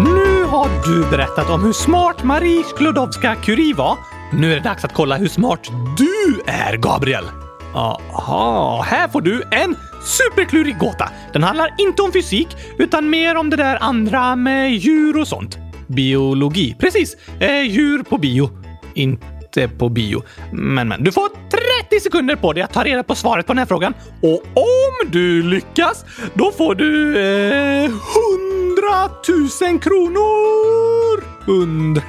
Nu 0.05 0.45
har 0.45 0.69
du 0.87 1.11
berättat 1.11 1.51
om 1.51 1.65
hur 1.65 1.73
smart 1.73 2.25
Marie 2.25 2.63
Sklodowska-Curie 2.63 3.75
var. 3.75 3.99
Nu 4.33 4.53
är 4.53 4.57
det 4.57 4.63
dags 4.63 4.85
att 4.85 4.93
kolla 4.93 5.17
hur 5.17 5.29
smart 5.29 5.61
du 5.97 6.41
är, 6.47 6.77
Gabriel. 6.77 7.25
Aha, 7.75 8.83
här 8.89 9.09
får 9.09 9.21
du 9.21 9.43
en 9.51 9.77
superklurig 10.05 10.79
gåta. 10.79 11.11
Den 11.33 11.43
handlar 11.43 11.75
inte 11.79 12.03
om 12.03 12.13
fysik, 12.13 12.49
utan 12.79 13.11
mer 13.11 13.37
om 13.37 13.51
det 13.51 13.57
där 13.57 13.79
andra 13.81 14.37
med 14.37 14.73
djur 14.73 15.21
och 15.21 15.29
sånt. 15.29 15.59
Biologi. 15.87 16.77
Precis. 16.79 17.17
Eh, 17.41 17.63
djur 17.63 18.03
på 18.03 18.19
bio. 18.19 18.51
Inte 18.95 19.69
på 19.69 19.89
bio. 19.89 20.23
Men, 20.53 20.89
men. 20.89 21.05
Du 21.05 21.13
får 21.13 21.29
30 21.89 22.01
sekunder 22.01 22.37
på 22.37 22.53
dig 22.53 22.63
att 22.63 22.73
ta 22.73 22.85
reda 22.85 23.03
på 23.03 23.15
svaret 23.15 23.47
på 23.47 23.53
den 23.53 23.59
här 23.59 23.67
frågan. 23.67 23.95
Och 24.21 24.43
om 24.55 25.11
du 25.11 25.43
lyckas, 25.43 26.05
då 26.35 26.53
får 26.53 26.75
du 26.75 27.19
eh, 27.19 27.85
100 27.85 27.95
000 29.71 29.81
kronor! 29.81 31.25
100 31.47 32.03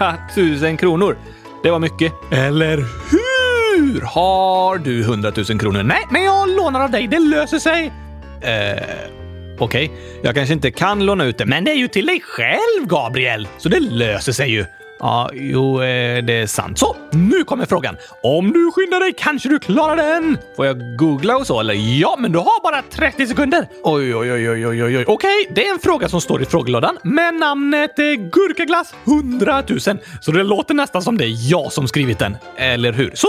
000 0.62 0.78
kronor. 0.78 1.18
Det 1.64 1.72
var 1.72 1.80
mycket. 1.80 2.14
Eller 2.32 2.78
hur? 3.12 4.02
Har 4.02 4.78
du 4.78 5.02
100 5.02 5.32
000 5.50 5.60
kronor? 5.60 5.84
Nej, 5.84 6.08
men 6.10 6.24
jag 6.24 6.50
lånar 6.50 6.84
av 6.84 6.92
dig. 6.92 7.08
Det 7.08 7.20
löser 7.20 7.60
sig. 7.60 7.94
Eh... 8.42 9.25
Okej, 9.60 9.86
okay. 9.86 9.98
jag 10.24 10.36
kanske 10.36 10.54
inte 10.54 10.72
kan 10.72 11.06
låna 11.06 11.26
ut 11.26 11.38
det, 11.38 11.46
men 11.46 11.64
det 11.64 11.72
är 11.72 11.76
ju 11.76 11.88
till 11.88 12.06
dig 12.06 12.22
själv, 12.22 12.88
Gabriel! 12.88 13.48
Så 13.58 13.70
det 13.70 13.80
löser 13.80 14.32
sig 14.32 14.52
ju. 14.52 14.66
Ja, 15.00 15.30
jo, 15.34 15.82
eh, 15.82 16.24
det 16.24 16.34
är 16.34 16.48
sant. 16.48 16.80
Så, 16.80 16.96
nu 17.12 17.44
kommer 17.44 17.66
frågan. 17.66 17.98
Om 18.24 18.52
du 18.52 18.72
skyndar 18.72 19.00
dig 19.00 19.14
kanske 19.18 19.50
du 19.50 19.60
klarar 19.60 19.96
den? 19.96 20.38
Får 20.56 20.66
jag 20.66 20.98
googla 20.98 21.38
och 21.38 21.48
så, 21.48 21.60
eller? 21.60 21.74
Ja, 21.74 22.16
men 22.20 22.32
du 22.32 22.40
har 22.40 22.64
bara 22.64 22.82
30 22.82 23.28
sekunder. 23.28 23.68
Oj, 23.84 24.16
oj, 24.16 24.32
oj, 24.32 24.50
oj, 24.50 24.68
oj, 24.68 24.84
oj. 24.84 25.06
Okej, 25.08 25.14
okay, 25.14 25.56
det 25.56 25.68
är 25.68 25.74
en 25.74 25.80
fråga 25.80 26.10
som 26.10 26.22
står 26.22 26.42
i 26.42 26.46
frågelådan 26.46 26.98
med 27.04 27.34
namnet 27.34 28.00
eh, 28.00 28.06
Gurkaglass 28.06 28.94
100 29.08 29.64
000. 29.68 29.80
Så 30.22 30.32
det 30.32 30.44
låter 30.44 30.74
nästan 30.74 31.02
som 31.02 31.18
det 31.18 31.26
är 31.26 31.52
jag 31.52 31.72
som 31.72 31.88
skrivit 31.88 32.20
den. 32.20 32.38
Eller 32.58 32.94
hur? 32.94 33.12
Så, 33.14 33.28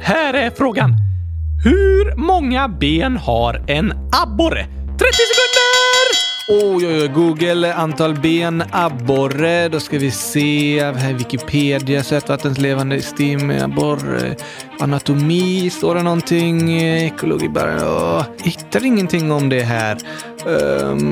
här 0.00 0.34
är 0.34 0.50
frågan. 0.50 0.90
Hur 1.64 2.16
många 2.16 2.68
ben 2.68 3.16
har 3.16 3.64
en 3.66 3.92
abborre? 4.22 4.66
30 4.98 5.26
sekunder! 5.26 6.35
Oj, 6.48 6.86
oj, 6.86 7.02
oj. 7.02 7.08
Google 7.08 7.74
antal 7.74 8.14
ben, 8.14 8.62
abborre. 8.70 9.68
Då 9.68 9.80
ska 9.80 9.98
vi 9.98 10.10
se. 10.10 10.84
Här 10.84 11.12
Wikipedia, 11.12 12.02
sötvattenslevande 12.02 13.02
stim, 13.02 13.50
abborre. 13.50 14.36
Anatomi, 14.78 15.70
står 15.70 15.94
det 15.94 16.02
någonting? 16.02 16.80
Ekologi, 16.82 17.48
bara... 17.48 17.76
Åh, 17.88 18.24
hittar 18.42 18.86
ingenting 18.86 19.32
om 19.32 19.48
det 19.48 19.62
här. 19.62 19.98
Um, 20.46 21.10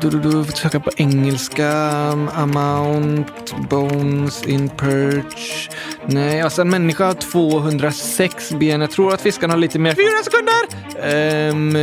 du, 0.00 0.10
du, 0.10 0.18
du, 0.18 0.44
söka 0.44 0.80
på 0.80 0.90
engelska. 0.96 1.68
Ehm, 1.68 2.28
amount, 2.28 3.54
bones 3.70 4.46
in 4.46 4.68
perch. 4.68 5.68
Nej, 6.06 6.40
alltså 6.40 6.60
en 6.60 6.70
människa 6.70 7.06
har 7.06 7.14
206 7.14 8.52
ben. 8.52 8.80
Jag 8.80 8.90
tror 8.90 9.14
att 9.14 9.20
fiskarna 9.20 9.52
har 9.52 9.58
lite 9.58 9.78
mer. 9.78 9.94
Fyra 9.94 10.24
sekunder! 10.24 10.78
Um, 11.50 11.76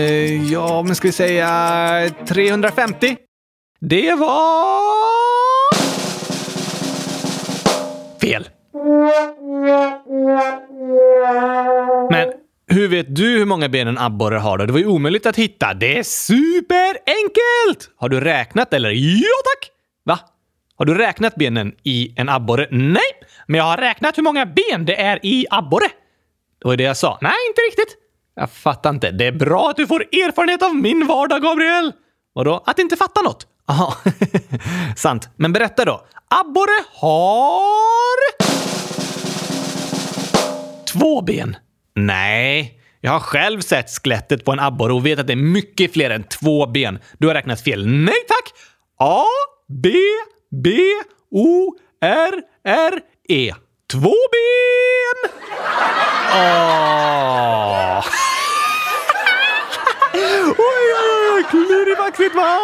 ja, 0.50 0.84
men 0.84 0.96
ska 0.96 1.08
vi 1.08 1.12
säga 1.12 2.10
300? 2.28 2.65
150. 2.66 3.18
Det 3.80 4.14
var... 4.14 4.80
Fel. 8.22 8.50
Men 12.12 12.34
hur 12.68 12.88
vet 12.88 13.16
du 13.16 13.38
hur 13.38 13.46
många 13.46 13.70
ben 13.70 13.88
en 13.88 13.98
abborre 13.98 14.38
har 14.38 14.58
då? 14.58 14.66
Det 14.66 14.72
var 14.72 14.80
ju 14.80 14.88
omöjligt 14.88 15.26
att 15.26 15.36
hitta. 15.36 15.74
Det 15.74 15.98
är 15.98 16.04
superenkelt! 16.04 17.90
Har 17.98 18.10
du 18.10 18.20
räknat 18.20 18.74
eller? 18.74 18.90
Ja 18.92 19.36
tack! 19.44 19.72
Va? 20.04 20.20
Har 20.76 20.86
du 20.86 20.96
räknat 20.96 21.36
benen 21.36 21.76
i 21.84 22.14
en 22.18 22.30
abborre? 22.30 22.68
Nej, 22.72 23.02
men 23.48 23.58
jag 23.58 23.66
har 23.66 23.78
räknat 23.78 24.18
hur 24.18 24.24
många 24.24 24.46
ben 24.46 24.86
det 24.86 25.02
är 25.02 25.20
i 25.26 25.46
abborre. 25.50 25.88
Det 26.62 26.68
var 26.68 26.76
det 26.76 26.84
jag 26.84 26.98
sa. 26.98 27.18
Nej, 27.22 27.36
inte 27.50 27.62
riktigt. 27.62 27.98
Jag 28.36 28.52
fattar 28.52 28.90
inte. 28.90 29.12
Det 29.12 29.26
är 29.26 29.32
bra 29.32 29.70
att 29.70 29.76
du 29.76 29.88
får 29.88 30.02
erfarenhet 30.02 30.64
av 30.64 30.76
min 30.76 31.08
vardag, 31.08 31.42
Gabriel. 31.42 31.92
Vadå? 32.36 32.64
Att 32.66 32.80
inte 32.80 32.96
fatta 32.96 33.22
något? 33.22 33.48
Jaha, 33.68 33.94
sant. 34.96 35.30
Men 35.36 35.54
berätta 35.54 35.86
då. 35.86 36.06
Abborre 36.28 36.84
har... 36.94 38.16
Två 40.86 41.22
ben. 41.22 41.56
Nej, 41.96 42.80
jag 43.02 43.12
har 43.12 43.20
själv 43.20 43.62
sett 43.62 43.90
skelettet 43.90 44.46
på 44.46 44.52
en 44.52 44.60
abborre 44.60 44.94
och 44.94 45.06
vet 45.06 45.20
att 45.20 45.28
det 45.28 45.34
är 45.34 45.38
mycket 45.38 45.94
fler 45.94 46.10
än 46.10 46.24
två 46.24 46.68
ben. 46.68 47.00
Du 47.18 47.28
har 47.28 47.34
räknat 47.34 47.62
fel. 47.62 47.88
Nej 47.88 48.26
tack! 48.28 48.54
A, 49.00 49.24
B, 49.84 49.90
B, 50.64 50.70
O, 51.32 51.74
R, 52.02 52.42
R, 52.64 53.02
E. 53.30 53.54
Två 53.92 54.14
ben! 54.32 55.32
Åh! 56.34 58.06
oj! 60.58 60.85
Klurifaxigt 61.56 62.36
va? 62.36 62.58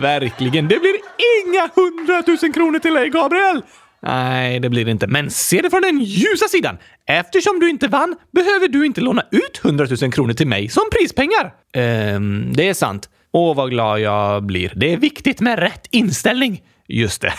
Verkligen. 0.00 0.68
Det 0.68 0.78
blir 0.78 0.96
inga 1.44 1.70
hundratusen 1.74 2.52
kronor 2.52 2.78
till 2.78 2.94
dig, 2.94 3.08
Gabriel! 3.08 3.62
Nej, 4.02 4.60
det 4.60 4.70
blir 4.70 4.84
det 4.84 4.90
inte. 4.90 5.06
Men 5.06 5.30
se 5.30 5.60
det 5.60 5.70
från 5.70 5.82
den 5.82 5.98
ljusa 6.00 6.48
sidan. 6.48 6.78
Eftersom 7.06 7.60
du 7.60 7.70
inte 7.70 7.88
vann 7.88 8.16
behöver 8.32 8.68
du 8.68 8.86
inte 8.86 9.00
låna 9.00 9.22
ut 9.30 9.60
100 9.64 9.86
000 10.02 10.12
kronor 10.12 10.32
till 10.32 10.46
mig 10.46 10.68
som 10.68 10.82
prispengar. 10.92 11.54
Ehm, 11.72 12.52
det 12.52 12.68
är 12.68 12.74
sant. 12.74 13.08
Åh, 13.32 13.56
vad 13.56 13.70
glad 13.70 14.00
jag 14.00 14.42
blir. 14.42 14.72
Det 14.76 14.92
är 14.92 14.96
viktigt 14.96 15.40
med 15.40 15.58
rätt 15.58 15.86
inställning. 15.90 16.62
Just 16.88 17.22
det. 17.22 17.32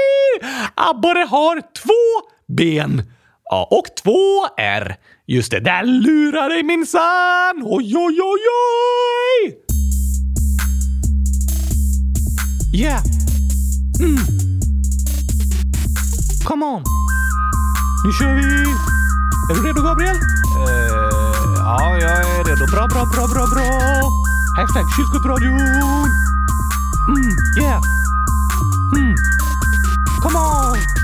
Abborre 0.74 1.24
har 1.24 1.60
två 1.60 2.28
ben. 2.56 3.02
Ja, 3.44 3.68
och 3.70 3.84
två 4.02 4.46
R. 4.56 4.96
Just 5.26 5.50
det, 5.50 5.60
där 5.60 5.84
lurar 5.84 6.48
dig 6.48 6.62
minsann! 6.62 7.62
Oj, 7.64 7.96
oj, 7.96 8.20
oj, 8.22 8.40
oj! 9.44 9.63
Yeah! 12.74 13.00
Mm. 14.00 14.18
Come 16.44 16.64
on! 16.64 16.82
Nu 18.04 18.12
kör 18.12 18.34
vi! 18.34 18.42
Är 19.50 19.54
du 19.54 19.68
redo, 19.68 19.82
Gabriel? 19.82 20.16
Uh, 20.16 20.22
ja, 21.56 21.98
jag 22.00 22.10
är 22.10 22.44
redo. 22.44 22.66
Bra, 22.72 22.86
bra, 22.88 23.04
bra, 23.12 23.26
bra, 23.26 23.46
bra! 23.46 24.10
Hashtag 24.56 24.84
kylskåpsradion! 24.96 25.60
Mm, 27.08 27.30
yeah! 27.60 27.80
Mm. 28.96 29.14
Come 30.22 30.38
on! 30.38 31.03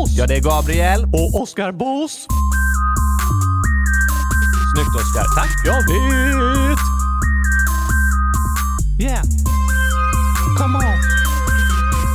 Ja, 0.07 0.27
det 0.27 0.35
är 0.35 0.41
Gabriel. 0.41 1.03
Och 1.03 1.41
Oscar 1.41 1.71
Boss. 1.71 2.27
Snyggt 4.73 4.95
Oskar. 4.95 5.25
Tack. 5.35 5.49
Jag 5.65 5.81
vet! 5.87 6.79
Yeah. 8.99 9.23
Come 10.57 10.77
on. 10.77 10.99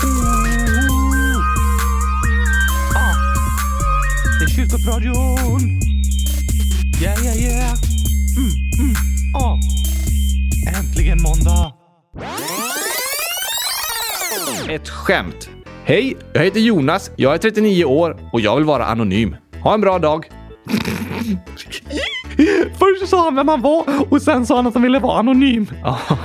Ooh. 0.04 0.26
Ah. 2.94 3.14
Det 4.38 4.44
är 4.44 4.48
kyrkopradion. 4.48 5.60
Yeah, 7.02 7.24
yeah, 7.24 7.36
yeah. 7.36 7.74
Mm, 8.36 8.50
mm. 8.78 8.94
Ah. 9.34 9.58
Äntligen 10.78 11.22
måndag. 11.22 11.72
Ett 14.68 14.88
skämt. 14.88 15.55
Hej, 15.88 16.16
jag 16.32 16.44
heter 16.44 16.60
Jonas. 16.60 17.10
Jag 17.16 17.34
är 17.34 17.38
39 17.38 17.84
år 17.84 18.16
och 18.32 18.40
jag 18.40 18.56
vill 18.56 18.64
vara 18.64 18.86
anonym. 18.86 19.36
Ha 19.62 19.74
en 19.74 19.80
bra 19.80 19.98
dag. 19.98 20.26
Först 22.78 23.08
sa 23.08 23.24
han 23.24 23.34
vem 23.34 23.48
han 23.48 23.62
var 23.62 23.84
och 24.10 24.22
sen 24.22 24.46
sa 24.46 24.56
han 24.56 24.66
att 24.66 24.74
han 24.74 24.82
ville 24.82 24.98
vara 24.98 25.18
anonym. 25.18 25.66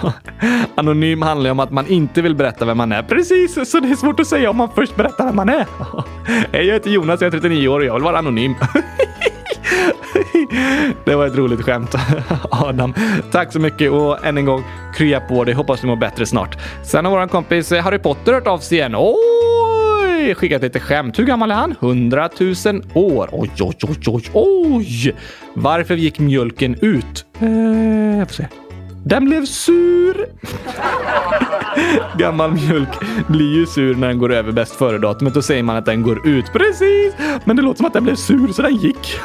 Anonym 0.75 1.21
handlar 1.21 1.47
ju 1.47 1.51
om 1.51 1.59
att 1.59 1.71
man 1.71 1.87
inte 1.87 2.21
vill 2.21 2.35
berätta 2.35 2.65
vem 2.65 2.77
man 2.77 2.91
är. 2.91 3.03
Precis, 3.03 3.69
så 3.69 3.79
det 3.79 3.89
är 3.89 3.95
svårt 3.95 4.19
att 4.19 4.27
säga 4.27 4.49
om 4.49 4.57
man 4.57 4.69
först 4.75 4.95
berättar 4.95 5.25
vem 5.25 5.35
man 5.35 5.49
är. 5.49 5.65
Hej, 6.51 6.65
jag 6.65 6.73
heter 6.73 6.89
Jonas, 6.89 7.21
jag 7.21 7.27
är 7.27 7.39
39 7.39 7.67
år 7.67 7.79
och 7.79 7.85
jag 7.85 7.93
vill 7.93 8.03
vara 8.03 8.17
anonym. 8.17 8.55
Det 11.05 11.15
var 11.15 11.27
ett 11.27 11.35
roligt 11.35 11.61
skämt, 11.61 11.95
Adam. 12.51 12.93
Tack 13.31 13.53
så 13.53 13.59
mycket 13.59 13.91
och 13.91 14.25
än 14.25 14.37
en 14.37 14.45
gång, 14.45 14.63
krya 14.95 15.19
på 15.19 15.43
dig. 15.43 15.53
Hoppas 15.53 15.81
du 15.81 15.87
mår 15.87 15.95
bättre 15.95 16.25
snart. 16.25 16.57
Sen 16.83 17.05
har 17.05 17.11
vår 17.11 17.27
kompis 17.27 17.71
eh, 17.71 17.83
Harry 17.83 17.99
Potter 17.99 18.33
hört 18.33 18.47
av 18.47 18.57
sig 18.57 18.77
igen. 18.77 18.95
Oj! 18.97 20.35
Skickat 20.35 20.61
lite 20.61 20.79
skämt. 20.79 21.19
Hur 21.19 21.25
gammal 21.25 21.51
är 21.51 21.55
han? 21.55 21.75
100 21.81 22.29
000 22.65 22.83
år. 22.93 23.29
Oj, 23.31 23.51
oj, 23.59 23.75
oj, 23.83 23.97
oj, 24.07 24.23
oj! 24.33 25.15
Varför 25.53 25.95
gick 25.95 26.19
mjölken 26.19 26.75
ut? 26.81 27.25
Eh, 27.39 28.19
jag 28.19 28.27
får 28.27 28.35
se. 28.35 28.47
Den 29.03 29.25
blev 29.25 29.45
sur. 29.45 30.25
Gammal 32.17 32.51
mjölk 32.51 32.89
blir 33.27 33.55
ju 33.55 33.65
sur 33.65 33.95
när 33.95 34.07
den 34.07 34.17
går 34.17 34.33
över 34.33 34.51
bäst 34.51 34.75
före-datumet. 34.75 35.33
Då 35.33 35.41
säger 35.41 35.63
man 35.63 35.75
att 35.75 35.85
den 35.85 36.01
går 36.01 36.27
ut. 36.27 36.45
Precis! 36.53 37.13
Men 37.45 37.55
det 37.55 37.61
låter 37.61 37.77
som 37.77 37.85
att 37.85 37.93
den 37.93 38.03
blev 38.03 38.15
sur 38.15 38.47
så 38.47 38.61
den 38.61 38.75
gick. 38.75 39.19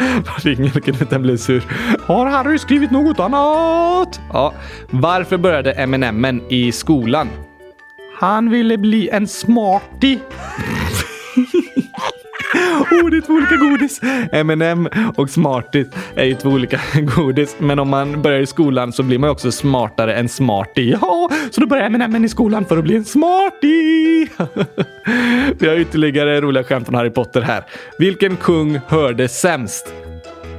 Ut? 0.00 1.10
Den 1.10 1.22
blev 1.22 1.36
sur. 1.36 1.62
Har 2.06 2.26
Harry 2.26 2.58
skrivit 2.58 2.90
något 2.90 3.20
annat? 3.20 4.20
Ja. 4.32 4.52
Varför 4.90 5.36
började 5.36 5.72
M&M 5.72 6.40
i 6.48 6.72
skolan? 6.72 7.28
Han 8.20 8.50
ville 8.50 8.78
bli 8.78 9.08
en 9.08 9.28
smarty. 9.28 10.18
Oh, 12.90 13.10
det 13.10 13.16
är 13.16 13.20
två 13.20 13.32
olika 13.32 13.56
godis. 13.56 14.00
M&M 14.32 14.88
och 15.16 15.30
Smarties 15.30 15.86
är 16.14 16.24
ju 16.24 16.34
två 16.34 16.48
olika 16.48 16.80
godis. 17.16 17.56
Men 17.58 17.78
om 17.78 17.88
man 17.88 18.22
börjar 18.22 18.40
i 18.40 18.46
skolan 18.46 18.92
så 18.92 19.02
blir 19.02 19.18
man 19.18 19.28
ju 19.28 19.32
också 19.32 19.52
smartare 19.52 20.14
än 20.14 20.28
Smartie. 20.28 20.98
Ja, 21.00 21.30
så 21.50 21.60
då 21.60 21.66
börjar 21.66 21.84
M&M 21.84 22.24
i 22.24 22.28
skolan 22.28 22.64
för 22.64 22.78
att 22.78 22.84
bli 22.84 22.96
en 22.96 23.04
Smartie. 23.04 24.28
Vi 25.58 25.68
har 25.68 25.76
ytterligare 25.76 26.40
roliga 26.40 26.64
skämt 26.64 26.86
från 26.86 26.94
Harry 26.94 27.10
Potter 27.10 27.40
här. 27.40 27.64
Vilken 27.98 28.36
kung 28.36 28.80
hörde 28.86 29.28
sämst? 29.28 29.92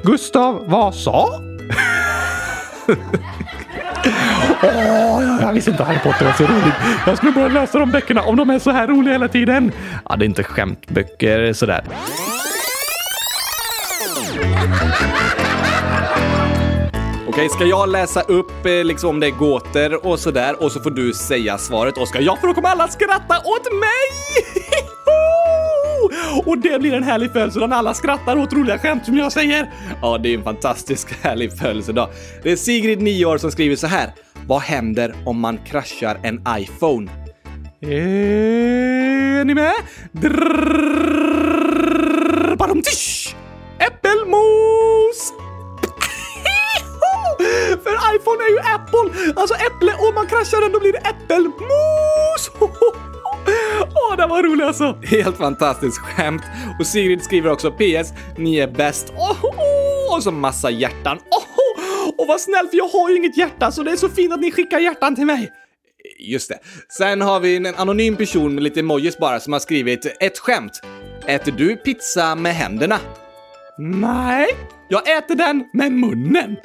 Gustav 0.04 0.70
Vasa? 0.70 1.26
Åh, 4.64 5.42
jag 5.42 5.54
visste 5.54 5.72
inte 5.72 5.84
Harry 5.84 6.00
Potter 6.00 6.26
var 6.26 6.34
så 6.34 6.44
roligt. 6.44 6.76
Jag 7.06 7.18
skulle 7.18 7.32
börja 7.32 7.48
läsa 7.48 7.80
de 7.80 7.92
böckerna 7.92 8.22
om 8.22 8.36
de 8.36 8.50
är 8.50 8.60
så 8.60 8.72
här 8.72 8.88
roliga 8.88 9.12
hela 9.14 9.28
tiden. 9.28 9.72
Ja, 10.10 10.16
det 10.16 10.26
är 10.26 10.28
inte 10.28 10.44
skämtböcker 10.44 11.54
sådär. 11.54 11.84
Okej, 17.28 17.50
ska 17.50 17.66
jag 17.66 17.90
läsa 17.90 18.22
upp 18.22 18.66
eh, 18.66 18.84
liksom 18.84 19.10
om 19.10 19.20
det 19.20 19.28
är 19.28 19.32
gåtor 19.32 20.06
och 20.06 20.20
sådär 20.20 20.64
och 20.64 20.72
så 20.72 20.80
får 20.80 20.92
du 20.92 21.14
säga 21.14 21.58
svaret 21.58 21.98
Oskar? 21.98 22.22
Ja, 22.22 22.38
för 22.42 22.48
då 22.48 22.54
kommer 22.54 22.70
alla 22.70 22.88
skratta 22.88 23.38
åt 23.38 23.74
mig! 23.74 24.06
och 26.46 26.58
det 26.58 26.80
blir 26.80 26.94
en 26.94 27.04
härlig 27.04 27.32
födelsedag 27.32 27.70
när 27.70 27.78
alla 27.78 27.94
skrattar 27.94 28.38
åt 28.38 28.54
roliga 28.54 28.78
skämt 28.78 29.06
som 29.06 29.18
jag 29.18 29.32
säger. 29.32 29.70
Ja, 30.02 30.18
det 30.18 30.30
är 30.30 30.38
en 30.38 30.44
fantastisk 30.44 31.08
härlig 31.24 31.58
födelsedag. 31.58 32.10
Det 32.44 32.52
är 32.52 32.56
Sigrid, 32.56 33.02
9 33.02 33.26
år, 33.26 33.38
som 33.38 33.52
skriver 33.52 33.76
så 33.76 33.88
här. 33.88 34.10
Vad 34.48 34.62
händer 34.62 35.16
om 35.26 35.40
man 35.40 35.58
kraschar 35.58 36.18
en 36.24 36.42
iPhone? 36.58 37.12
Är 37.82 39.46
ni 39.46 39.54
med? 39.54 39.74
Drrrr, 40.12 41.36
badum-tisch! 42.56 43.36
Äppelmos! 43.80 45.34
För 47.84 48.16
iPhone 48.16 48.44
är 48.44 48.50
ju 48.50 48.60
Apple, 48.60 49.10
alltså 49.36 49.56
äpple 49.56 49.94
och 50.08 50.14
man 50.16 50.28
kraschar 50.28 50.62
den 50.62 50.72
då 50.72 50.80
blir 50.80 50.92
det 50.94 51.00
äppelmos! 51.00 52.52
Åh, 54.10 54.18
det 54.18 54.28
var 54.28 54.44
roligt 54.44 54.66
alltså! 54.66 54.98
Helt 55.04 55.38
fantastiskt 55.38 55.98
skämt. 55.98 56.44
Och 56.80 56.88
Sigrid 56.88 57.24
skriver 57.24 57.52
också 57.52 57.72
PS, 57.72 58.14
ni 58.38 58.58
är 58.58 58.68
bäst. 58.68 59.10
Oh, 59.10 59.46
oh, 59.46 60.16
och 60.16 60.24
så 60.24 60.32
massa 60.32 60.70
hjärtan. 60.70 61.18
Oh, 61.18 62.14
och 62.18 62.28
vad 62.28 62.42
snällt 62.42 62.70
för 62.70 62.78
jag 62.78 62.88
har 62.88 63.10
ju 63.10 63.18
inget 63.18 63.38
hjärta 63.38 63.72
så 63.72 63.84
det 63.84 63.92
är 63.92 63.96
så 63.96 64.10
fint 64.10 64.34
att 64.34 64.40
ni 64.40 64.52
skickar 64.52 64.80
hjärtan 64.80 65.16
till 65.16 65.26
mig. 65.26 65.52
Just 66.20 66.50
det. 66.50 66.60
Sen 66.98 67.22
har 67.22 67.40
vi 67.40 67.56
en 67.56 67.66
anonym 67.66 68.16
person 68.16 68.56
med 68.56 68.64
lite 68.64 68.80
emojis 68.80 69.18
bara 69.18 69.40
som 69.40 69.54
har 69.54 69.60
skrivit 69.60 70.06
ett 70.20 70.40
skämt. 70.40 70.82
Äter 71.28 71.52
du 71.52 71.76
pizza 71.76 72.36
med 72.36 72.56
händerna? 72.56 73.00
Nej, 73.78 74.48
jag 74.90 75.18
äter 75.18 75.36
den 75.36 75.64
med 75.74 75.92
munnen. 75.92 76.56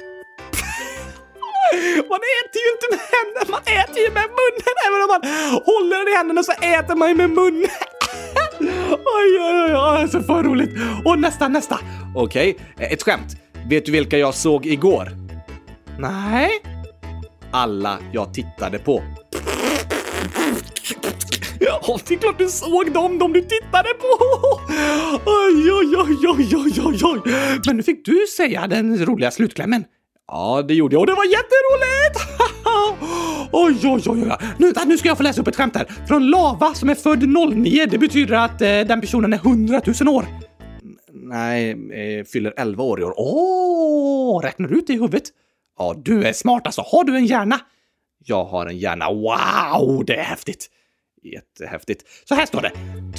Man 2.11 2.21
äter 2.39 2.59
ju 2.65 2.69
inte 2.75 2.87
med 2.91 3.01
händerna, 3.15 3.45
man 3.55 3.63
äter 3.79 3.99
ju 4.05 4.11
med 4.19 4.27
munnen. 4.39 4.75
Även 4.87 4.99
om 5.03 5.09
man 5.13 5.23
håller 5.69 5.97
den 5.97 6.13
i 6.13 6.15
händerna 6.17 6.43
så 6.43 6.51
äter 6.51 6.95
man 6.95 7.09
ju 7.09 7.15
med 7.15 7.29
munnen. 7.29 7.69
Oj, 9.17 9.39
oj, 9.39 9.75
oj, 9.75 10.09
så 10.09 10.21
för 10.23 10.43
roligt. 10.43 10.69
Och 11.05 11.19
nästa, 11.19 11.47
nästa. 11.47 11.79
Okej, 12.15 12.57
ett 12.77 13.03
skämt. 13.03 13.37
Vet 13.69 13.85
du 13.85 13.91
vilka 13.91 14.17
jag 14.17 14.33
såg 14.33 14.65
igår? 14.65 15.09
Nej. 15.99 16.49
Alla 17.51 17.97
jag 18.13 18.33
tittade 18.33 18.79
på. 18.79 19.03
Ja, 21.59 21.99
det 22.07 22.13
är 22.13 22.17
klart 22.17 22.37
du 22.37 22.49
såg 22.49 22.91
dem, 22.91 23.19
de 23.19 23.33
du 23.33 23.41
tittade 23.41 23.89
på! 23.93 24.17
Oj, 25.25 25.71
oj, 25.71 25.95
oj, 25.97 26.27
oj, 26.27 26.55
oj, 26.55 26.81
oj, 26.85 26.99
oj. 27.03 27.21
Men 27.65 27.77
nu 27.77 27.83
fick 27.83 28.05
du 28.05 28.27
säga 28.37 28.67
den 28.67 29.05
roliga 29.05 29.31
slutklämmen. 29.31 29.83
Ja, 30.31 30.61
det 30.67 30.73
gjorde 30.73 30.95
jag 30.95 30.99
och 30.99 31.07
det 31.07 31.13
var 31.13 31.25
jätteroligt! 31.25 32.15
oj, 33.51 33.79
oj, 33.83 34.03
oj, 34.05 34.31
oj. 34.31 34.37
Nu, 34.57 34.73
nu 34.85 34.97
ska 34.97 35.07
jag 35.07 35.17
få 35.17 35.23
läsa 35.23 35.41
upp 35.41 35.47
ett 35.47 35.55
skämt 35.55 35.75
här. 35.75 35.85
Från 36.07 36.27
Lava 36.29 36.73
som 36.73 36.89
är 36.89 36.95
född 36.95 37.29
09. 37.29 37.85
Det 37.85 37.97
betyder 37.97 38.35
att 38.35 38.61
eh, 38.61 38.67
den 38.67 39.01
personen 39.01 39.33
är 39.33 39.37
100 39.37 39.81
000 40.01 40.15
år. 40.15 40.25
Nej, 41.13 41.71
eh, 41.71 42.25
fyller 42.25 42.53
11 42.57 42.83
år 42.83 43.01
i 43.01 43.03
år. 43.03 43.13
Åh, 43.17 44.41
räknar 44.41 44.67
du 44.67 44.79
ut 44.79 44.87
det 44.87 44.93
i 44.93 44.95
huvudet? 44.95 45.23
Ja, 45.77 45.95
du 45.97 46.23
är 46.23 46.33
smart 46.33 46.65
alltså. 46.65 46.81
Har 46.81 47.03
du 47.03 47.15
en 47.15 47.25
hjärna? 47.25 47.59
Jag 48.25 48.45
har 48.45 48.65
en 48.65 48.77
hjärna. 48.77 49.05
Wow, 49.11 50.05
det 50.05 50.15
är 50.15 50.23
häftigt. 50.23 50.67
Jättehäftigt. 51.23 52.03
Så 52.25 52.35
här 52.35 52.45
står 52.45 52.61
det. 52.61 52.71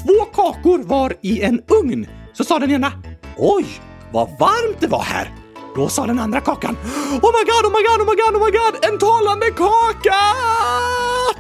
Två 0.03 0.25
kakor 0.25 0.79
var 0.79 1.13
i 1.21 1.43
en 1.43 1.63
ugn. 1.69 2.07
Så 2.33 2.45
sa 2.45 2.59
den 2.59 2.71
ena. 2.71 2.93
Oj, 3.39 3.67
vad 4.13 4.29
varmt 4.29 4.81
det 4.81 4.87
var 4.87 5.03
här. 5.03 5.42
Då 5.75 5.89
sa 5.89 6.07
den 6.07 6.19
andra 6.19 6.41
kakan. 6.41 6.77
Oh 7.23 7.31
my 7.33 7.45
god, 7.45 7.65
oh 7.65 7.73
my 7.73 7.83
god, 7.83 8.01
oh 8.01 8.07
my 8.07 8.17
god, 8.23 8.35
oh 8.37 8.45
my 8.45 8.51
god! 8.51 8.93
En 8.93 8.99
talande 8.99 9.51
kaka! 9.51 10.15
Ah! 10.15 11.35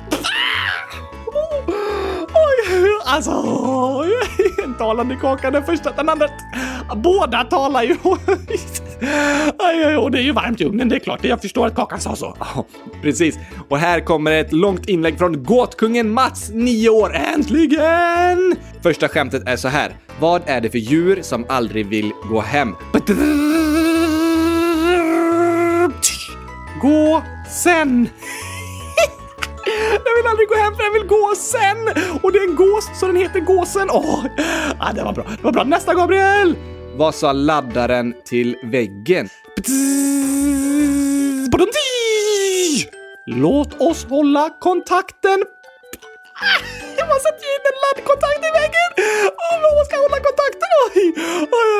Oj, 2.35 3.01
alltså... 3.05 3.31
En 4.65 4.75
talande 4.75 5.17
kaka, 5.17 5.51
den 5.51 5.65
första, 5.65 5.91
den 5.91 6.09
andra... 6.09 6.29
Båda 6.97 7.45
talar 7.45 7.83
ju. 7.83 7.97
Och 9.99 10.11
det 10.11 10.19
är 10.19 10.23
ju 10.23 10.33
varmt 10.33 10.61
i 10.61 10.65
ugnen, 10.65 10.89
det 10.89 10.97
är 10.97 11.01
klart. 11.01 11.25
Jag 11.25 11.43
förstår 11.43 11.67
att 11.67 11.75
kakan 11.75 12.01
sa 12.01 12.17
så. 12.17 12.37
Precis. 13.03 13.39
Och 13.69 13.79
här 13.79 14.01
kommer 14.01 14.33
ett 14.33 14.53
långt 14.53 14.89
inlägg 14.89 15.19
från 15.19 15.45
gåtkungen 15.45 16.11
Mats, 16.11 16.51
9 16.55 16.89
år. 16.89 17.15
Äntligen! 17.15 18.57
Första 18.83 19.09
skämtet 19.09 19.43
är 19.49 19.57
så 19.57 19.69
här. 19.69 19.97
Vad 20.21 20.43
är 20.47 20.61
det 20.61 20.71
för 20.71 20.79
djur 20.79 21.23
som 21.23 21.47
aldrig 21.49 21.87
vill 21.87 22.13
gå 22.31 22.41
hem? 22.41 22.75
Gå 26.83 27.23
sen! 27.49 27.89
Den 30.05 30.13
vill 30.17 30.27
aldrig 30.31 30.49
gå 30.49 30.55
hem 30.55 30.75
för 30.75 30.83
den 30.83 30.93
vill 30.93 31.07
gå 31.07 31.35
sen! 31.37 31.77
Och 32.23 32.33
det 32.33 32.39
är 32.39 32.49
en 32.49 32.57
gås 32.57 33.01
så 33.01 33.07
den 33.07 33.17
heter 33.17 33.41
gåsen. 33.41 33.89
Åh, 33.91 34.27
ah, 34.79 34.93
det 34.93 35.03
var 35.03 35.13
bra. 35.13 35.25
Det 35.37 35.45
var 35.45 35.53
bra. 35.53 35.65
Nästa 35.65 35.95
Gabriel! 35.95 36.57
Vad 36.97 37.15
sa 37.15 37.33
laddaren 37.33 38.15
till 38.25 38.57
väggen? 38.63 39.29
Låt 43.27 43.81
oss 43.81 44.05
hålla 44.05 44.51
kontakten. 44.61 45.45
Jag 47.03 47.09
måste 47.09 47.23
sätta 47.29 47.45
in 47.55 47.63
en 47.71 47.77
laddkontakt 47.85 48.43
i 48.49 48.51
väggen! 48.61 48.91
Och 49.47 49.59
man 49.79 49.85
ska 49.89 49.97
hålla 50.05 50.19
kontakten! 50.29 50.63
i? 50.95 51.05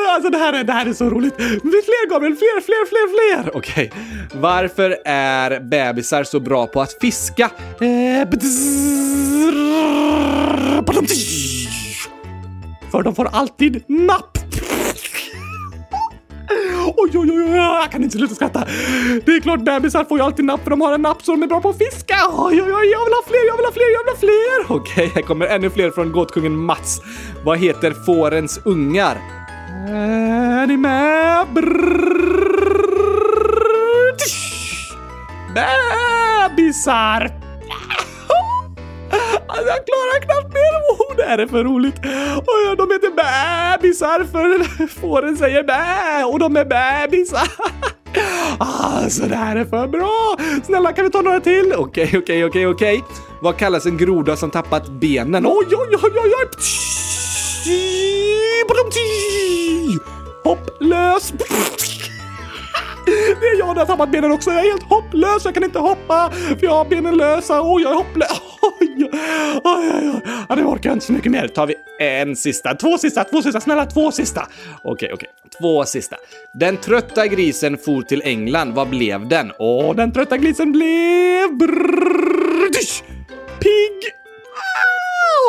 alltså 0.09 0.29
det 0.29 0.37
här, 0.37 0.53
är, 0.53 0.63
det 0.63 0.73
här 0.73 0.85
är 0.85 0.93
så 0.93 1.09
roligt. 1.09 1.35
Fler 1.61 2.09
Gabriel, 2.09 2.35
fler, 2.35 2.61
fler, 2.61 2.85
fler, 2.85 3.07
fler! 3.13 3.57
Okej. 3.57 3.91
Varför 4.33 4.97
är 5.05 5.59
bebisar 5.59 6.23
så 6.23 6.39
bra 6.39 6.67
på 6.67 6.81
att 6.81 6.93
fiska? 7.01 7.51
Eh, 7.81 8.29
För 12.91 13.03
de 13.03 13.15
får 13.15 13.25
alltid 13.31 13.83
napp. 13.87 14.42
Oj, 16.85 17.11
oj, 17.13 17.31
oj, 17.31 17.43
oj, 17.43 17.55
jag 17.55 17.91
kan 17.91 18.03
inte 18.03 18.17
sluta 18.17 18.35
skratta. 18.35 18.65
Det 19.25 19.31
är 19.31 19.39
klart 19.41 19.59
bebisar 19.65 20.03
får 20.03 20.17
ju 20.17 20.23
alltid 20.23 20.45
napp 20.45 20.63
för 20.63 20.69
de 20.69 20.81
har 20.81 20.93
en 20.93 21.01
napp 21.01 21.23
så 21.23 21.31
de 21.31 21.43
är 21.43 21.47
bra 21.47 21.61
på 21.61 21.69
att 21.69 21.77
fiska. 21.77 22.15
Oj, 22.31 22.61
oj, 22.61 22.73
oj, 22.73 22.87
jag 22.91 23.05
vill 23.05 23.13
ha 23.13 23.23
fler, 23.27 23.47
jag 23.47 23.57
vill 23.57 23.65
ha 23.65 23.71
fler, 23.71 23.93
jag 23.93 24.03
vill 24.03 24.13
ha 24.13 24.19
fler. 24.19 24.65
Okej, 24.81 25.11
här 25.15 25.21
kommer 25.21 25.45
ännu 25.45 25.69
fler 25.69 25.91
från 25.91 26.11
gåtkungen 26.11 26.57
Mats. 26.57 27.01
Vad 27.45 27.57
heter 27.57 27.91
fårens 28.05 28.59
ungar? 28.65 29.17
Är 29.89 30.67
ni 30.67 30.77
med? 30.77 31.47
Brrrr. 31.53 32.23
Bebisar! 35.53 37.42
Alltså 39.53 39.67
jag 39.67 39.85
klarar 39.85 40.21
knappt 40.21 40.53
mer 40.53 40.73
ord. 40.91 41.17
Det 41.17 41.23
här 41.23 41.37
är 41.37 41.47
för 41.47 41.63
roligt. 41.63 41.97
Och 42.37 42.77
de 42.77 42.93
heter 42.93 43.09
bebisar 43.09 44.23
för 44.31 44.87
fåren 44.87 45.37
säger 45.37 45.63
bä 45.63 46.23
och 46.25 46.39
de 46.39 46.57
är 46.57 46.65
bebisar. 46.65 47.47
Alltså 48.57 49.23
det 49.23 49.35
här 49.35 49.55
är 49.55 49.65
för 49.65 49.87
bra! 49.87 50.37
Snälla 50.65 50.93
kan 50.93 51.05
vi 51.05 51.11
ta 51.11 51.21
några 51.21 51.39
till? 51.39 51.73
Okej, 51.77 52.11
okej, 52.17 52.45
okej, 52.45 52.67
okej. 52.67 53.03
Vad 53.41 53.57
kallas 53.57 53.85
en 53.85 53.97
groda 53.97 54.35
som 54.35 54.51
tappat 54.51 54.89
benen? 54.89 55.45
Oj, 55.45 55.65
oj, 55.71 55.97
oj, 56.03 56.11
oj, 56.23 56.33
oj! 56.41 56.47
Hopplös! 60.43 61.33
Det 63.05 63.47
är 63.47 63.59
jag 63.59 63.67
som 63.67 63.77
har 63.77 63.85
tappat 63.85 64.11
benen 64.11 64.31
också. 64.31 64.51
Jag 64.51 64.59
är 64.59 64.71
helt 64.71 64.83
hopplös. 64.83 65.45
Jag 65.45 65.53
kan 65.53 65.63
inte 65.63 65.79
hoppa 65.79 66.31
för 66.31 66.63
jag 66.65 66.71
har 66.71 66.85
benen 66.85 67.17
lösa. 67.17 67.61
Oj, 67.63 67.83
jag 67.83 67.91
är 67.91 67.95
hopplös. 67.95 68.41
Oj, 68.81 69.09
oj, 69.63 69.91
oj, 69.93 70.21
oj. 70.49 70.55
Nu 70.55 70.65
orkar 70.65 70.89
jag 70.89 70.95
inte 70.95 71.05
så 71.05 71.13
mycket 71.13 71.31
mer. 71.31 71.47
Tar 71.47 71.67
vi 71.67 71.75
en 71.99 72.35
sista, 72.35 72.75
två 72.75 72.97
sista, 72.97 73.23
två 73.23 73.41
sista. 73.41 73.59
Snälla, 73.59 73.85
två 73.85 74.11
sista. 74.11 74.47
Okej, 74.83 75.11
okej. 75.13 75.29
Två 75.59 75.85
sista. 75.85 76.15
Den 76.53 76.77
trötta 76.77 77.27
grisen 77.27 77.77
for 77.77 78.01
till 78.01 78.21
England. 78.25 78.73
Vad 78.73 78.89
blev 78.89 79.27
den? 79.27 79.51
Åh, 79.59 79.95
den 79.95 80.11
trötta 80.11 80.37
grisen 80.37 80.71
blev... 80.71 81.57
Brrr, 81.57 82.69
pigg! 83.59 84.22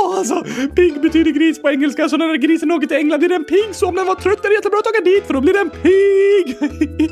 Ah, 0.03 0.19
Alltså, 0.19 0.45
pigg 0.77 1.01
betyder 1.01 1.31
gris 1.31 1.63
på 1.63 1.71
engelska, 1.71 2.09
så 2.09 2.17
när 2.17 2.37
grisen 2.37 2.73
åker 2.73 2.87
till 2.87 2.97
England 2.97 3.19
blir 3.19 3.29
den 3.29 3.45
pigg. 3.45 3.69
Så 3.73 3.89
om 3.89 3.95
den 3.95 4.07
var 4.07 4.15
trött 4.15 4.45
är 4.45 4.49
det 4.49 4.55
jättebra 4.55 4.79
att 4.79 4.87
åka 4.87 5.01
dit, 5.05 5.25
för 5.27 5.35
då 5.35 5.41
blir 5.41 5.53
den 5.53 5.71
pigg. 5.71 6.57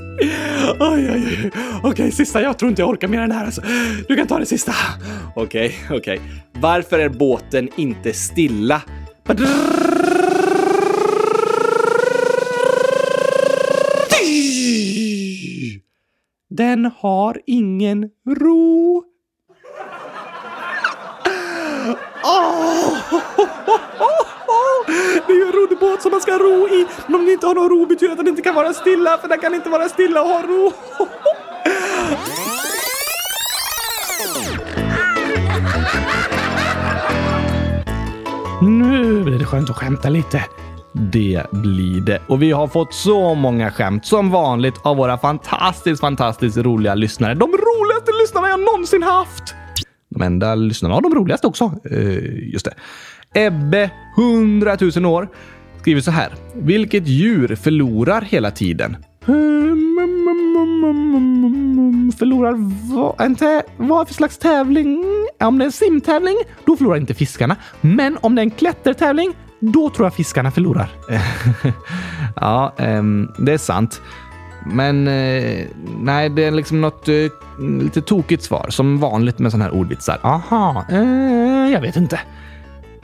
Oj, 0.80 1.10
oj, 1.14 1.22
oj. 1.44 1.50
Okej, 1.82 2.12
sista. 2.12 2.42
Jag 2.42 2.58
tror 2.58 2.68
inte 2.68 2.82
jag 2.82 2.88
orkar 2.88 3.08
mer 3.08 3.20
än 3.20 3.28
det 3.28 3.34
här. 3.34 3.44
Alltså. 3.44 3.62
Du 4.08 4.16
kan 4.16 4.26
ta 4.26 4.38
det 4.38 4.46
sista. 4.46 4.72
Okej, 5.36 5.74
okej. 5.90 6.20
Varför 6.60 6.98
är 6.98 7.08
båten 7.08 7.68
inte 7.76 8.12
stilla? 8.12 8.82
Den 16.50 16.90
har 16.96 17.40
ingen 17.46 18.08
ro. 18.28 19.04
Åh! 22.24 22.98
Det 25.26 25.32
är 25.32 25.36
ju 25.36 25.42
en 25.42 25.52
roddbåt 25.52 26.02
som 26.02 26.10
man 26.10 26.20
ska 26.20 26.38
ro 26.38 26.68
i. 26.68 26.86
Men 27.06 27.14
om 27.14 27.24
den 27.24 27.32
inte 27.32 27.46
har 27.46 27.54
någon 27.54 27.68
ro 27.68 27.86
betyder 27.86 28.08
det 28.08 28.12
att 28.12 28.18
den 28.18 28.28
inte 28.28 28.42
kan 28.42 28.54
vara 28.54 28.72
stilla, 28.72 29.18
för 29.18 29.28
den 29.28 29.38
kan 29.38 29.54
inte 29.54 29.70
vara 29.70 29.88
stilla 29.88 30.22
och 30.22 30.28
ha 30.28 30.42
ro. 30.42 30.72
Nu 38.62 39.22
blir 39.22 39.38
det 39.38 39.44
skönt 39.44 39.70
att 39.70 39.76
skämta 39.76 40.08
lite. 40.08 40.44
Det 40.92 41.46
blir 41.50 42.00
det. 42.00 42.22
Och 42.28 42.42
vi 42.42 42.52
har 42.52 42.66
fått 42.68 42.94
så 42.94 43.34
många 43.34 43.70
skämt 43.70 44.06
som 44.06 44.30
vanligt 44.30 44.74
av 44.82 44.96
våra 44.96 45.18
fantastiskt, 45.18 46.00
fantastiskt 46.00 46.56
roliga 46.56 46.94
lyssnare. 46.94 47.34
De 47.34 47.50
roligaste 47.50 48.12
lyssnarna 48.22 48.48
jag 48.48 48.60
någonsin 48.60 49.02
haft! 49.02 49.54
De 50.12 50.22
enda 50.22 50.54
lyssnarna 50.54 50.94
av 50.94 51.02
de 51.02 51.14
roligaste 51.14 51.46
också. 51.46 51.72
Eh, 51.90 52.52
just 52.52 52.64
det. 52.64 52.74
Ebbe, 53.46 53.90
100 54.16 54.76
000 54.96 55.06
år, 55.06 55.28
skriver 55.80 56.00
så 56.00 56.10
här. 56.10 56.32
Vilket 56.54 57.06
djur 57.06 57.56
förlorar 57.56 58.20
hela 58.20 58.50
tiden? 58.50 58.96
Förlorar 62.18 62.54
vad? 62.94 63.26
Inte 63.26 63.62
vad 63.76 64.08
för 64.08 64.14
slags 64.14 64.38
tävling? 64.38 65.04
Om 65.40 65.58
det 65.58 65.64
är 65.64 65.66
en 65.66 65.72
simtävling, 65.72 66.36
då 66.64 66.76
förlorar 66.76 66.96
inte 66.96 67.14
fiskarna. 67.14 67.56
Men 67.80 68.18
om 68.20 68.34
det 68.34 68.40
är 68.40 68.44
en 68.44 68.50
klättertävling, 68.50 69.32
då 69.60 69.90
tror 69.90 70.06
jag 70.06 70.14
fiskarna 70.14 70.50
förlorar. 70.50 70.90
ja, 72.36 72.74
um, 72.78 73.32
det 73.38 73.52
är 73.52 73.58
sant. 73.58 74.00
Men 74.66 75.08
eh, 75.08 75.66
nej, 75.98 76.28
det 76.30 76.44
är 76.44 76.50
liksom 76.50 76.80
något 76.80 77.08
eh, 77.08 77.14
lite 77.82 78.02
tokigt 78.02 78.42
svar. 78.42 78.66
Som 78.70 78.98
vanligt 78.98 79.38
med 79.38 79.50
sådana 79.50 79.64
här 79.64 79.74
ordvitsar. 79.74 80.18
Aha, 80.22 80.84
eh, 80.90 81.72
jag 81.72 81.80
vet 81.80 81.96
inte. 81.96 82.20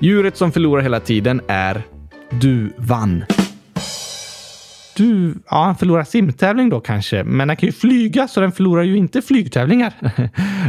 Djuret 0.01 0.37
som 0.37 0.53
förlorar 0.53 0.83
hela 0.83 1.01
tiden 1.01 1.41
är 1.49 1.83
du 2.31 2.73
vann. 2.77 3.25
Du, 4.97 5.35
ja, 5.51 5.65
han 5.65 5.77
förlorar 5.77 6.05
simtävling 6.05 6.69
då 6.69 6.81
kanske, 6.81 7.25
men 7.25 7.49
den 7.49 7.57
kan 7.57 7.67
ju 7.67 7.73
flyga 7.73 8.29
så 8.29 8.41
den 8.41 8.53
förlorar 8.53 8.83
ju 8.83 8.97
inte 8.97 9.23
flygtävlingar. 9.23 9.93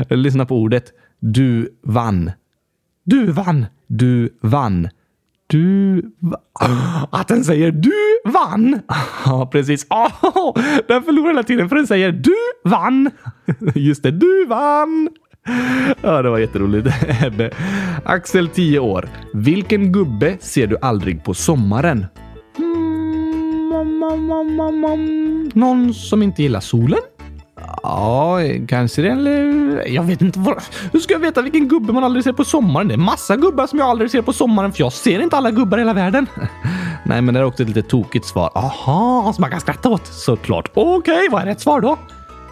Lyssna 0.16 0.46
på 0.46 0.56
ordet. 0.56 0.86
Du 1.20 1.78
vann. 1.84 2.32
Du 3.06 3.32
vann. 3.32 3.66
Du 3.88 4.38
vann. 4.42 4.90
Du... 5.50 6.02
Att 7.12 7.28
den 7.28 7.44
säger 7.44 7.72
du 7.72 7.92
vann! 8.26 8.80
Ja, 9.26 9.50
precis. 9.52 9.88
Oh, 10.22 10.58
den 10.88 11.04
förlorar 11.04 11.28
hela 11.28 11.44
tiden 11.44 11.70
för 11.70 11.76
den 11.76 11.88
säger 11.88 12.12
du 12.12 12.36
vann. 12.70 13.12
Just 13.76 14.04
det, 14.04 14.12
du 14.12 14.46
vann! 14.46 15.10
Ja, 16.02 16.22
det 16.22 16.30
var 16.30 16.40
jätteroligt. 16.40 16.88
Ebbe. 17.24 17.52
Axel, 18.06 18.48
10 18.48 18.80
år. 18.80 19.10
Vilken 19.34 19.92
gubbe 19.92 20.38
ser 20.40 20.68
du 20.68 20.78
aldrig 20.82 21.24
på 21.24 21.34
sommaren? 21.34 22.06
Någon 25.54 25.94
som 25.94 26.24
inte 26.24 26.44
gillar 26.44 26.60
solen? 26.60 27.00
Ja, 27.84 28.40
kanske 28.68 29.02
det. 29.02 29.10
Eller 29.10 29.88
jag 29.88 30.04
vet 30.04 30.22
inte. 30.22 30.40
Vad... 30.40 30.64
Hur 30.92 31.00
ska 31.00 31.14
jag 31.14 31.20
veta 31.20 31.42
vilken 31.42 31.68
gubbe 31.68 31.94
man 31.94 32.04
aldrig 32.04 32.24
ser 32.24 32.34
på 32.34 32.44
sommaren? 32.44 32.88
Det 32.88 32.94
är 32.94 32.98
massa 32.98 33.36
gubbar 33.36 33.68
som 33.68 33.80
jag 33.80 33.88
aldrig 33.88 34.12
ser 34.12 34.22
på 34.22 34.34
sommaren 34.34 34.72
för 34.72 34.80
jag 34.80 34.94
ser 34.94 35.20
inte 35.20 35.38
alla 35.38 35.52
gubbar 35.52 35.78
i 35.78 35.82
hela 35.82 35.94
världen. 35.94 36.28
Nej, 37.06 37.22
men 37.22 37.34
det 37.34 37.40
är 37.40 37.44
också 37.44 37.64
ett 37.64 37.70
lite 37.70 37.82
tokigt 37.82 38.26
svar. 38.26 38.52
Aha, 38.56 39.34
som 39.36 39.42
man 39.42 39.52
kan 39.52 39.60
skratta 39.60 39.90
åt. 39.90 40.08
Såklart. 40.08 40.72
Okej, 40.74 41.16
okay, 41.16 41.30
vad 41.30 41.42
är 41.42 41.46
rätt 41.46 41.62
svar 41.62 41.82
då? 41.82 41.98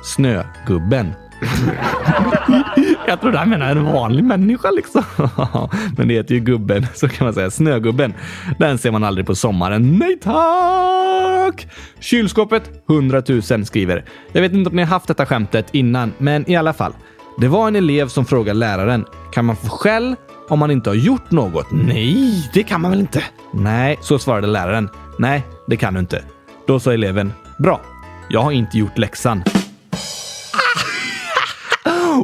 Snögubben. 0.03 1.13
jag 3.07 3.21
trodde 3.21 3.37
han 3.37 3.49
menade 3.49 3.71
en 3.71 3.85
vanlig 3.85 4.23
människa 4.23 4.71
liksom. 4.71 5.03
Men 5.97 6.07
det 6.07 6.13
heter 6.13 6.33
ju 6.35 6.39
gubben, 6.39 6.87
så 6.93 7.09
kan 7.09 7.25
man 7.25 7.33
säga. 7.33 7.51
Snögubben. 7.51 8.13
Den 8.59 8.77
ser 8.77 8.91
man 8.91 9.03
aldrig 9.03 9.27
på 9.27 9.35
sommaren. 9.35 9.97
Nej 9.97 10.19
tack! 10.23 11.67
Kylskåpet 11.99 12.71
100 12.89 13.23
000 13.51 13.65
skriver. 13.65 14.05
Jag 14.31 14.41
vet 14.41 14.53
inte 14.53 14.69
om 14.69 14.75
ni 14.75 14.81
har 14.81 14.89
haft 14.89 15.07
detta 15.07 15.25
skämtet 15.25 15.67
innan, 15.71 16.13
men 16.17 16.49
i 16.49 16.55
alla 16.55 16.73
fall. 16.73 16.93
Det 17.39 17.47
var 17.47 17.67
en 17.67 17.75
elev 17.75 18.07
som 18.07 18.25
frågade 18.25 18.59
läraren. 18.59 19.05
Kan 19.31 19.45
man 19.45 19.55
få 19.55 19.67
skäll 19.69 20.15
om 20.49 20.59
man 20.59 20.71
inte 20.71 20.89
har 20.89 20.95
gjort 20.95 21.31
något? 21.31 21.67
Nej, 21.71 22.49
det 22.53 22.63
kan 22.63 22.81
man 22.81 22.91
väl 22.91 22.99
inte? 22.99 23.23
Nej, 23.53 23.97
så 24.01 24.19
svarade 24.19 24.47
läraren. 24.47 24.89
Nej, 25.19 25.43
det 25.67 25.77
kan 25.77 25.93
du 25.93 25.99
inte. 25.99 26.23
Då 26.67 26.79
sa 26.79 26.93
eleven. 26.93 27.33
Bra, 27.57 27.81
jag 28.29 28.41
har 28.41 28.51
inte 28.51 28.77
gjort 28.77 28.97
läxan. 28.97 29.43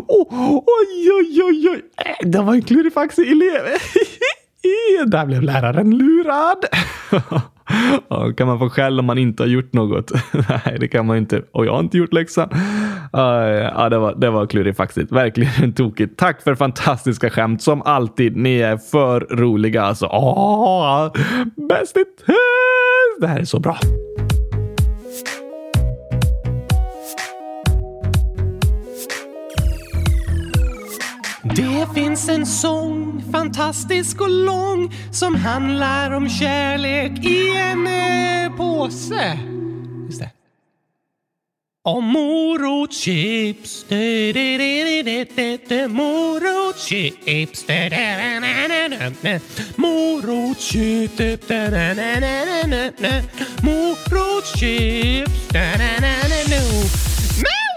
Oh, 0.07 0.55
oj, 0.57 1.11
oj, 1.11 1.43
oj, 1.43 1.69
oj. 1.69 1.81
Äh, 2.05 2.29
det 2.29 2.41
var 2.41 2.53
en 2.53 2.61
klurifaxig 2.61 3.31
elev. 3.31 3.61
Där 5.07 5.25
blev 5.25 5.41
läraren 5.41 5.97
lurad. 5.97 6.65
Kan 8.37 8.47
man 8.47 8.59
få 8.59 8.69
skäll 8.69 8.99
om 8.99 9.05
man 9.05 9.17
inte 9.17 9.43
har 9.43 9.47
gjort 9.47 9.73
något? 9.73 10.11
Nej, 10.49 10.77
det 10.79 10.87
kan 10.87 11.05
man 11.05 11.17
inte. 11.17 11.41
Och 11.51 11.65
jag 11.65 11.73
har 11.73 11.79
inte 11.79 11.97
gjort 11.97 12.13
läxan. 12.13 12.49
Ja, 13.11 13.89
det 13.89 13.97
var, 13.97 14.15
det 14.15 14.29
var 14.29 14.45
klurifaxigt. 14.45 15.11
Verkligen 15.11 15.73
tokigt. 15.73 16.17
Tack 16.17 16.41
för 16.41 16.55
fantastiska 16.55 17.29
skämt 17.29 17.61
som 17.61 17.81
alltid. 17.81 18.37
Ni 18.37 18.59
är 18.59 18.77
för 18.77 19.19
roliga 19.19 19.83
alltså. 19.83 20.05
Åh, 20.05 21.11
bäst 21.69 21.97
i 21.97 22.03
test! 22.03 23.21
Det 23.21 23.27
här 23.27 23.39
är 23.39 23.45
så 23.45 23.59
bra. 23.59 23.77
Det 31.55 31.87
finns 31.95 32.29
en 32.29 32.45
sång, 32.45 33.23
fantastisk 33.31 34.21
och 34.21 34.29
lång, 34.29 34.93
som 35.11 35.35
handlar 35.35 36.11
om 36.11 36.29
kärlek 36.29 37.25
i 37.25 37.57
en 37.57 37.87
eh, 37.87 38.57
påse. 38.57 39.39
Just 40.07 40.19
det. 40.19 40.29
Om 41.83 42.05
morotschips, 42.05 43.85
morotschips, 45.89 47.65
morotschips, 49.77 51.29
morotschips, 53.65 55.53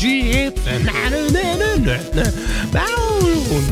du, 0.00 0.50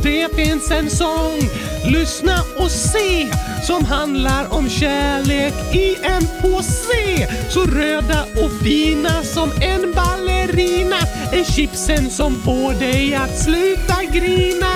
Det 0.03 0.37
finns 0.37 0.71
en 0.71 0.91
sång, 0.91 1.41
lyssna 1.85 2.39
och 2.59 2.71
se, 2.71 3.29
som 3.67 3.85
handlar 3.85 4.55
om 4.55 4.69
kärlek 4.69 5.55
i 5.75 5.97
en 6.03 6.23
påse. 6.43 7.29
Så 7.51 7.65
röda 7.65 8.23
och 8.23 8.65
fina 8.65 9.23
som 9.23 9.51
en 9.61 9.93
ballerina 9.95 10.99
är 11.33 11.45
chipsen 11.45 12.11
som 12.11 12.35
får 12.35 12.75
dig 12.81 13.15
att 13.15 13.39
sluta 13.39 14.03
grina. 14.13 14.67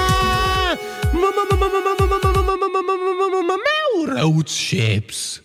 Morotschips. 3.97 5.41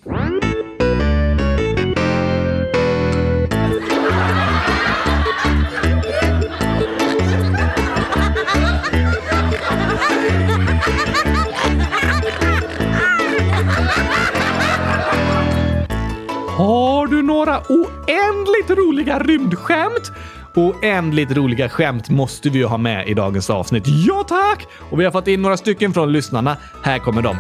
Har 16.58 17.08
du 17.08 17.22
några 17.22 17.62
oändligt 17.70 18.70
roliga 18.70 19.20
rymdskämt? 19.20 20.12
Oändligt 20.56 21.32
roliga 21.32 21.70
skämt 21.70 22.10
måste 22.10 22.49
vi 22.49 22.60
ju 22.60 22.66
ha 22.66 22.78
med 22.78 23.08
i 23.08 23.14
dagens 23.14 23.49
avsnitt. 23.49 23.84
Ja 23.88 24.26
tack! 24.28 24.68
Och 24.89 24.99
vi 24.99 25.06
har 25.06 25.12
fått 25.12 25.28
in 25.28 25.41
några 25.41 25.58
stycken 25.58 25.93
från 25.93 26.12
lyssnarna. 26.12 26.58
Här 26.84 26.99
kommer 26.99 27.22
de. 27.22 27.38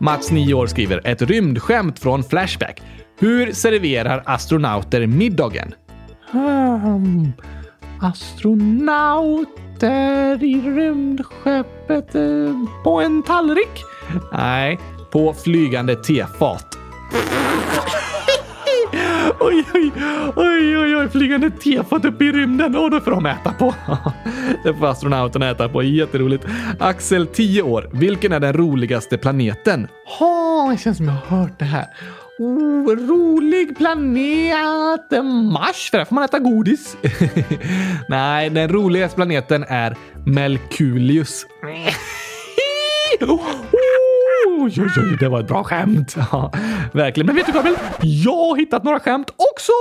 Mats, 0.00 0.30
9 0.30 0.54
år, 0.54 0.66
skriver 0.66 1.06
ett 1.06 1.22
rymdskämt 1.22 1.98
från 1.98 2.24
Flashback. 2.24 2.82
Hur 3.18 3.52
serverar 3.52 4.22
astronauter 4.26 5.06
middagen? 5.06 5.74
Hmm. 6.30 7.32
Astronauter 8.02 9.54
i 10.44 10.60
rymdskeppet 10.60 12.14
eh, 12.14 12.54
på 12.84 13.00
en 13.00 13.22
tallrik? 13.22 13.84
Nej, 14.32 14.80
på 15.10 15.34
flygande 15.44 15.96
tefat. 15.96 16.66
Oj, 19.40 19.64
oj, 19.74 19.92
oj, 20.36 20.78
oj, 20.78 20.96
oj, 20.96 21.08
flygande 21.08 21.50
tefat 21.50 22.04
upp 22.04 22.22
i 22.22 22.32
rymden. 22.32 22.76
Och 22.76 22.90
det 22.90 23.00
får 23.00 23.10
de 23.10 23.26
äta 23.26 23.52
på. 23.52 23.74
Det 24.64 24.74
får 24.74 24.86
astronauterna 24.86 25.50
äta 25.50 25.68
på. 25.68 25.82
Jätteroligt. 25.82 26.44
Axel, 26.80 27.26
10 27.26 27.62
år. 27.62 27.90
Vilken 27.92 28.32
är 28.32 28.40
den 28.40 28.52
roligaste 28.52 29.18
planeten? 29.18 29.88
Ha, 30.18 30.68
det 30.70 30.78
känns 30.78 30.96
som 30.96 31.06
jag 31.06 31.14
har 31.14 31.38
hört 31.38 31.58
det 31.58 31.64
här. 31.64 31.86
Oh, 32.38 32.96
rolig 33.08 33.76
planet! 33.76 35.24
Mars, 35.52 35.90
för 35.90 35.98
där 35.98 36.04
får 36.04 36.14
man 36.14 36.24
äta 36.24 36.38
godis. 36.38 36.96
Nej, 38.08 38.50
den 38.50 38.68
roligaste 38.68 39.16
planeten 39.16 39.64
är 39.68 39.96
Melkulius. 40.26 41.46
Oj, 43.20 44.72
oj, 44.78 44.88
oj, 44.96 45.16
det 45.20 45.28
var 45.28 45.40
ett 45.40 45.48
bra 45.48 45.64
skämt. 45.64 46.16
Ja, 46.32 46.52
verkligen. 46.92 47.26
Men 47.26 47.34
vet 47.36 47.46
du 47.46 47.52
Gabriel? 47.52 47.76
Jag 48.00 48.32
har 48.48 48.56
hittat 48.56 48.84
några 48.84 49.00
skämt 49.00 49.30
också! 49.30 49.72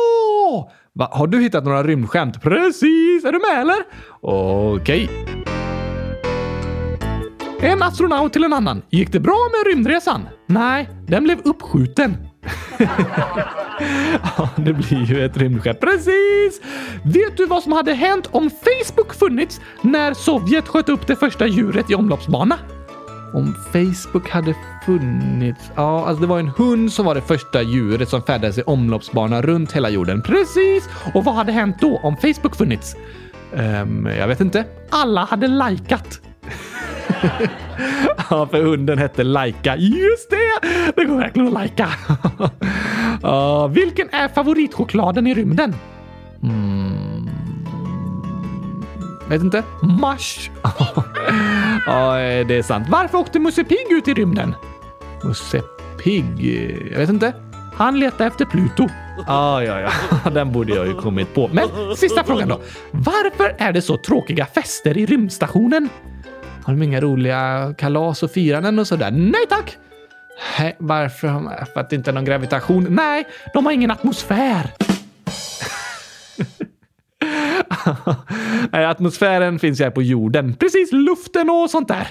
Va, 0.94 1.10
har 1.12 1.28
du 1.28 1.42
hittat 1.42 1.64
några 1.66 1.84
rymdskämt? 1.84 2.42
Precis! 2.42 3.26
Är 3.26 3.32
du 3.32 3.40
med 3.40 3.62
eller? 3.62 3.78
Okej. 4.22 5.10
En 7.62 7.84
astronaut 7.84 8.34
till 8.34 8.44
en 8.44 8.54
annan. 8.54 8.82
Gick 8.90 9.12
det 9.12 9.20
bra 9.20 9.38
med 9.52 9.74
rymdresan? 9.74 10.28
Nej, 10.48 10.90
den 11.08 11.24
blev 11.24 11.40
uppskjuten. 11.44 12.18
ja, 14.38 14.50
det 14.56 14.74
blir 14.74 15.06
ju 15.06 15.26
ett 15.26 15.38
rymdskepp. 15.38 15.80
Precis! 15.82 16.62
Vet 17.04 17.38
du 17.38 17.46
vad 17.46 17.64
som 17.64 17.72
hade 17.72 17.94
hänt 17.94 18.30
om 18.32 18.50
Facebook 18.50 19.14
funnits 19.14 19.62
när 19.82 20.14
Sovjet 20.14 20.68
sköt 20.68 20.90
upp 20.90 21.08
det 21.08 21.16
första 21.16 21.48
djuret 21.48 21.92
i 21.92 21.96
omloppsbana? 21.96 22.58
Om 23.36 23.56
Facebook 23.72 24.30
hade 24.30 24.56
funnits... 24.86 25.72
Ja, 25.76 26.06
alltså 26.06 26.22
det 26.22 26.28
var 26.28 26.40
en 26.40 26.48
hund 26.48 26.94
som 26.94 27.06
var 27.06 27.16
det 27.16 27.22
första 27.22 27.62
djuret 27.62 28.10
som 28.10 28.22
färdades 28.22 28.58
i 28.58 28.62
omloppsbana 28.62 29.42
runt 29.42 29.72
hela 29.72 29.90
jorden. 29.90 30.22
Precis! 30.22 30.90
Och 31.14 31.24
vad 31.24 31.36
hade 31.36 31.52
hänt 31.52 31.78
då 31.82 31.98
om 31.98 32.18
Facebook 32.18 32.56
funnits? 32.56 32.96
Um, 33.54 34.06
jag 34.06 34.28
vet 34.28 34.42
inte. 34.42 34.66
Alla 34.90 35.26
hade 35.26 35.48
likat. 35.48 36.22
ja, 38.30 38.48
för 38.52 38.64
hunden 38.64 38.98
hette 38.98 39.24
Laika. 39.24 39.76
Just 39.78 40.30
det! 40.30 40.68
Det 40.96 41.06
går 41.06 41.18
verkligen 41.18 41.48
att 41.48 41.54
lajka. 41.54 41.90
uh, 43.24 43.68
vilken 43.68 44.10
är 44.10 44.28
favoritchokladen 44.28 45.28
i 45.28 45.34
rymden? 45.34 45.76
Mm. 46.44 47.30
Vet 49.30 49.42
inte. 49.42 49.64
Mars. 49.82 50.50
ja, 51.86 52.20
eh, 52.20 52.48
det 52.48 52.58
är 52.58 52.64
sant. 52.64 52.88
Varför 52.90 53.18
åkte 53.18 53.40
Musse 53.40 53.64
Pigg 53.64 53.92
ut 53.92 54.08
i 54.08 54.14
rymden? 54.14 54.56
Musse 55.24 55.62
Pigg? 56.04 56.26
Eh, 56.40 56.92
jag 56.92 57.00
vet 57.00 57.10
inte. 57.10 57.34
Han 57.76 58.00
letade 58.00 58.26
efter 58.26 58.46
Pluto. 58.46 58.88
Ah, 59.28 59.62
ja, 59.62 59.80
ja, 59.80 60.30
den 60.32 60.52
borde 60.52 60.76
jag 60.76 60.88
ju 60.88 60.94
kommit 60.94 61.34
på. 61.34 61.50
Men 61.54 61.70
sista 61.96 62.24
frågan 62.24 62.48
då. 62.48 62.62
Varför 62.92 63.56
är 63.58 63.74
det 63.74 63.82
så 63.82 63.98
tråkiga 63.98 64.46
fester 64.46 64.98
i 64.98 65.06
rymdstationen? 65.06 65.90
Har 66.64 66.74
de 66.74 66.84
inga 66.84 67.02
roliga 67.02 67.74
kalas 67.78 68.24
och 68.24 68.32
firanden 68.32 68.80
och 68.80 68.88
sådär? 68.88 69.12
Nej 69.12 69.46
tack! 69.50 69.78
Nej, 70.60 70.76
varför? 70.80 71.66
För 71.74 71.80
att 71.80 71.90
det 71.90 71.96
inte 71.96 72.12
är 72.12 72.14
någon 72.14 72.26
gravitation? 72.26 72.88
Nej, 72.90 73.28
de 73.54 73.66
har 73.66 73.74
ingen 73.74 73.92
atmosfär. 73.92 74.85
atmosfären 78.72 79.60
finns 79.60 79.80
ju 79.80 79.84
här 79.84 79.92
på 79.92 80.02
jorden. 80.02 80.54
Precis, 80.54 80.92
luften 80.92 81.50
och 81.50 81.70
sånt 81.70 81.88
där. 81.88 82.08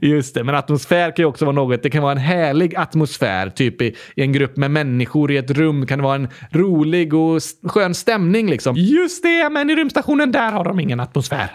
Just 0.00 0.34
det, 0.34 0.44
men 0.44 0.54
atmosfär 0.54 1.16
kan 1.16 1.22
ju 1.22 1.26
också 1.26 1.44
vara 1.44 1.54
något. 1.54 1.82
Det 1.82 1.90
kan 1.90 2.02
vara 2.02 2.12
en 2.12 2.18
härlig 2.18 2.76
atmosfär, 2.76 3.50
typ 3.50 3.82
i, 3.82 3.96
i 4.16 4.22
en 4.22 4.32
grupp 4.32 4.56
med 4.56 4.70
människor 4.70 5.32
i 5.32 5.36
ett 5.36 5.50
rum 5.50 5.86
kan 5.86 5.98
det 5.98 6.04
vara 6.04 6.14
en 6.14 6.28
rolig 6.50 7.14
och 7.14 7.40
skön 7.66 7.94
stämning 7.94 8.50
liksom. 8.50 8.76
Just 8.76 9.22
det, 9.22 9.50
men 9.50 9.70
i 9.70 9.74
rymdstationen 9.74 10.32
där 10.32 10.52
har 10.52 10.64
de 10.64 10.80
ingen 10.80 11.00
atmosfär. 11.00 11.50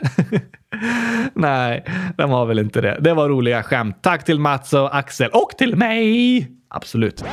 Nej, 1.33 1.85
de 2.17 2.31
har 2.31 2.45
väl 2.45 2.59
inte 2.59 2.81
det. 2.81 2.97
Det 3.01 3.13
var 3.13 3.29
roliga 3.29 3.63
skämt. 3.63 3.97
Tack 4.01 4.25
till 4.25 4.39
Mats 4.39 4.73
och 4.73 4.95
Axel 4.95 5.29
och 5.29 5.49
till 5.57 5.75
mig. 5.75 6.47
Absolut. 6.69 7.23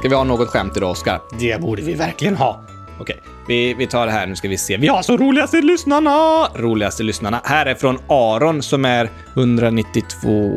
Ska 0.00 0.08
vi 0.08 0.14
ha 0.14 0.24
något 0.24 0.48
skämt 0.48 0.76
idag, 0.76 0.90
Oskar? 0.90 1.20
Det 1.38 1.60
borde 1.60 1.82
vi 1.82 1.94
verkligen 1.94 2.36
ha. 2.36 2.60
Okej, 3.00 3.16
vi, 3.48 3.74
vi 3.74 3.86
tar 3.86 4.06
det 4.06 4.12
här. 4.12 4.26
Nu 4.26 4.36
ska 4.36 4.48
vi 4.48 4.58
se. 4.58 4.76
Vi 4.76 4.88
har 4.88 5.02
så 5.02 5.16
roligaste 5.16 5.60
lyssnarna! 5.60 6.46
Roligaste 6.54 7.02
lyssnarna. 7.02 7.40
Här 7.44 7.66
är 7.66 7.74
från 7.74 7.98
Aron 8.08 8.62
som 8.62 8.84
är 8.84 9.10
192 9.36 10.52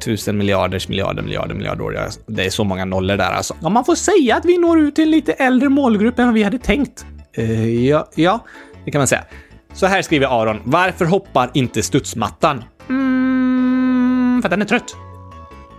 tusen 0.00 0.38
miljarders 0.38 0.88
miljarder, 0.88 1.22
miljarder, 1.22 1.54
miljarder 1.54 2.08
Det 2.26 2.44
är 2.46 2.50
så 2.50 2.64
många 2.64 2.84
nollor 2.84 3.16
där 3.16 3.32
alltså. 3.32 3.56
Ja, 3.62 3.68
man 3.68 3.84
får 3.84 3.94
säga 3.94 4.36
att 4.36 4.44
vi 4.44 4.58
når 4.58 4.80
ut 4.80 4.94
till 4.94 5.04
en 5.04 5.10
lite 5.10 5.32
äldre 5.32 5.68
målgrupp 5.68 6.18
än 6.18 6.26
vad 6.26 6.34
vi 6.34 6.42
hade 6.42 6.58
tänkt. 6.58 7.06
Eh, 7.32 7.68
ja, 7.86 8.08
ja, 8.14 8.44
det 8.84 8.90
kan 8.90 8.98
man 8.98 9.08
säga. 9.08 9.24
Så 9.72 9.86
här 9.86 10.02
skriver 10.02 10.42
Aron. 10.42 10.60
Varför 10.64 11.04
hoppar 11.04 11.50
inte 11.54 11.82
studsmattan? 11.82 12.64
Mm, 12.88 14.42
för 14.42 14.48
att 14.48 14.50
den 14.50 14.62
är 14.62 14.66
trött. 14.66 14.96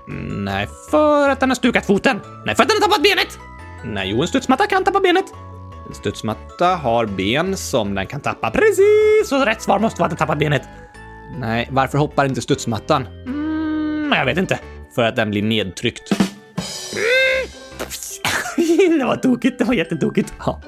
Nej, 0.08 0.68
för 0.92 1.30
att 1.30 1.40
den 1.40 1.50
har 1.50 1.56
stukat 1.56 1.86
foten. 1.86 2.20
Nej, 2.46 2.56
för 2.56 2.64
att 2.64 2.70
den 2.70 2.78
har 2.82 2.88
tappat 2.88 3.04
benet. 3.04 3.40
Nej, 3.84 4.10
jo, 4.12 4.22
en 4.22 4.28
studsmatta 4.28 4.68
kan 4.68 4.84
tappa 4.84 5.00
benet. 5.00 5.26
En 5.88 5.94
studsmatta 5.96 6.66
har 6.66 7.06
ben 7.06 7.58
som 7.58 7.96
den 7.96 8.08
kan 8.08 8.22
tappa. 8.22 8.52
Precis! 8.52 9.30
Så 9.30 9.46
rätt 9.46 9.62
svar 9.62 9.80
måste 9.80 10.00
vara 10.00 10.06
att 10.06 10.12
den 10.12 10.18
tappar 10.18 10.36
benet. 10.36 10.62
Nej, 11.40 11.68
varför 11.72 11.98
hoppar 11.98 12.26
inte 12.26 12.42
studsmattan? 12.42 13.08
Mm, 13.26 14.12
jag 14.18 14.26
vet 14.26 14.38
inte. 14.38 14.60
För 14.96 15.04
att 15.04 15.16
den 15.16 15.30
blir 15.30 15.42
nedtryckt 15.42 16.12
det 19.00 19.06
var 19.06 19.16
tokigt. 19.16 19.60
Det 19.60 19.64
var 19.64 19.74
jättetokigt. 19.74 20.34
Ja, 20.46 20.62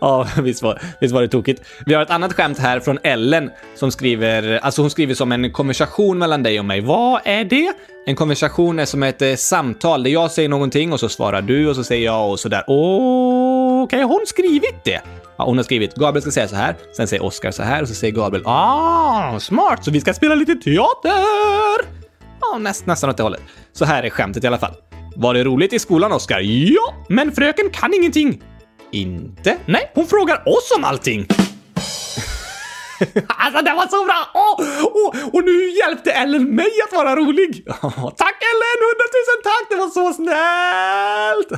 ja 0.00 0.28
visst, 0.42 0.62
var, 0.62 0.80
visst 1.00 1.14
var 1.14 1.22
det 1.22 1.28
tokigt. 1.28 1.62
Vi 1.86 1.94
har 1.94 2.02
ett 2.02 2.10
annat 2.10 2.32
skämt 2.32 2.58
här 2.58 2.80
från 2.80 2.98
Ellen 3.02 3.50
som 3.74 3.90
skriver, 3.90 4.58
alltså 4.62 4.82
hon 4.82 4.90
skriver 4.90 5.14
som 5.14 5.32
en 5.32 5.52
konversation 5.52 6.18
mellan 6.18 6.42
dig 6.42 6.58
och 6.58 6.64
mig. 6.64 6.80
Vad 6.80 7.20
är 7.24 7.44
det? 7.44 7.72
En 8.06 8.16
konversation 8.16 8.78
är 8.78 8.84
som 8.84 9.02
ett 9.02 9.22
eh, 9.22 9.34
samtal 9.34 10.02
där 10.02 10.10
jag 10.10 10.30
säger 10.30 10.48
någonting 10.48 10.92
och 10.92 11.00
så 11.00 11.08
svarar 11.08 11.42
du 11.42 11.68
och 11.68 11.76
så 11.76 11.84
säger 11.84 12.04
jag 12.04 12.30
och 12.30 12.40
sådär. 12.40 12.64
Okej, 12.66 13.82
okay, 13.82 14.00
har 14.00 14.08
hon 14.08 14.26
skrivit 14.26 14.84
det? 14.84 15.00
Ja, 15.36 15.44
hon 15.44 15.56
har 15.56 15.64
skrivit 15.64 15.94
Gabriel 15.94 16.22
ska 16.22 16.30
säga 16.30 16.48
så 16.48 16.56
här, 16.56 16.76
sen 16.96 17.08
säger 17.08 17.24
Oskar 17.24 17.50
så 17.50 17.62
här 17.62 17.82
och 17.82 17.88
så 17.88 17.94
säger 17.94 18.14
Gabriel 18.14 18.46
ah, 18.46 19.38
smart, 19.40 19.84
så 19.84 19.90
vi 19.90 20.00
ska 20.00 20.14
spela 20.14 20.34
lite 20.34 20.54
teater! 20.54 21.86
Ja, 22.40 22.58
näst, 22.58 22.86
nästan 22.86 23.10
åt 23.10 23.16
det 23.16 23.22
hållet. 23.22 23.42
Så 23.72 23.84
här 23.84 24.02
är 24.02 24.10
skämtet 24.10 24.44
i 24.44 24.46
alla 24.46 24.58
fall. 24.58 24.74
Var 25.16 25.34
det 25.34 25.44
roligt 25.44 25.72
i 25.72 25.78
skolan, 25.78 26.12
Oskar? 26.12 26.40
Ja, 26.40 26.94
men 27.08 27.32
fröken 27.32 27.70
kan 27.70 27.94
ingenting. 27.94 28.42
Inte? 28.90 29.56
Nej, 29.66 29.90
hon 29.94 30.06
frågar 30.06 30.48
oss 30.48 30.72
om 30.76 30.84
allting. 30.84 31.26
alltså, 33.26 33.64
det 33.64 33.72
var 33.72 33.86
så 33.88 34.04
bra! 34.04 34.30
Oh, 34.34 34.84
oh, 34.84 35.34
och 35.34 35.44
nu 35.44 35.70
hjälpte 35.70 36.12
Ellen 36.12 36.54
mig 36.54 36.70
att 36.86 36.96
vara 36.96 37.16
rolig. 37.16 37.64
Oh, 37.82 38.10
tack 38.16 38.36
Ellen! 38.52 38.78
Hundratusen 38.86 39.40
tack! 39.44 39.66
Det 39.70 39.76
var 39.76 39.88
så 39.88 40.12
snällt! 40.12 41.48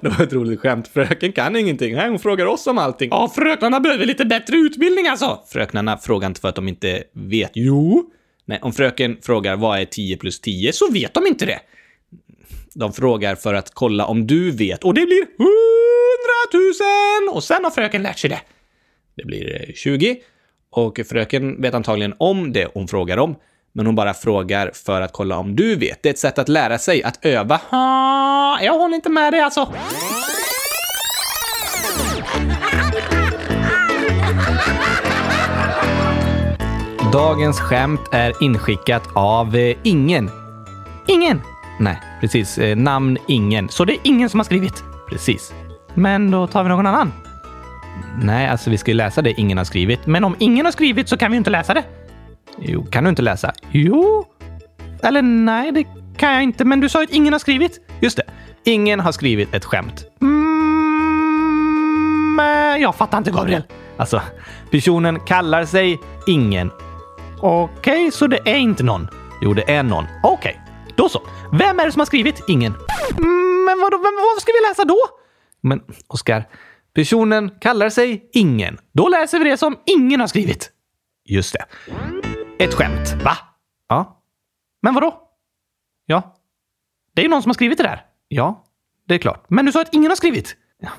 det 0.00 0.08
var 0.08 0.24
ett 0.24 0.32
roligt 0.32 0.60
skämt. 0.60 0.88
Fröken 0.88 1.32
kan 1.32 1.56
ingenting. 1.56 1.94
Nej, 1.94 2.08
hon 2.08 2.18
frågar 2.18 2.46
oss 2.46 2.66
om 2.66 2.78
allting. 2.78 3.08
Ja, 3.10 3.32
fröknarna 3.34 3.80
behöver 3.80 4.06
lite 4.06 4.24
bättre 4.24 4.56
utbildning 4.56 5.06
alltså. 5.08 5.40
Fröknarna 5.48 5.98
frågar 5.98 6.28
inte 6.28 6.40
för 6.40 6.48
att 6.48 6.54
de 6.54 6.68
inte 6.68 7.02
vet. 7.14 7.50
Jo. 7.54 8.04
Nej, 8.44 8.58
om 8.62 8.72
fröken 8.72 9.16
frågar 9.22 9.56
vad 9.56 9.80
är 9.80 9.84
10 9.84 10.16
plus 10.16 10.40
10 10.40 10.72
så 10.72 10.90
vet 10.90 11.14
de 11.14 11.26
inte 11.26 11.46
det. 11.46 11.60
De 12.74 12.92
frågar 12.92 13.34
för 13.34 13.54
att 13.54 13.74
kolla 13.74 14.06
om 14.06 14.26
du 14.26 14.50
vet 14.50 14.84
och 14.84 14.94
det 14.94 15.06
blir 15.06 15.22
100 15.22 15.52
000! 17.28 17.34
Och 17.36 17.44
sen 17.44 17.64
har 17.64 17.70
fröken 17.70 18.02
lärt 18.02 18.18
sig 18.18 18.30
det. 18.30 18.40
Det 19.16 19.24
blir 19.24 19.68
eh, 19.68 19.74
20 19.74 20.16
och 20.70 21.00
fröken 21.08 21.62
vet 21.62 21.74
antagligen 21.74 22.14
om 22.18 22.52
det 22.52 22.68
hon 22.74 22.88
frågar 22.88 23.16
om, 23.16 23.36
men 23.72 23.86
hon 23.86 23.94
bara 23.94 24.14
frågar 24.14 24.70
för 24.74 25.00
att 25.00 25.12
kolla 25.12 25.36
om 25.36 25.56
du 25.56 25.76
vet. 25.76 26.02
Det 26.02 26.08
är 26.08 26.12
ett 26.12 26.18
sätt 26.18 26.38
att 26.38 26.48
lära 26.48 26.78
sig, 26.78 27.02
att 27.02 27.24
öva. 27.24 27.60
Ha, 27.70 28.62
jag 28.62 28.78
håller 28.78 28.94
inte 28.94 29.10
med 29.10 29.32
dig 29.32 29.40
alltså. 29.40 29.74
Dagens 37.12 37.60
skämt 37.60 38.00
är 38.12 38.42
inskickat 38.42 39.02
av 39.14 39.56
eh, 39.56 39.76
ingen. 39.82 40.30
Ingen? 41.06 41.40
Nej, 41.78 42.00
precis. 42.20 42.58
Eh, 42.58 42.76
namn 42.76 43.18
ingen. 43.28 43.68
Så 43.68 43.84
det 43.84 43.92
är 43.92 43.98
ingen 44.02 44.28
som 44.28 44.40
har 44.40 44.44
skrivit? 44.44 44.84
Precis. 45.08 45.52
Men 45.94 46.30
då 46.30 46.46
tar 46.46 46.62
vi 46.62 46.68
någon 46.68 46.86
annan. 46.86 47.12
Nej, 48.22 48.48
alltså 48.48 48.70
vi 48.70 48.78
ska 48.78 48.90
ju 48.90 48.96
läsa 48.96 49.22
det 49.22 49.40
ingen 49.40 49.58
har 49.58 49.64
skrivit. 49.64 50.06
Men 50.06 50.24
om 50.24 50.36
ingen 50.38 50.64
har 50.64 50.72
skrivit 50.72 51.08
så 51.08 51.16
kan 51.16 51.30
vi 51.30 51.34
ju 51.34 51.38
inte 51.38 51.50
läsa 51.50 51.74
det. 51.74 51.84
Jo, 52.58 52.86
kan 52.90 53.04
du 53.04 53.10
inte 53.10 53.22
läsa? 53.22 53.52
Jo. 53.70 54.24
Eller 55.02 55.22
nej, 55.22 55.72
det 55.72 55.84
kan 56.16 56.32
jag 56.32 56.42
inte. 56.42 56.64
Men 56.64 56.80
du 56.80 56.88
sa 56.88 57.00
ju 57.00 57.04
att 57.04 57.10
ingen 57.10 57.32
har 57.32 57.40
skrivit. 57.40 57.80
Just 58.00 58.16
det. 58.16 58.22
Ingen 58.64 59.00
har 59.00 59.12
skrivit 59.12 59.54
ett 59.54 59.64
skämt. 59.64 60.04
Mm, 60.20 60.32
eh, 62.40 62.76
jag 62.82 62.94
fattar 62.94 63.18
inte, 63.18 63.30
Gabriel. 63.30 63.62
Alltså, 63.96 64.22
personen 64.70 65.20
kallar 65.20 65.64
sig 65.64 66.00
ingen. 66.26 66.70
Okej, 67.40 67.92
okay, 67.92 68.10
så 68.10 68.26
det 68.26 68.38
är 68.44 68.56
inte 68.56 68.82
någon? 68.82 69.08
Jo, 69.42 69.54
det 69.54 69.70
är 69.70 69.82
någon. 69.82 70.04
Okej, 70.22 70.50
okay, 70.50 70.61
då 70.96 71.08
så. 71.08 71.22
Vem 71.52 71.80
är 71.80 71.86
det 71.86 71.92
som 71.92 72.00
har 72.00 72.06
skrivit 72.06 72.44
ingen? 72.48 72.72
Mm, 73.18 73.64
men 73.64 73.80
vadå, 73.80 73.96
vem, 73.96 74.14
vad 74.34 74.42
ska 74.42 74.52
vi 74.52 74.68
läsa 74.68 74.84
då? 74.84 74.98
Men 75.60 75.80
Oskar, 76.06 76.48
personen 76.94 77.50
kallar 77.60 77.88
sig 77.88 78.30
ingen. 78.32 78.78
Då 78.92 79.08
läser 79.08 79.38
vi 79.38 79.44
det 79.44 79.56
som 79.56 79.78
ingen 79.86 80.20
har 80.20 80.26
skrivit. 80.26 80.70
Just 81.24 81.52
det. 81.54 81.64
Ett 82.64 82.74
skämt, 82.74 83.22
va? 83.24 83.38
Ja. 83.88 84.22
Men 84.82 84.94
vadå? 84.94 85.18
Ja. 86.06 86.36
Det 87.14 87.20
är 87.20 87.24
ju 87.24 87.30
någon 87.30 87.42
som 87.42 87.50
har 87.50 87.54
skrivit 87.54 87.78
det 87.78 87.84
där. 87.84 88.04
Ja, 88.28 88.64
det 89.08 89.14
är 89.14 89.18
klart. 89.18 89.44
Men 89.48 89.66
du 89.66 89.72
sa 89.72 89.80
att 89.82 89.94
ingen 89.94 90.10
har 90.10 90.16
skrivit. 90.16 90.56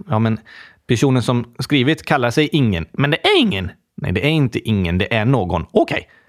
Ja, 0.10 0.20
men 0.20 0.39
personen 0.88 1.24
som 1.24 1.56
skrivit 1.60 2.06
kallar 2.06 2.32
sig 2.32 2.50
ingen. 2.52 2.86
Men 2.91 3.12
det 3.12 3.28
är 3.28 3.39
ingen. 3.39 3.72
Nej, 3.98 4.12
det 4.12 4.26
är 4.26 4.30
inte 4.30 4.60
ingen. 4.60 4.98
Det 4.98 5.14
är 5.14 5.26
någon. 5.26 5.66
Okej. 5.72 5.98
Okay 5.98 6.22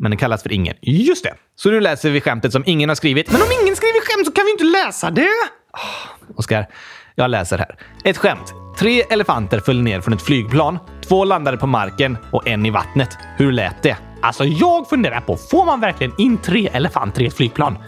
men 0.00 0.10
den 0.10 0.18
kallas 0.18 0.42
för 0.42 0.52
ingen. 0.52 0.76
Just 0.80 1.24
det! 1.24 1.34
Så 1.56 1.70
nu 1.70 1.80
läser 1.80 2.10
vi 2.10 2.20
skämtet 2.20 2.52
som 2.52 2.62
ingen 2.66 2.88
har 2.88 2.96
skrivit. 2.96 3.32
Men 3.32 3.40
om 3.40 3.48
ingen 3.62 3.76
skriver 3.76 4.00
skämt 4.00 4.26
så 4.26 4.32
kan 4.32 4.44
vi 4.44 4.50
inte 4.50 4.64
läsa 4.64 5.10
det! 5.10 5.28
Oh, 5.72 6.36
Oskar, 6.36 6.66
jag 7.14 7.30
läser 7.30 7.58
här. 7.58 7.76
Ett 8.04 8.16
skämt. 8.16 8.54
Tre 8.78 9.02
elefanter 9.02 9.60
föll 9.60 9.82
ner 9.82 10.00
från 10.00 10.14
ett 10.14 10.22
flygplan. 10.22 10.78
Två 11.08 11.24
landade 11.24 11.56
på 11.56 11.66
marken 11.66 12.18
och 12.32 12.48
en 12.48 12.66
i 12.66 12.70
vattnet. 12.70 13.18
Hur 13.36 13.52
lät 13.52 13.82
det? 13.82 13.96
Alltså, 14.22 14.44
jag 14.44 14.88
funderar 14.88 15.20
på, 15.20 15.36
får 15.36 15.64
man 15.64 15.80
verkligen 15.80 16.12
in 16.18 16.38
tre 16.38 16.68
elefanter 16.72 17.22
i 17.22 17.26
ett 17.26 17.34
flygplan? 17.34 17.78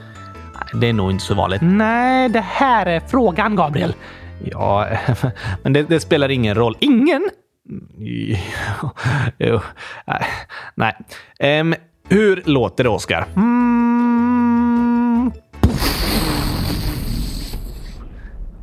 Det 0.74 0.88
är 0.88 0.92
nog 0.92 1.10
inte 1.10 1.24
så 1.24 1.34
vanligt. 1.34 1.60
Nej, 1.62 2.28
det 2.28 2.40
här 2.40 2.86
är 2.86 3.00
frågan, 3.00 3.56
Gabriel. 3.56 3.94
Ja, 4.44 4.88
men 5.62 5.72
det, 5.72 5.82
det 5.82 6.00
spelar 6.00 6.28
ingen 6.28 6.54
roll. 6.54 6.76
Ingen? 6.80 7.30
Mm, 7.68 8.36
jo, 9.38 9.60
nej. 10.74 10.96
Um, 11.60 11.74
hur 12.12 12.42
låter 12.44 12.84
det, 12.84 12.90
Oskar? 12.90 13.26
Mm. 13.36 15.32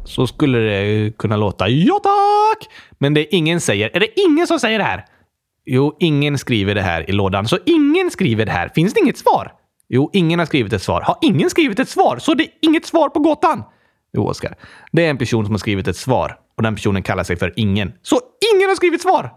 Så 0.06 0.28
skulle 0.28 0.58
det 0.58 1.18
kunna 1.18 1.38
låta. 1.38 1.70
Ja, 1.70 2.00
tack! 2.04 2.68
Men 2.98 3.14
det 3.14 3.36
ingen 3.36 3.62
säger. 3.62 3.90
Är 3.96 4.00
det 4.00 4.20
ingen 4.20 4.48
som 4.48 4.60
säger 4.60 4.80
det 4.80 4.86
här? 4.86 5.06
Jo, 5.66 5.98
ingen 6.00 6.38
skriver 6.38 6.76
det 6.76 6.82
här 6.82 7.10
i 7.10 7.12
lådan. 7.12 7.48
Så 7.48 7.58
ingen 7.66 8.12
skriver 8.12 8.46
det 8.46 8.52
här. 8.52 8.70
Finns 8.76 8.94
det 8.94 9.00
inget 9.00 9.18
svar? 9.18 9.52
Jo, 9.90 10.10
ingen 10.14 10.40
har 10.40 10.46
skrivit 10.46 10.74
ett 10.74 10.82
svar. 10.82 11.02
Har 11.02 11.18
ingen 11.22 11.50
skrivit 11.50 11.80
ett 11.80 11.90
svar? 11.90 12.18
Så 12.18 12.34
det 12.34 12.44
är 12.44 12.50
inget 12.62 12.86
svar 12.86 13.10
på 13.10 13.20
gåtan? 13.20 13.64
Jo, 14.14 14.28
Oskar. 14.28 14.56
Det 14.92 15.06
är 15.06 15.10
en 15.10 15.18
person 15.18 15.46
som 15.46 15.54
har 15.54 15.60
skrivit 15.60 15.88
ett 15.88 15.98
svar 15.98 16.38
och 16.58 16.64
den 16.64 16.76
personen 16.76 17.04
kallar 17.04 17.24
sig 17.24 17.36
för 17.36 17.54
ingen. 17.56 17.94
Så 18.02 18.20
ingen 18.56 18.70
har 18.70 18.76
skrivit 18.76 19.02
svar? 19.02 19.34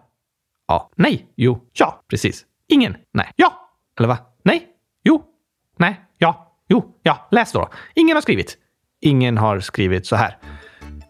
Ja. 0.69 0.91
Nej. 0.97 1.27
Jo. 1.37 1.59
Ja. 1.73 2.03
Precis. 2.09 2.45
Ingen. 2.69 2.97
Nej. 3.13 3.31
Ja. 3.37 3.62
Eller 4.03 4.09
va? 4.09 4.19
Nej? 4.45 4.67
Jo? 5.05 5.23
Nej? 5.79 6.01
Ja? 6.19 6.57
Jo? 6.69 6.85
Ja? 7.03 7.29
Läs 7.31 7.53
då. 7.53 7.69
Ingen 7.95 8.17
har 8.17 8.23
skrivit. 8.23 8.57
Ingen 9.01 9.39
har 9.39 9.61
skrivit 9.61 10.07
så 10.07 10.17
här. 10.17 10.37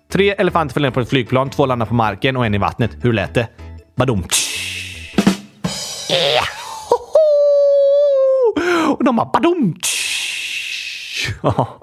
Tre 0.09 0.31
elefanter 0.31 0.73
föll 0.75 0.83
ner 0.83 0.91
på 0.91 1.01
ett 1.01 1.09
flygplan, 1.09 1.51
två 1.51 1.67
landar 1.67 1.87
på 1.87 1.95
marken 1.95 2.37
och 2.37 2.47
en 2.47 2.55
i 2.55 2.59
vattnet. 2.59 3.05
Hur 3.05 3.13
lät 3.13 3.35
det? 3.35 3.49
Badum. 3.97 4.23
Och 8.89 9.05
de 9.05 9.17
bara 9.17 9.31
badum. 9.33 9.75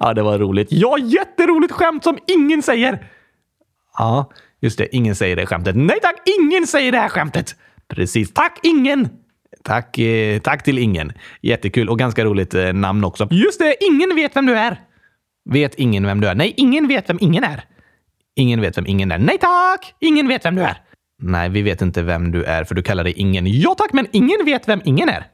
Ja, 0.00 0.14
det 0.14 0.22
var 0.22 0.38
roligt. 0.38 0.68
Ja, 0.70 0.98
jätteroligt 0.98 1.72
skämt 1.72 2.04
som 2.04 2.18
ingen 2.26 2.62
säger. 2.62 3.06
Ja, 3.98 4.30
just 4.60 4.78
det. 4.78 4.96
Ingen 4.96 5.14
säger 5.14 5.36
det 5.36 5.46
skämtet. 5.46 5.76
Nej 5.76 5.98
tack, 6.02 6.16
ingen 6.40 6.66
säger 6.66 6.92
det 6.92 6.98
här 6.98 7.08
skämtet. 7.08 7.54
Precis. 7.88 8.34
Tack, 8.34 8.58
ingen. 8.62 9.08
Tack, 9.66 9.98
eh, 9.98 10.38
tack 10.38 10.62
till 10.62 10.78
ingen. 10.78 11.12
Jättekul 11.42 11.88
och 11.88 11.98
ganska 11.98 12.24
roligt 12.24 12.54
eh, 12.54 12.72
namn 12.72 13.04
också. 13.04 13.28
Just 13.30 13.58
det, 13.58 13.76
ingen 13.80 14.16
vet 14.16 14.36
vem 14.36 14.46
du 14.46 14.54
är. 14.56 14.80
Vet 15.50 15.74
ingen 15.74 16.06
vem 16.06 16.20
du 16.20 16.28
är? 16.28 16.34
Nej, 16.34 16.54
ingen 16.56 16.88
vet 16.88 17.10
vem 17.10 17.18
ingen 17.20 17.44
är. 17.44 17.64
Ingen 18.36 18.60
vet 18.60 18.78
vem 18.78 18.86
ingen 18.86 19.12
är. 19.12 19.18
Nej 19.18 19.38
tack! 19.38 19.94
Ingen 20.00 20.28
vet 20.28 20.44
vem 20.44 20.54
du 20.54 20.62
är. 20.62 20.76
Nej, 21.22 21.48
vi 21.48 21.62
vet 21.62 21.82
inte 21.82 22.02
vem 22.02 22.32
du 22.32 22.44
är 22.44 22.64
för 22.64 22.74
du 22.74 22.82
kallar 22.82 23.04
dig 23.04 23.12
ingen. 23.16 23.46
Ja 23.46 23.74
tack, 23.78 23.92
men 23.92 24.06
ingen 24.12 24.44
vet 24.44 24.68
vem 24.68 24.80
ingen 24.84 25.08
är. 25.08 25.26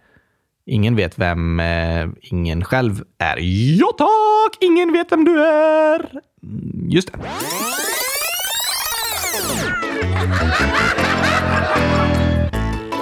Ingen 0.66 0.96
vet 0.96 1.18
vem 1.18 1.60
eh, 1.60 2.08
ingen 2.20 2.64
själv 2.64 3.02
är. 3.18 3.36
Ja 3.80 3.92
tack! 3.98 4.56
Ingen 4.60 4.92
vet 4.92 5.12
vem 5.12 5.24
du 5.24 5.44
är. 5.46 6.10
Mm, 6.42 6.90
just 6.90 7.12
det. 7.12 7.18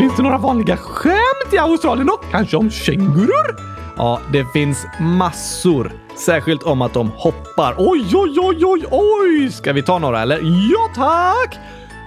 Finns 0.01 0.16
det 0.16 0.22
några 0.22 0.38
vanliga 0.38 0.76
skämt 0.76 1.53
i 1.53 1.59
Australien 1.59 2.07
då? 2.07 2.20
Kanske 2.30 2.57
om 2.57 2.70
kängurur? 2.70 3.57
Ja, 3.96 4.20
det 4.32 4.46
finns 4.53 4.86
massor. 5.01 5.92
Särskilt 6.16 6.62
om 6.62 6.82
att 6.82 6.92
de 6.92 7.11
hoppar. 7.11 7.74
Oj, 7.78 8.07
oj, 8.14 8.36
oj, 8.40 8.64
oj, 8.64 8.84
oj! 8.90 9.51
Ska 9.51 9.72
vi 9.72 9.82
ta 9.82 9.98
några 9.98 10.22
eller? 10.22 10.38
Ja, 10.72 10.90
tack! 10.94 11.59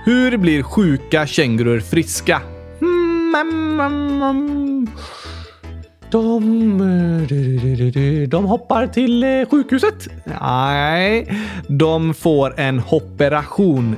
Hur 0.05 0.37
blir 0.37 0.63
sjuka 0.63 1.27
kängurur 1.27 1.79
friska? 1.79 2.41
Hmm, 2.79 3.35
mm, 3.35 3.79
mm, 3.79 4.21
mm, 4.21 4.87
de... 6.11 8.27
De 8.27 8.45
hoppar 8.45 8.87
till 8.87 9.23
eh, 9.23 9.29
sjukhuset? 9.51 10.07
Nej, 10.41 11.37
de 11.67 12.13
får 12.13 12.59
en 12.59 12.79
hopperation. 12.79 13.95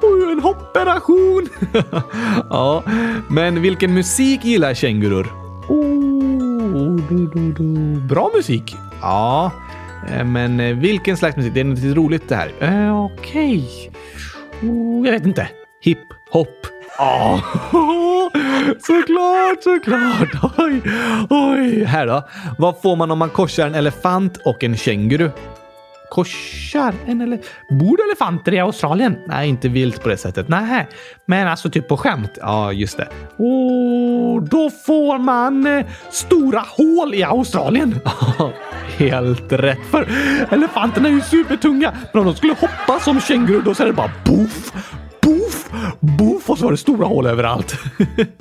Oj, 0.00 0.32
en 0.32 0.40
hopperation! 0.40 1.48
ja, 2.50 2.82
men 3.30 3.62
vilken 3.62 3.94
musik 3.94 4.44
gillar 4.44 4.74
kängurur? 4.74 5.26
Oh, 5.68 7.00
bra 8.08 8.30
musik. 8.36 8.76
Ja, 9.02 9.50
Eh, 10.12 10.24
Men 10.24 10.60
eh, 10.60 10.76
vilken 10.76 11.16
slags 11.16 11.36
musik? 11.36 11.54
Det 11.54 11.60
är 11.60 11.64
något 11.64 11.96
roligt 11.96 12.28
det 12.28 12.36
här. 12.36 12.52
Eh, 12.60 13.04
Okej. 13.04 13.90
Oh, 14.62 15.06
jag 15.06 15.12
vet 15.12 15.26
inte. 15.26 15.48
Hip 15.82 15.98
hop. 16.30 16.48
Ja, 16.98 17.40
såklart, 18.86 19.62
såklart. 19.62 20.52
Oj, 20.58 20.80
oj. 21.30 21.84
Här 21.84 22.06
då. 22.06 22.22
Vad 22.58 22.80
får 22.82 22.96
man 22.96 23.10
om 23.10 23.18
man 23.18 23.30
korsar 23.30 23.66
en 23.66 23.74
elefant 23.74 24.36
och 24.44 24.64
en 24.64 24.76
känguru? 24.76 25.30
Korsar 26.10 26.94
en 27.06 27.20
eller... 27.20 27.38
Bor 27.70 27.96
det 27.96 28.02
elefanter 28.02 28.54
i 28.54 28.58
Australien? 28.58 29.16
Nej, 29.26 29.48
inte 29.48 29.68
vilt 29.68 30.02
på 30.02 30.08
det 30.08 30.16
sättet. 30.16 30.48
Nej, 30.48 30.88
men 31.26 31.48
alltså 31.48 31.70
typ 31.70 31.88
på 31.88 31.96
skämt. 31.96 32.38
Ja, 32.40 32.72
just 32.72 32.96
det. 32.96 33.08
Och 33.36 34.42
då 34.42 34.70
får 34.86 35.18
man 35.18 35.66
eh, 35.66 35.86
stora 36.10 36.64
hål 36.76 37.14
i 37.14 37.22
Australien. 37.22 38.00
Helt 38.98 39.52
rätt, 39.52 39.86
för 39.90 40.08
elefanterna 40.50 41.08
är 41.08 41.12
ju 41.12 41.20
supertunga. 41.20 41.92
Men 42.12 42.20
om 42.20 42.26
de 42.26 42.34
skulle 42.34 42.52
hoppa 42.52 43.00
som 43.00 43.20
kängurur 43.20 43.62
då 43.62 43.74
så 43.74 43.82
är 43.82 43.86
det 43.86 43.92
bara 43.92 44.12
boof, 44.24 44.72
boof, 45.22 45.70
boof 46.00 46.50
och 46.50 46.58
så 46.58 46.64
var 46.64 46.70
det 46.70 46.78
stora 46.78 47.06
hål 47.06 47.26
överallt. 47.26 47.76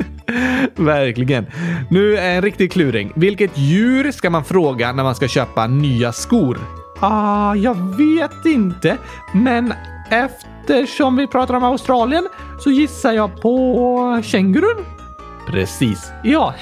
Verkligen. 0.75 1.45
Nu 1.89 2.17
är 2.17 2.35
en 2.35 2.41
riktig 2.41 2.71
kluring. 2.71 3.11
Vilket 3.15 3.57
djur 3.57 4.11
ska 4.11 4.29
man 4.29 4.45
fråga 4.45 4.91
när 4.91 5.03
man 5.03 5.15
ska 5.15 5.27
köpa 5.27 5.67
nya 5.67 6.11
skor? 6.11 6.59
Ah, 6.99 7.55
jag 7.55 7.75
vet 7.97 8.45
inte, 8.45 8.97
men 9.33 9.73
eftersom 10.09 11.15
vi 11.15 11.27
pratar 11.27 11.53
om 11.53 11.63
Australien 11.63 12.27
så 12.59 12.71
gissar 12.71 13.11
jag 13.11 13.41
på 13.41 14.21
kängurun. 14.23 14.85
Precis. 15.47 16.11
Ja, 16.23 16.53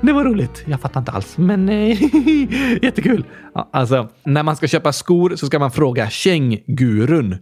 det 0.00 0.12
var 0.12 0.24
roligt. 0.24 0.62
Jag 0.66 0.80
fattar 0.80 1.00
inte 1.00 1.12
alls, 1.12 1.38
men 1.38 1.68
eh, 1.68 2.02
jättekul. 2.82 3.24
Alltså, 3.72 4.08
när 4.24 4.42
man 4.42 4.56
ska 4.56 4.66
köpa 4.66 4.92
skor 4.92 5.36
så 5.36 5.46
ska 5.46 5.58
man 5.58 5.70
fråga 5.70 6.10
kängurun. 6.10 7.36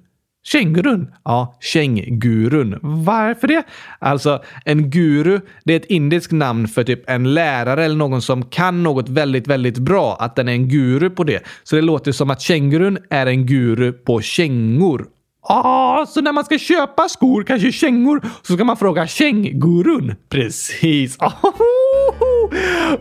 Kängurun? 0.46 1.14
Ja, 1.24 1.58
kängurun. 1.60 2.78
Varför 2.82 3.48
det? 3.48 3.62
Alltså, 3.98 4.42
en 4.64 4.90
guru, 4.90 5.40
det 5.64 5.72
är 5.72 5.76
ett 5.76 5.84
indiskt 5.84 6.32
namn 6.32 6.68
för 6.68 6.84
typ 6.84 7.10
en 7.10 7.34
lärare 7.34 7.84
eller 7.84 7.96
någon 7.96 8.22
som 8.22 8.44
kan 8.44 8.82
något 8.82 9.08
väldigt, 9.08 9.46
väldigt 9.46 9.78
bra. 9.78 10.16
Att 10.20 10.36
den 10.36 10.48
är 10.48 10.52
en 10.52 10.68
guru 10.68 11.10
på 11.10 11.24
det. 11.24 11.42
Så 11.62 11.76
det 11.76 11.82
låter 11.82 12.12
som 12.12 12.30
att 12.30 12.40
kängurun 12.40 12.98
är 13.10 13.26
en 13.26 13.46
guru 13.46 13.92
på 13.92 14.20
kängor. 14.20 15.06
Ah, 15.46 16.06
så 16.06 16.20
när 16.20 16.32
man 16.32 16.44
ska 16.44 16.58
köpa 16.58 17.08
skor, 17.08 17.42
kanske 17.42 17.72
kängor, 17.72 18.20
så 18.42 18.54
ska 18.54 18.64
man 18.64 18.76
fråga 18.76 19.06
kängurun. 19.06 20.14
Precis. 20.28 21.18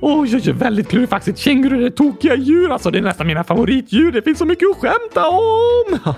Oh, 0.01 0.29
jag 0.29 0.47
är 0.47 0.53
väldigt 0.53 0.89
klurig. 0.89 1.09
faktiskt. 1.09 1.37
Kängurur 1.37 1.85
är 1.85 1.89
tokiga 1.89 2.35
djur. 2.35 2.71
Alltså, 2.71 2.91
det 2.91 2.97
är 2.97 3.01
nästan 3.01 3.27
mina 3.27 3.43
favoritdjur. 3.43 4.11
Det 4.11 4.21
finns 4.21 4.37
så 4.37 4.45
mycket 4.45 4.69
att 4.69 4.77
skämta 4.77 5.29
om. 5.29 6.13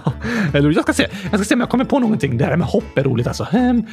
Eller 0.53 0.71
jag 0.71 0.83
ska 0.83 0.93
se. 0.93 1.07
Jag 1.31 1.39
ska 1.39 1.43
se 1.43 1.53
om 1.53 1.59
jag 1.59 1.69
kommer 1.69 1.85
på 1.85 1.99
någonting. 1.99 2.37
Det 2.37 2.45
här 2.45 2.57
med 2.57 2.67
hopp 2.67 2.97
är 2.97 3.03
roligt 3.03 3.27
alltså. 3.27 3.47
Ehm, 3.51 3.83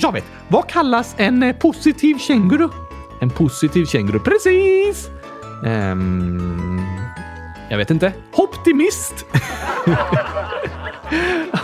jag 0.00 0.12
vet. 0.12 0.24
Vad 0.48 0.66
kallas 0.68 1.14
en 1.18 1.42
eh, 1.42 1.56
positiv 1.56 2.18
känguru? 2.18 2.68
En 3.20 3.30
positiv 3.30 3.84
känguru. 3.84 4.18
Precis. 4.18 5.08
Um 5.64 6.80
jag 7.68 7.78
vet 7.78 7.90
inte. 7.90 8.12
Optimist. 8.32 9.24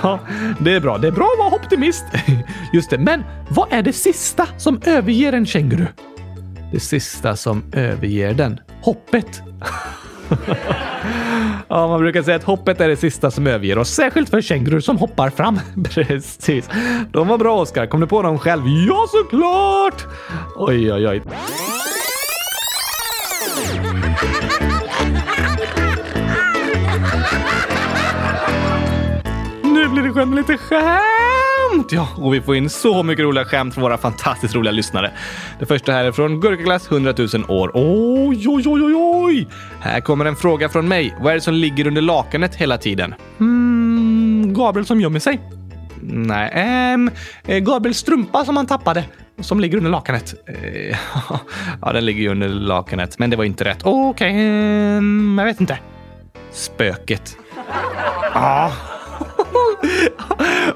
ja, 0.03 0.19
det 0.61 0.75
är 0.75 0.81
bra. 0.81 0.99
Det 0.99 1.09
är 1.09 1.13
bra 1.13 1.29
att 1.33 1.39
vara 1.39 1.63
optimist. 1.65 2.05
Just 2.73 2.91
det. 2.91 2.99
Men 2.99 3.25
vad 3.49 3.73
är 3.73 3.83
det 3.83 3.93
sista 3.93 4.47
som 4.57 4.81
överger 4.87 5.33
en 5.33 5.47
känguru? 5.47 5.87
Det 6.73 6.81
sista 6.81 7.37
som 7.37 7.63
överger 7.73 8.35
den? 8.35 8.61
Hoppet. 8.83 9.43
ja, 11.69 11.89
man 11.89 12.01
brukar 12.01 12.23
säga 12.23 12.37
att 12.37 12.45
hoppet 12.45 12.81
är 12.81 12.89
det 12.89 12.97
sista 12.97 13.31
som 13.31 13.47
överger 13.47 13.79
oss, 13.79 13.91
särskilt 13.91 14.31
för 14.31 14.41
kängurur 14.41 14.81
som 14.81 14.99
hoppar 14.99 15.31
fram. 15.31 15.61
Precis. 15.85 16.69
De 17.13 17.29
var 17.29 17.39
bra, 17.39 17.61
Oskar. 17.61 17.87
Kom 17.87 18.01
du 18.01 18.07
på 18.07 18.23
dem 18.23 18.39
själv? 18.39 18.63
Ja, 18.89 19.07
såklart! 19.09 20.07
Oj, 20.57 20.93
oj, 20.93 21.09
oj. 21.09 21.23
Blir 29.93 30.03
det 30.03 30.12
skönt 30.12 30.30
med 30.30 30.36
lite 30.36 30.59
skämt! 30.59 31.93
Ja, 31.93 32.09
och 32.16 32.34
vi 32.34 32.40
får 32.40 32.57
in 32.57 32.70
så 32.70 33.03
mycket 33.03 33.24
roliga 33.24 33.45
skämt 33.45 33.74
från 33.74 33.82
våra 33.82 33.99
fantastiskt 33.99 34.55
roliga 34.55 34.72
lyssnare. 34.72 35.12
Det 35.59 35.66
första 35.66 35.93
här 35.93 36.05
är 36.05 36.12
från 36.12 36.40
Gurkaglass 36.40 36.90
100 36.90 37.14
000 37.18 37.28
år. 37.49 37.70
Oj, 37.74 38.49
oj, 38.49 38.62
oj, 38.66 38.82
oj, 38.82 38.95
oj! 38.95 39.49
Här 39.80 40.01
kommer 40.01 40.24
en 40.24 40.36
fråga 40.36 40.68
från 40.68 40.88
mig. 40.88 41.16
Vad 41.20 41.30
är 41.30 41.34
det 41.34 41.40
som 41.40 41.55
ligger 41.55 41.86
under 41.86 42.03
lakanet 42.03 42.55
hela 42.55 42.78
tiden? 42.78 43.14
Hmm, 43.38 44.55
Gabriel 44.55 44.86
som 44.86 45.01
gömmer 45.01 45.20
sig. 45.20 45.40
Nej, 46.03 46.97
eh, 47.47 47.59
Gabriels 47.59 47.99
strumpa 47.99 48.45
som 48.45 48.57
han 48.57 48.66
tappade. 48.66 49.05
Som 49.40 49.61
ligger 49.61 49.78
under 49.78 49.90
lakanet. 49.90 50.34
Eh, 50.47 50.97
ja, 51.82 51.93
den 51.93 52.07
ligger 52.07 52.22
ju 52.22 52.28
under 52.28 52.49
lakanet, 52.49 53.18
men 53.18 53.30
det 53.30 53.36
var 53.36 53.45
inte 53.45 53.64
rätt. 53.64 53.78
Okej, 53.82 54.30
okay, 54.30 54.43
jag 55.38 55.45
vet 55.45 55.61
inte. 55.61 55.78
Spöket. 56.53 57.36
Ja 58.34 58.72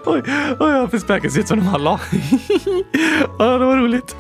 oj, 0.05 0.23
oj, 0.59 0.73
varför 0.73 0.99
spöket 0.99 1.33
ser 1.33 1.41
ut 1.41 1.49
som 1.49 1.59
de 1.59 1.69
alla. 1.69 1.91
ja, 3.39 3.59
det 3.59 3.65
var 3.65 3.77
roligt. 3.77 4.17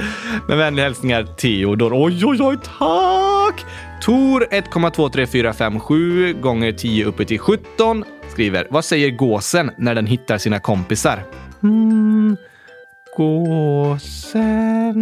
Med 0.49 0.57
vänliga 0.57 0.84
hälsningar 0.84 1.24
Theodor. 1.24 1.93
Oj, 1.95 2.24
oj, 2.24 2.39
oj, 2.43 2.57
tack! 2.78 3.64
Tor 4.03 4.47
1,23457 4.51 6.41
gånger 6.41 6.72
10 6.72 7.05
uppe 7.05 7.24
till 7.24 7.39
17 7.39 8.05
skriver 8.28 8.66
Vad 8.70 8.84
säger 8.84 9.11
gåsen 9.11 9.70
när 9.78 9.95
den 9.95 10.07
hittar 10.07 10.39
sina 10.39 10.59
kompisar? 10.59 11.24
Mm 11.62 12.37
gåsen... 13.17 15.01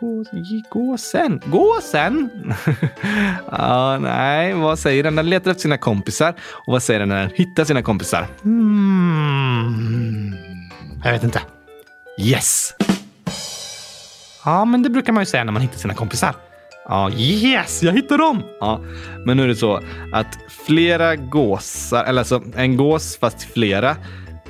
Gås, 0.00 0.28
gåsen? 0.70 1.40
Gåsen? 1.46 2.30
ja, 3.50 3.98
nej, 3.98 4.54
vad 4.54 4.78
säger 4.78 5.02
den? 5.02 5.16
Den 5.16 5.30
letar 5.30 5.50
efter 5.50 5.62
sina 5.62 5.78
kompisar. 5.78 6.34
Och 6.66 6.72
vad 6.72 6.82
säger 6.82 7.00
den 7.00 7.08
när 7.08 7.20
den 7.20 7.30
hittar 7.34 7.64
sina 7.64 7.82
kompisar? 7.82 8.26
Hmm, 8.42 10.34
jag 11.04 11.12
vet 11.12 11.24
inte. 11.24 11.40
Yes! 12.20 12.74
Ja, 14.44 14.64
men 14.64 14.82
det 14.82 14.90
brukar 14.90 15.12
man 15.12 15.22
ju 15.22 15.26
säga 15.26 15.44
när 15.44 15.52
man 15.52 15.62
hittar 15.62 15.78
sina 15.78 15.94
kompisar. 15.94 16.34
Ja, 16.88 17.10
yes, 17.10 17.82
jag 17.82 17.92
hittade 17.92 18.22
dem! 18.22 18.42
Ja, 18.60 18.80
men 19.26 19.36
nu 19.36 19.42
är 19.42 19.48
det 19.48 19.56
så 19.56 19.80
att 20.12 20.38
flera 20.66 21.16
gåsar, 21.16 22.04
eller 22.04 22.20
alltså 22.20 22.42
en 22.56 22.76
gås 22.76 23.18
fast 23.18 23.42
flera, 23.42 23.96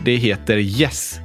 det 0.04 0.16
heter 0.16 0.56
yes. 0.56 1.20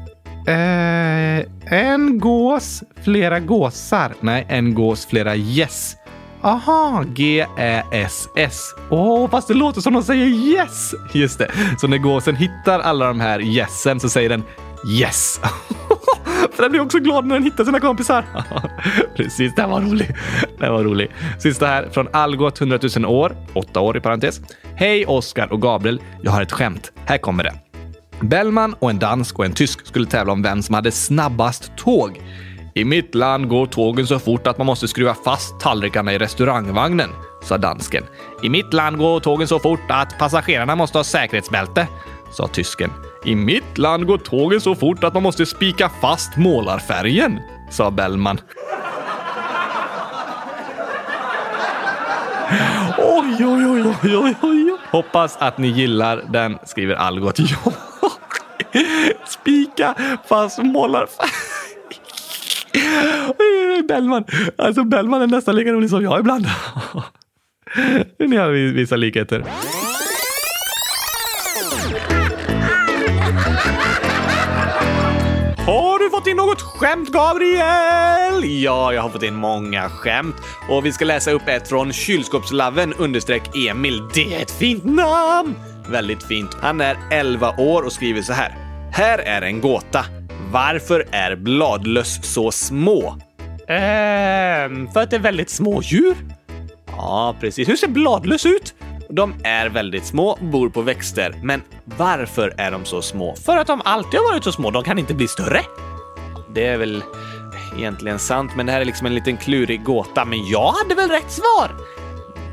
Eh, 0.48 1.46
en 1.80 2.20
gås, 2.20 2.84
flera 3.04 3.40
gåsar. 3.40 4.14
Nej, 4.20 4.46
en 4.50 4.74
gås, 4.74 5.06
flera 5.06 5.36
yes. 5.36 5.96
Aha, 6.42 7.04
G-Ä-S-S. 7.08 8.76
Åh, 8.90 9.26
oh, 9.26 9.30
fast 9.30 9.48
det 9.48 9.54
låter 9.54 9.82
som 9.82 9.94
de 9.94 10.04
säger 10.04 10.26
yes! 10.26 10.94
Just 11.14 11.40
det. 11.40 11.52
Så 11.82 11.88
när 11.88 11.98
gåsen 11.98 12.36
hittar 12.36 12.80
alla 12.80 13.08
de 13.08 13.20
här 13.20 13.40
gässen 13.40 14.00
så 14.00 14.10
säger 14.10 14.30
den 14.30 14.44
yes. 15.00 15.42
För 16.54 16.64
den 16.64 16.72
blir 16.72 16.82
också 16.82 17.00
glad 17.00 17.26
när 17.26 17.36
den 17.36 17.44
hittar 17.44 17.66
sina 17.66 17.80
kompisar. 17.80 18.26
Precis, 19.16 19.55
den 19.55 19.70
var 19.70 19.82
rolig. 19.82 20.16
Den 20.59 20.74
var 20.74 20.84
rolig. 20.84 21.12
Sista 21.39 21.68
här 21.68 21.88
från 21.92 22.08
Algot 22.13 22.62
100 22.62 22.80
000 22.97 23.05
år, 23.05 23.36
åtta 23.54 23.80
år 23.80 23.97
i 23.97 24.01
parentes. 24.01 24.42
Hej 24.76 25.05
Oskar 25.05 25.54
och 25.54 25.62
Gabriel. 25.62 26.01
Jag 26.22 26.32
har 26.32 26.42
ett 26.42 26.51
skämt. 26.51 26.92
Här 27.05 27.18
kommer 27.18 27.43
det. 27.43 27.68
Bellman 28.21 28.75
och 28.79 28.89
en 28.89 29.00
dansk 29.00 29.39
och 29.39 29.46
en 29.46 29.54
tysk 29.54 29.87
skulle 29.87 30.05
tävla 30.05 30.33
om 30.33 30.41
vem 30.41 30.62
som 30.62 30.75
hade 30.75 30.91
snabbast 30.91 31.71
tåg. 31.78 32.21
I 32.74 32.86
mitt 32.86 33.16
land 33.16 33.47
går 33.47 33.66
tågen 33.66 34.08
så 34.08 34.20
fort 34.20 34.47
att 34.47 34.58
man 34.58 34.67
måste 34.67 34.87
skruva 34.87 35.13
fast 35.13 35.59
tallrikarna 35.59 36.13
i 36.13 36.17
restaurangvagnen, 36.17 37.09
sa 37.43 37.58
dansken. 37.58 38.04
I 38.43 38.50
mitt 38.50 38.74
land 38.74 38.97
går 38.97 39.20
tågen 39.20 39.47
så 39.47 39.59
fort 39.59 39.79
att 39.89 40.20
passagerarna 40.20 40.75
måste 40.75 40.97
ha 40.97 41.04
säkerhetsbälte, 41.04 41.87
sa 42.32 42.47
tysken. 42.47 42.91
I 43.25 43.36
mitt 43.36 43.78
land 43.78 44.05
går 44.08 44.17
tågen 44.17 44.62
så 44.62 44.75
fort 44.75 45.04
att 45.04 45.13
man 45.13 45.24
måste 45.24 45.46
spika 45.46 45.89
fast 46.01 46.37
målarfärgen, 46.37 47.39
sa 47.71 47.91
Bellman. 47.91 48.39
Oj, 52.97 53.46
oj, 53.46 53.66
oj, 53.66 53.96
oj, 54.04 54.17
oj, 54.17 54.36
oj. 54.41 54.78
Hoppas 54.91 55.37
att 55.37 55.58
ni 55.58 55.67
gillar 55.67 56.24
den, 56.29 56.58
skriver 56.66 56.96
Algot. 56.96 57.39
Ja. 57.39 57.71
Spika 59.26 59.96
fast 60.28 60.58
målar. 60.64 61.10
Bellman. 63.88 64.24
Alltså 64.58 64.84
Bellman 64.84 65.22
är 65.22 65.28
nästan 65.28 65.56
lika 65.56 65.72
rolig 65.72 65.90
som 65.90 66.04
jag 66.04 66.20
ibland. 66.20 66.46
Ni 68.20 68.36
har 68.36 68.74
vissa 68.74 68.96
likheter. 68.96 69.46
Har 75.66 76.00
du 76.00 76.10
fått 76.10 76.28
in 76.28 76.38
något 76.38 76.62
skämt, 76.62 77.10
Gabriel? 77.10 78.62
Ja, 78.64 78.94
jag 78.94 79.02
har 79.02 79.10
fått 79.10 79.24
in 79.24 79.36
många 79.36 79.90
skämt. 79.90 80.36
Och 80.70 80.86
vi 80.86 80.92
ska 80.92 81.06
läsa 81.06 81.32
upp 81.32 81.48
ett 81.48 81.70
från 81.70 81.94
kylskåpslaven 81.94 82.94
understreck 82.94 83.56
Emil. 83.56 84.02
Det 84.14 84.36
är 84.36 84.42
ett 84.42 84.52
fint 84.52 84.84
namn! 84.84 85.56
Väldigt 85.89 86.24
fint. 86.24 86.57
Han 86.61 86.82
är 86.82 86.97
11 87.11 87.53
år 87.57 87.82
och 87.83 87.91
skriver 87.91 88.21
så 88.21 88.33
här. 88.33 88.55
Här 88.91 89.17
är 89.20 89.41
en 89.41 89.61
gåta. 89.61 90.05
Varför 90.51 91.07
är 91.11 91.36
bladlöss 91.36 92.20
så 92.33 92.51
små? 92.51 93.16
Ehm, 93.67 94.87
för 94.91 94.99
att 95.01 95.09
det 95.09 95.16
är 95.16 95.20
väldigt 95.20 95.49
små 95.49 95.82
djur. 95.82 96.16
Ja, 96.87 97.36
precis. 97.39 97.70
Hur 97.70 97.75
ser 97.75 97.87
bladlöss 97.87 98.45
ut? 98.45 98.74
De 99.09 99.33
är 99.43 99.70
väldigt 99.70 100.05
små, 100.05 100.37
bor 100.41 100.70
på 100.70 100.82
växter. 100.82 101.36
Men 101.43 101.61
varför 101.86 102.53
är 102.57 102.71
de 102.71 102.86
så 102.86 103.01
små? 103.01 103.36
För 103.36 103.57
att 103.57 103.67
de 103.67 103.82
alltid 103.86 104.20
har 104.20 104.32
varit 104.32 104.43
så 104.43 104.51
små. 104.51 104.71
De 104.71 104.83
kan 104.83 104.99
inte 104.99 105.13
bli 105.13 105.28
större. 105.28 105.61
Det 106.53 106.66
är 106.66 106.78
väl 106.78 107.03
egentligen 107.78 108.20
sant, 108.20 108.51
men 108.55 108.66
det 108.66 108.71
här 108.71 108.82
är 108.82 108.86
liksom 108.86 109.07
en 109.07 109.16
liten 109.16 109.37
klurig 109.37 109.83
gåta. 109.83 110.25
Men 110.25 110.47
jag 110.47 110.71
hade 110.71 110.95
väl 110.95 111.09
rätt 111.09 111.32
svar? 111.32 111.71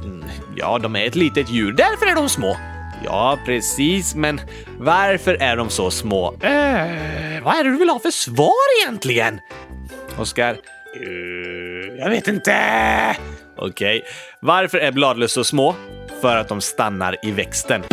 Mm, 0.05 0.25
Ja, 0.57 0.79
de 0.79 0.97
är 0.97 1.07
ett 1.07 1.15
litet 1.17 1.51
djur. 1.51 1.73
Därför 1.73 2.07
är 2.07 2.15
de 2.15 2.29
små. 2.29 2.57
Ja, 3.05 3.39
precis, 3.45 4.15
men 4.15 4.41
varför 4.79 5.35
är 5.35 5.57
de 5.57 5.71
så 5.71 5.91
små? 5.91 6.33
Äh, 6.33 7.43
vad 7.43 7.55
är 7.55 7.65
det 7.65 7.71
du 7.71 7.77
vill 7.77 7.89
ha 7.89 7.99
för 7.99 8.11
svar 8.11 8.83
egentligen? 8.83 9.41
Oskar? 10.19 10.53
Uh, 11.01 11.99
jag 11.99 12.11
vet 12.11 12.29
inte. 12.29 12.57
Okej. 13.57 14.03
Varför 14.41 14.79
är 14.79 14.93
bladlöss 14.93 15.33
så 15.33 15.45
små? 15.45 15.75
För 16.21 16.37
att 16.37 16.49
de 16.49 16.61
stannar 16.61 17.17
i 17.23 17.31
växten. 17.31 17.83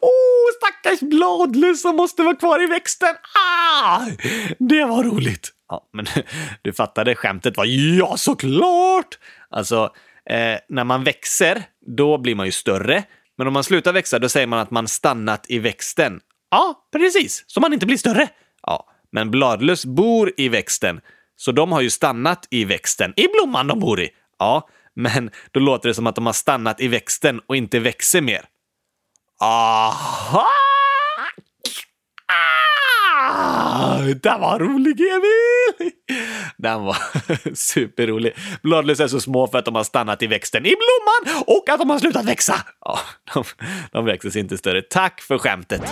oh, 0.00 0.50
stackars 0.56 1.00
bladlöss 1.00 1.82
som 1.82 1.96
måste 1.96 2.22
vara 2.22 2.36
kvar 2.36 2.62
i 2.62 2.66
växten. 2.66 3.14
Ah, 3.84 4.00
det 4.58 4.84
var 4.84 5.04
roligt. 5.04 5.48
Ja, 5.68 5.88
men 5.92 6.06
du 6.62 6.72
fattade 6.72 7.14
skämtet 7.14 7.56
va? 7.56 7.64
Ja, 7.64 8.16
såklart! 8.16 9.18
Alltså, 9.50 9.90
eh, 10.30 10.58
när 10.68 10.84
man 10.84 11.04
växer, 11.04 11.62
då 11.96 12.18
blir 12.18 12.34
man 12.34 12.46
ju 12.46 12.52
större. 12.52 13.04
Men 13.38 13.46
om 13.46 13.52
man 13.52 13.64
slutar 13.64 13.92
växa, 13.92 14.18
då 14.18 14.28
säger 14.28 14.46
man 14.46 14.58
att 14.58 14.70
man 14.70 14.88
stannat 14.88 15.46
i 15.48 15.58
växten. 15.58 16.20
Ja, 16.50 16.88
precis. 16.92 17.44
Så 17.46 17.60
man 17.60 17.72
inte 17.72 17.86
blir 17.86 17.96
större. 17.96 18.28
Ja, 18.62 18.86
men 19.12 19.30
bladlöss 19.30 19.84
bor 19.84 20.32
i 20.36 20.48
växten. 20.48 21.00
Så 21.36 21.52
de 21.52 21.72
har 21.72 21.80
ju 21.80 21.90
stannat 21.90 22.46
i 22.50 22.64
växten. 22.64 23.12
I 23.16 23.28
blomman 23.28 23.66
de 23.66 23.80
bor 23.80 24.00
i. 24.00 24.10
Ja, 24.38 24.68
men 24.94 25.30
då 25.50 25.60
låter 25.60 25.88
det 25.88 25.94
som 25.94 26.06
att 26.06 26.14
de 26.14 26.26
har 26.26 26.32
stannat 26.32 26.80
i 26.80 26.88
växten 26.88 27.40
och 27.46 27.56
inte 27.56 27.78
växer 27.78 28.20
mer. 28.20 28.44
Aha! 29.42 30.46
Ah, 33.32 33.98
den 34.22 34.40
var 34.40 34.58
rolig, 34.58 35.00
Emil! 35.00 35.92
Den 36.56 36.82
var 36.82 36.96
superrolig. 37.54 38.32
Bladlöss 38.62 39.00
är 39.00 39.08
så 39.08 39.20
små 39.20 39.46
för 39.46 39.58
att 39.58 39.64
de 39.64 39.74
har 39.74 39.84
stannat 39.84 40.22
i 40.22 40.26
växten 40.26 40.66
i 40.66 40.74
blomman 40.76 41.42
och 41.46 41.68
att 41.68 41.78
de 41.80 41.90
har 41.90 41.98
slutat 41.98 42.24
växa. 42.24 42.54
Ja, 42.80 42.98
de, 43.34 43.44
de 43.92 44.04
växer 44.04 44.30
sig 44.30 44.40
inte 44.40 44.58
större. 44.58 44.82
Tack 44.82 45.20
för 45.20 45.38
skämtet! 45.38 45.82